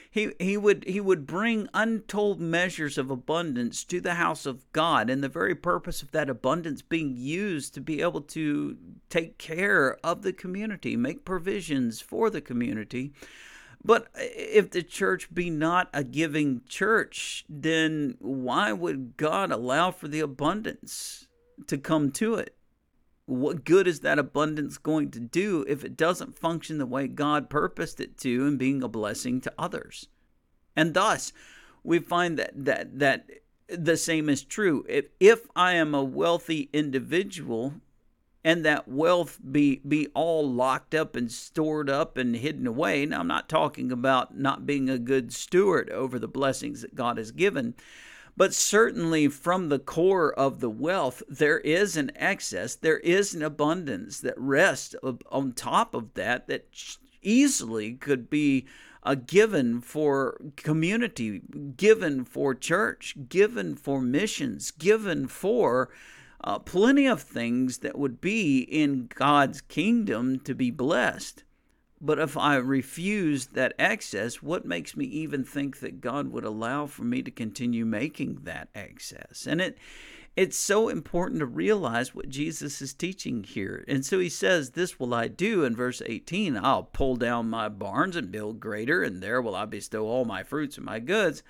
he, 0.09 0.31
he 0.39 0.55
would 0.55 0.85
he 0.87 1.01
would 1.01 1.27
bring 1.27 1.67
untold 1.73 2.39
measures 2.39 2.97
of 2.97 3.11
abundance 3.11 3.83
to 3.83 3.99
the 3.99 4.13
house 4.13 4.45
of 4.45 4.71
God, 4.71 5.09
and 5.09 5.21
the 5.21 5.27
very 5.27 5.53
purpose 5.53 6.01
of 6.01 6.11
that 6.11 6.29
abundance 6.29 6.81
being 6.81 7.17
used 7.17 7.73
to 7.73 7.81
be 7.81 8.01
able 8.01 8.21
to 8.21 8.77
take 9.09 9.37
care 9.37 9.97
of 10.01 10.21
the 10.21 10.31
community, 10.31 10.95
make 10.95 11.25
provisions 11.25 11.99
for 11.99 12.29
the 12.29 12.39
community 12.39 13.11
but 13.85 14.07
if 14.15 14.71
the 14.71 14.81
church 14.81 15.31
be 15.31 15.51
not 15.51 15.89
a 15.93 16.03
giving 16.03 16.61
church, 16.67 17.45
then 17.47 18.15
why 18.19 18.73
would 18.73 19.15
God 19.15 19.51
allow 19.51 19.91
for 19.91 20.07
the 20.07 20.21
abundance 20.21 21.27
to 21.67 21.77
come 21.77 22.11
to 22.13 22.33
it? 22.33 22.55
What 23.27 23.63
good 23.63 23.87
is 23.87 23.99
that 23.99 24.17
abundance 24.17 24.79
going 24.79 25.11
to 25.11 25.19
do 25.19 25.63
if 25.67 25.83
it 25.83 25.95
doesn't 25.95 26.37
function 26.39 26.79
the 26.79 26.87
way 26.87 27.07
God 27.07 27.47
purposed 27.47 27.99
it 27.99 28.17
to 28.19 28.47
and 28.47 28.57
being 28.57 28.81
a 28.81 28.87
blessing 28.87 29.39
to 29.41 29.53
others? 29.55 30.07
And 30.75 30.95
thus, 30.95 31.31
we 31.83 31.99
find 31.99 32.39
that 32.39 32.53
that 32.55 32.97
that 32.97 33.29
the 33.67 33.97
same 33.97 34.29
is 34.29 34.43
true. 34.43 34.83
If 34.89 35.05
if 35.19 35.47
I 35.55 35.73
am 35.73 35.93
a 35.93 36.03
wealthy 36.03 36.69
individual, 36.73 37.75
and 38.45 38.63
that 38.63 38.87
wealth 38.87 39.39
be 39.51 39.81
be 39.87 40.07
all 40.13 40.47
locked 40.47 40.93
up 40.93 41.15
and 41.15 41.31
stored 41.31 41.89
up 41.89 42.15
and 42.15 42.35
hidden 42.35 42.67
away. 42.67 43.03
Now 43.03 43.21
I'm 43.21 43.27
not 43.27 43.49
talking 43.49 43.91
about 43.91 44.37
not 44.37 44.67
being 44.67 44.87
a 44.87 44.99
good 44.99 45.33
steward 45.33 45.89
over 45.89 46.19
the 46.19 46.27
blessings 46.27 46.81
that 46.81 46.93
God 46.93 47.17
has 47.17 47.31
given, 47.31 47.73
but 48.37 48.53
certainly 48.53 49.27
from 49.29 49.69
the 49.69 49.79
core 49.79 50.31
of 50.31 50.59
the 50.59 50.69
wealth 50.69 51.23
there 51.27 51.59
is 51.61 51.97
an 51.97 52.11
excess, 52.15 52.75
there 52.75 52.99
is 52.99 53.33
an 53.33 53.41
abundance 53.41 54.19
that 54.19 54.39
rests 54.39 54.93
on 55.31 55.51
top 55.51 55.95
of 55.95 56.13
that 56.13 56.47
that 56.47 56.67
easily 57.23 57.93
could 57.93 58.29
be 58.29 58.67
a 59.01 59.15
given 59.15 59.81
for 59.81 60.39
community, 60.55 61.41
given 61.77 62.23
for 62.23 62.53
church, 62.53 63.15
given 63.27 63.75
for 63.75 63.99
missions, 63.99 64.69
given 64.69 65.27
for 65.27 65.89
uh, 66.43 66.59
plenty 66.59 67.07
of 67.07 67.21
things 67.21 67.79
that 67.79 67.97
would 67.97 68.21
be 68.21 68.59
in 68.59 69.09
God's 69.13 69.61
kingdom 69.61 70.39
to 70.41 70.53
be 70.53 70.71
blessed. 70.71 71.43
But 72.01 72.19
if 72.19 72.37
I 72.37 72.55
refuse 72.57 73.47
that 73.47 73.73
excess, 73.79 74.41
what 74.43 74.65
makes 74.65 74.95
me 74.95 75.05
even 75.05 75.43
think 75.43 75.79
that 75.79 76.01
God 76.01 76.27
would 76.27 76.43
allow 76.43 76.85
for 76.85 77.03
me 77.03 77.21
to 77.23 77.31
continue 77.31 77.85
making 77.85 78.41
that 78.43 78.69
excess? 78.75 79.47
And 79.47 79.61
it 79.61 79.77
it's 80.35 80.57
so 80.57 80.89
important 80.89 81.39
to 81.39 81.45
realize 81.45 82.13
what 82.13 82.27
Jesus 82.27 82.81
is 82.81 82.93
teaching 82.93 83.45
here. 83.45 83.85
And 83.87 84.05
so 84.05 84.19
he 84.19 84.27
says, 84.27 84.71
This 84.71 84.99
will 84.99 85.13
I 85.13 85.29
do 85.29 85.63
in 85.63 85.75
verse 85.75 86.01
18 86.05 86.57
I'll 86.57 86.83
pull 86.83 87.15
down 87.15 87.49
my 87.49 87.69
barns 87.69 88.17
and 88.17 88.31
build 88.31 88.59
greater, 88.59 89.01
and 89.01 89.23
there 89.23 89.41
will 89.41 89.55
I 89.55 89.63
bestow 89.63 90.07
all 90.07 90.25
my 90.25 90.43
fruits 90.43 90.75
and 90.75 90.85
my 90.85 90.99
goods. 90.99 91.41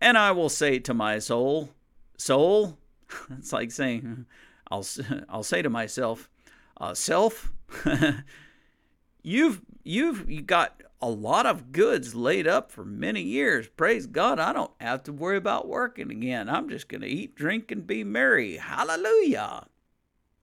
And 0.00 0.18
I 0.18 0.32
will 0.32 0.48
say 0.48 0.80
to 0.80 0.92
my 0.92 1.20
soul, 1.20 1.70
Soul, 2.18 2.78
it's 3.38 3.52
like 3.52 3.70
saying, 3.70 4.26
I'll 4.70 4.86
I'll 5.28 5.42
say 5.42 5.62
to 5.62 5.70
myself, 5.70 6.30
uh, 6.76 6.94
self, 6.94 7.52
you've 9.22 9.62
you've 9.84 10.46
got 10.46 10.82
a 11.02 11.08
lot 11.08 11.46
of 11.46 11.72
goods 11.72 12.14
laid 12.14 12.46
up 12.46 12.70
for 12.70 12.84
many 12.84 13.22
years. 13.22 13.68
Praise 13.68 14.06
God, 14.06 14.38
I 14.38 14.52
don't 14.52 14.72
have 14.80 15.02
to 15.04 15.12
worry 15.12 15.38
about 15.38 15.68
working 15.68 16.10
again. 16.10 16.48
I'm 16.48 16.68
just 16.68 16.88
going 16.88 17.00
to 17.00 17.06
eat, 17.06 17.34
drink, 17.34 17.70
and 17.70 17.86
be 17.86 18.04
merry. 18.04 18.58
Hallelujah. 18.58 19.66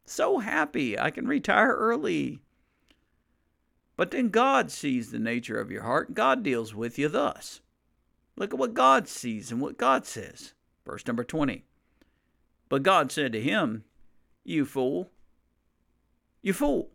So 0.06 0.40
happy 0.40 0.98
I 0.98 1.12
can 1.12 1.28
retire 1.28 1.76
early. 1.76 2.42
But 3.96 4.12
then 4.12 4.30
God 4.30 4.72
sees 4.72 5.12
the 5.12 5.20
nature 5.20 5.60
of 5.60 5.72
your 5.72 5.84
heart. 5.84 6.08
And 6.08 6.16
God 6.16 6.44
deals 6.44 6.74
with 6.74 6.98
you 6.98 7.08
thus. 7.08 7.62
Look 8.36 8.54
at 8.54 8.60
what 8.60 8.74
God 8.74 9.08
sees 9.08 9.52
and 9.52 9.60
what 9.60 9.78
God 9.78 10.06
says. 10.06 10.54
Verse 10.86 11.06
number 11.06 11.24
20. 11.24 11.66
But 12.70 12.84
God 12.84 13.12
said 13.12 13.34
to 13.34 13.42
him, 13.42 13.84
You 14.44 14.66
fool, 14.66 15.12
you 16.42 16.54
fool. 16.54 16.92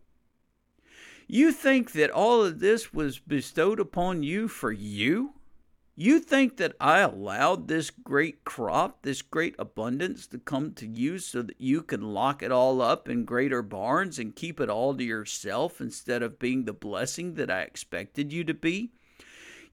You 1.26 1.52
think 1.52 1.92
that 1.92 2.10
all 2.10 2.44
of 2.44 2.60
this 2.60 2.92
was 2.92 3.18
bestowed 3.18 3.80
upon 3.80 4.22
you 4.22 4.48
for 4.48 4.72
you? 4.72 5.34
You 5.94 6.20
think 6.20 6.56
that 6.56 6.74
I 6.80 7.00
allowed 7.00 7.68
this 7.68 7.90
great 7.90 8.44
crop, 8.44 9.02
this 9.02 9.20
great 9.20 9.54
abundance 9.58 10.26
to 10.28 10.38
come 10.38 10.72
to 10.74 10.86
you 10.86 11.18
so 11.18 11.42
that 11.42 11.60
you 11.60 11.82
can 11.82 12.14
lock 12.14 12.42
it 12.42 12.50
all 12.50 12.80
up 12.80 13.08
in 13.08 13.24
greater 13.26 13.62
barns 13.62 14.18
and 14.18 14.34
keep 14.34 14.58
it 14.58 14.70
all 14.70 14.96
to 14.96 15.04
yourself 15.04 15.80
instead 15.80 16.22
of 16.22 16.38
being 16.38 16.64
the 16.64 16.72
blessing 16.72 17.34
that 17.34 17.50
I 17.50 17.62
expected 17.62 18.32
you 18.32 18.42
to 18.44 18.54
be? 18.54 18.92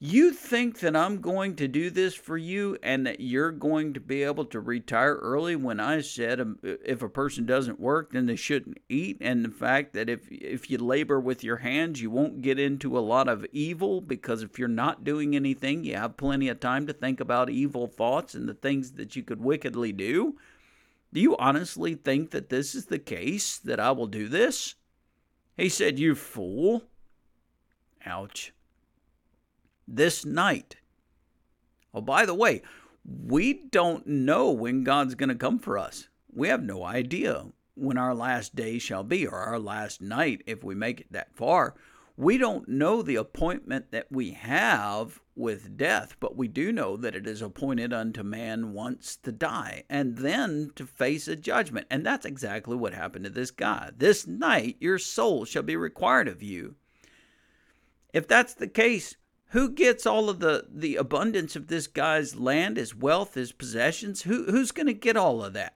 You 0.02 0.32
think 0.32 0.80
that 0.80 0.96
I'm 0.96 1.20
going 1.20 1.58
to 1.58 1.68
do 1.68 1.90
this 1.90 2.16
for 2.16 2.38
you 2.38 2.78
and 2.82 3.06
that 3.06 3.20
you're 3.20 3.52
going 3.52 3.94
to 3.96 4.00
be 4.00 4.24
able 4.24 4.46
to 4.46 4.62
retire 4.62 5.16
early 5.16 5.58
when 5.58 5.82
I 5.82 6.00
said 6.00 6.40
um, 6.40 6.58
if 6.64 7.02
a 7.02 7.10
person 7.10 7.46
doesn't 7.46 7.82
work, 7.82 8.14
then 8.14 8.26
they 8.26 8.38
shouldn't 8.38 8.78
eat. 8.88 9.18
And 9.20 9.44
the 9.44 9.52
fact 9.52 9.92
that 9.94 10.08
if, 10.08 10.26
if 10.32 10.72
you 10.72 10.78
labor 10.78 11.20
with 11.20 11.44
your 11.44 11.58
hands, 11.58 12.02
you 12.02 12.10
won't 12.10 12.42
get 12.42 12.58
into 12.58 12.98
a 12.98 13.02
lot 13.02 13.28
of 13.28 13.46
evil 13.52 14.00
because 14.00 14.42
if 14.42 14.58
you're 14.58 14.70
not 14.70 15.04
doing 15.04 15.36
anything, 15.36 15.84
you 15.84 15.98
have 15.98 16.16
plenty 16.16 16.48
of 16.48 16.62
time 16.62 16.88
to 16.88 16.94
think 16.94 17.20
about 17.20 17.50
evil 17.50 17.86
thoughts 17.86 18.36
and 18.36 18.48
the 18.48 18.54
things 18.54 18.94
that 18.94 19.18
you 19.18 19.24
could 19.24 19.42
wickedly 19.44 19.92
do. 19.92 20.38
Do 21.12 21.20
you 21.20 21.36
honestly 21.36 21.96
think 21.96 22.32
that 22.32 22.48
this 22.48 22.74
is 22.74 22.86
the 22.86 23.00
case, 23.00 23.58
that 23.58 23.82
I 23.82 23.92
will 23.92 24.08
do 24.08 24.30
this? 24.30 24.76
He 25.58 25.68
said, 25.68 26.00
You 26.00 26.16
fool. 26.16 26.84
Ouch 28.06 28.54
this 29.96 30.26
night. 30.26 30.78
Oh, 31.94 32.02
by 32.02 32.26
the 32.26 32.34
way, 32.34 32.62
we 33.04 33.54
don't 33.54 34.06
know 34.06 34.52
when 34.52 34.84
God's 34.84 35.16
going 35.16 35.30
to 35.30 35.36
come 35.36 35.60
for 35.60 35.78
us. 35.78 36.08
We 36.32 36.48
have 36.50 36.64
no 36.64 36.84
idea 36.84 37.48
when 37.76 37.98
our 37.98 38.14
last 38.14 38.56
day 38.56 38.78
shall 38.78 39.04
be 39.04 39.26
or 39.26 39.38
our 39.38 39.60
last 39.60 40.02
night 40.02 40.44
if 40.46 40.64
we 40.64 40.76
make 40.76 41.02
it 41.02 41.12
that 41.12 41.36
far. 41.36 41.76
We 42.18 42.38
don't 42.38 42.68
know 42.68 43.02
the 43.02 43.16
appointment 43.16 43.92
that 43.92 44.12
we 44.12 44.32
have 44.32 45.22
with 45.36 45.78
death, 45.78 46.18
but 46.20 46.36
we 46.36 46.50
do 46.50 46.74
know 46.74 46.98
that 46.98 47.16
it 47.16 47.26
is 47.26 47.42
appointed 47.42 47.94
unto 47.94 48.24
man 48.24 48.74
once 48.74 49.16
to 49.24 49.32
die 49.32 49.86
and 49.90 50.18
then 50.18 50.72
to 50.76 50.86
face 50.86 51.30
a 51.30 51.38
judgment. 51.38 51.88
And 51.90 52.06
that's 52.06 52.26
exactly 52.26 52.76
what 52.76 52.94
happened 52.94 53.24
to 53.24 53.32
this 53.32 53.52
guy. 53.52 53.92
This 53.96 54.28
night 54.28 54.76
your 54.82 55.00
soul 55.00 55.46
shall 55.46 55.64
be 55.64 55.78
required 55.78 56.28
of 56.28 56.44
you. 56.44 56.76
If 58.14 58.28
that's 58.28 58.54
the 58.54 58.68
case, 58.68 59.16
who 59.50 59.70
gets 59.70 60.06
all 60.06 60.30
of 60.30 60.40
the, 60.40 60.66
the 60.70 60.96
abundance 60.96 61.56
of 61.56 61.68
this 61.68 61.88
guy's 61.88 62.36
land, 62.36 62.78
his 62.78 62.96
wealth, 62.96 63.34
his 63.34 63.52
possessions? 63.52 64.24
Who, 64.24 64.46
who's 64.46 64.72
going 64.72 64.88
to 64.88 64.94
get 64.94 65.18
all 65.18 65.44
of 65.44 65.54
that? 65.54 65.76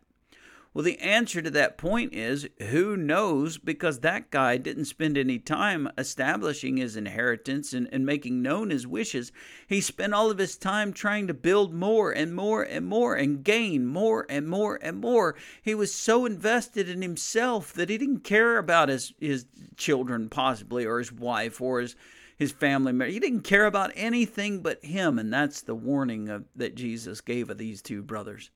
Well, 0.73 0.83
the 0.83 0.99
answer 0.99 1.39
to 1.39 1.51
that 1.51 1.77
point 1.77 2.15
is 2.15 2.49
who 2.69 2.97
knows 2.97 3.59
because 3.59 3.99
that 3.99 4.31
guy 4.31 4.57
didn't 4.57 4.85
spend 4.85 5.19
any 5.19 5.37
time 5.37 5.87
establishing 5.99 6.77
his 6.77 6.95
inheritance 6.95 7.73
and, 7.73 7.87
and 7.91 8.03
making 8.07 8.41
known 8.41 8.71
his 8.71 8.87
wishes. 8.87 9.31
He 9.67 9.81
spent 9.81 10.15
all 10.15 10.31
of 10.31 10.39
his 10.39 10.57
time 10.57 10.91
trying 10.91 11.27
to 11.27 11.33
build 11.35 11.75
more 11.75 12.11
and 12.11 12.35
more 12.35 12.63
and 12.63 12.87
more 12.87 13.13
and 13.13 13.43
gain 13.43 13.85
more 13.85 14.25
and 14.27 14.47
more 14.47 14.79
and 14.81 14.97
more. 14.97 15.35
He 15.61 15.75
was 15.75 15.93
so 15.93 16.25
invested 16.25 16.89
in 16.89 17.03
himself 17.03 17.71
that 17.73 17.89
he 17.89 17.99
didn't 17.99 18.21
care 18.21 18.57
about 18.57 18.89
his, 18.89 19.13
his 19.19 19.45
children, 19.77 20.27
possibly, 20.27 20.87
or 20.87 20.97
his 20.97 21.11
wife, 21.11 21.61
or 21.61 21.81
his 21.81 21.95
his 22.43 22.51
family. 22.51 23.11
He 23.11 23.19
didn't 23.19 23.41
care 23.41 23.65
about 23.65 23.93
anything 23.95 24.61
but 24.61 24.83
him, 24.83 25.17
and 25.17 25.31
that's 25.33 25.61
the 25.61 25.75
warning 25.75 26.27
of, 26.27 26.43
that 26.55 26.75
Jesus 26.75 27.21
gave 27.21 27.49
of 27.49 27.57
these 27.57 27.81
two 27.81 28.03
brothers. 28.03 28.51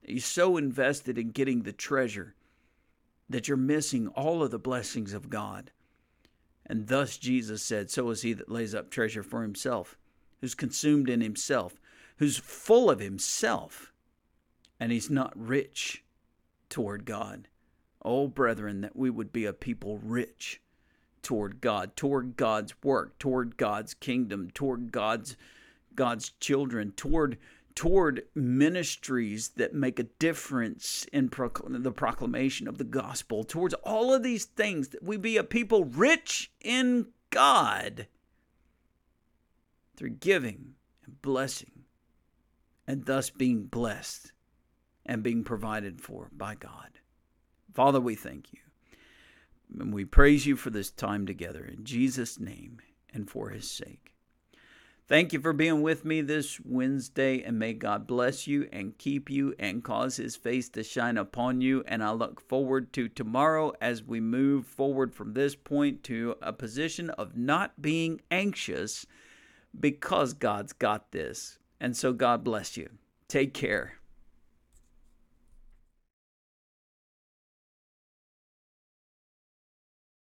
He's 0.00 0.24
so 0.24 0.56
invested 0.56 1.18
in 1.18 1.30
getting 1.30 1.62
the 1.62 1.72
treasure 1.72 2.34
that 3.28 3.46
you're 3.46 3.58
missing 3.58 4.08
all 4.08 4.42
of 4.42 4.50
the 4.50 4.58
blessings 4.58 5.12
of 5.12 5.28
God. 5.28 5.70
And 6.64 6.86
thus 6.86 7.18
Jesus 7.18 7.62
said, 7.62 7.90
So 7.90 8.08
is 8.08 8.22
he 8.22 8.32
that 8.32 8.50
lays 8.50 8.74
up 8.74 8.90
treasure 8.90 9.22
for 9.22 9.42
himself, 9.42 9.98
who's 10.40 10.54
consumed 10.54 11.10
in 11.10 11.20
himself, 11.20 11.78
who's 12.16 12.38
full 12.38 12.90
of 12.90 12.98
himself, 12.98 13.92
and 14.80 14.90
he's 14.90 15.10
not 15.10 15.32
rich 15.36 16.02
toward 16.70 17.04
God. 17.04 17.48
Oh, 18.02 18.26
brethren, 18.26 18.80
that 18.80 18.96
we 18.96 19.10
would 19.10 19.32
be 19.32 19.44
a 19.44 19.52
people 19.52 19.98
rich 19.98 20.62
toward 21.28 21.60
God, 21.60 21.94
toward 21.94 22.38
God's 22.38 22.72
work, 22.82 23.18
toward 23.18 23.58
God's 23.58 23.92
kingdom, 23.92 24.50
toward 24.54 24.90
God's 24.90 25.36
God's 25.94 26.30
children, 26.40 26.92
toward 26.92 27.36
toward 27.74 28.22
ministries 28.34 29.50
that 29.50 29.74
make 29.74 29.98
a 29.98 30.04
difference 30.04 31.04
in 31.12 31.28
procl- 31.28 31.82
the 31.82 31.92
proclamation 31.92 32.66
of 32.66 32.78
the 32.78 32.84
gospel, 32.84 33.44
towards 33.44 33.74
all 33.74 34.14
of 34.14 34.22
these 34.22 34.46
things, 34.46 34.88
that 34.88 35.02
we 35.02 35.18
be 35.18 35.36
a 35.36 35.44
people 35.44 35.84
rich 35.84 36.50
in 36.62 37.08
God 37.28 38.06
through 39.96 40.12
giving 40.12 40.76
and 41.04 41.20
blessing, 41.20 41.84
and 42.86 43.04
thus 43.04 43.28
being 43.28 43.64
blessed 43.64 44.32
and 45.04 45.22
being 45.22 45.44
provided 45.44 46.00
for 46.00 46.30
by 46.32 46.54
God. 46.54 47.00
Father, 47.74 48.00
we 48.00 48.14
thank 48.14 48.50
you. 48.54 48.60
And 49.78 49.92
we 49.92 50.04
praise 50.04 50.46
you 50.46 50.56
for 50.56 50.70
this 50.70 50.90
time 50.90 51.26
together 51.26 51.64
in 51.64 51.84
Jesus' 51.84 52.38
name 52.38 52.78
and 53.12 53.30
for 53.30 53.50
his 53.50 53.70
sake. 53.70 54.14
Thank 55.08 55.32
you 55.32 55.40
for 55.40 55.54
being 55.54 55.80
with 55.80 56.04
me 56.04 56.20
this 56.20 56.60
Wednesday, 56.62 57.40
and 57.42 57.58
may 57.58 57.72
God 57.72 58.06
bless 58.06 58.46
you 58.46 58.68
and 58.70 58.98
keep 58.98 59.30
you 59.30 59.54
and 59.58 59.82
cause 59.82 60.16
his 60.16 60.36
face 60.36 60.68
to 60.70 60.82
shine 60.82 61.16
upon 61.16 61.62
you. 61.62 61.82
And 61.86 62.04
I 62.04 62.10
look 62.10 62.42
forward 62.42 62.92
to 62.92 63.08
tomorrow 63.08 63.72
as 63.80 64.02
we 64.02 64.20
move 64.20 64.66
forward 64.66 65.14
from 65.14 65.32
this 65.32 65.54
point 65.54 66.04
to 66.04 66.36
a 66.42 66.52
position 66.52 67.08
of 67.08 67.38
not 67.38 67.80
being 67.80 68.20
anxious 68.30 69.06
because 69.80 70.34
God's 70.34 70.74
got 70.74 71.10
this. 71.10 71.58
And 71.80 71.96
so, 71.96 72.12
God 72.12 72.44
bless 72.44 72.76
you. 72.76 72.90
Take 73.28 73.54
care. 73.54 73.94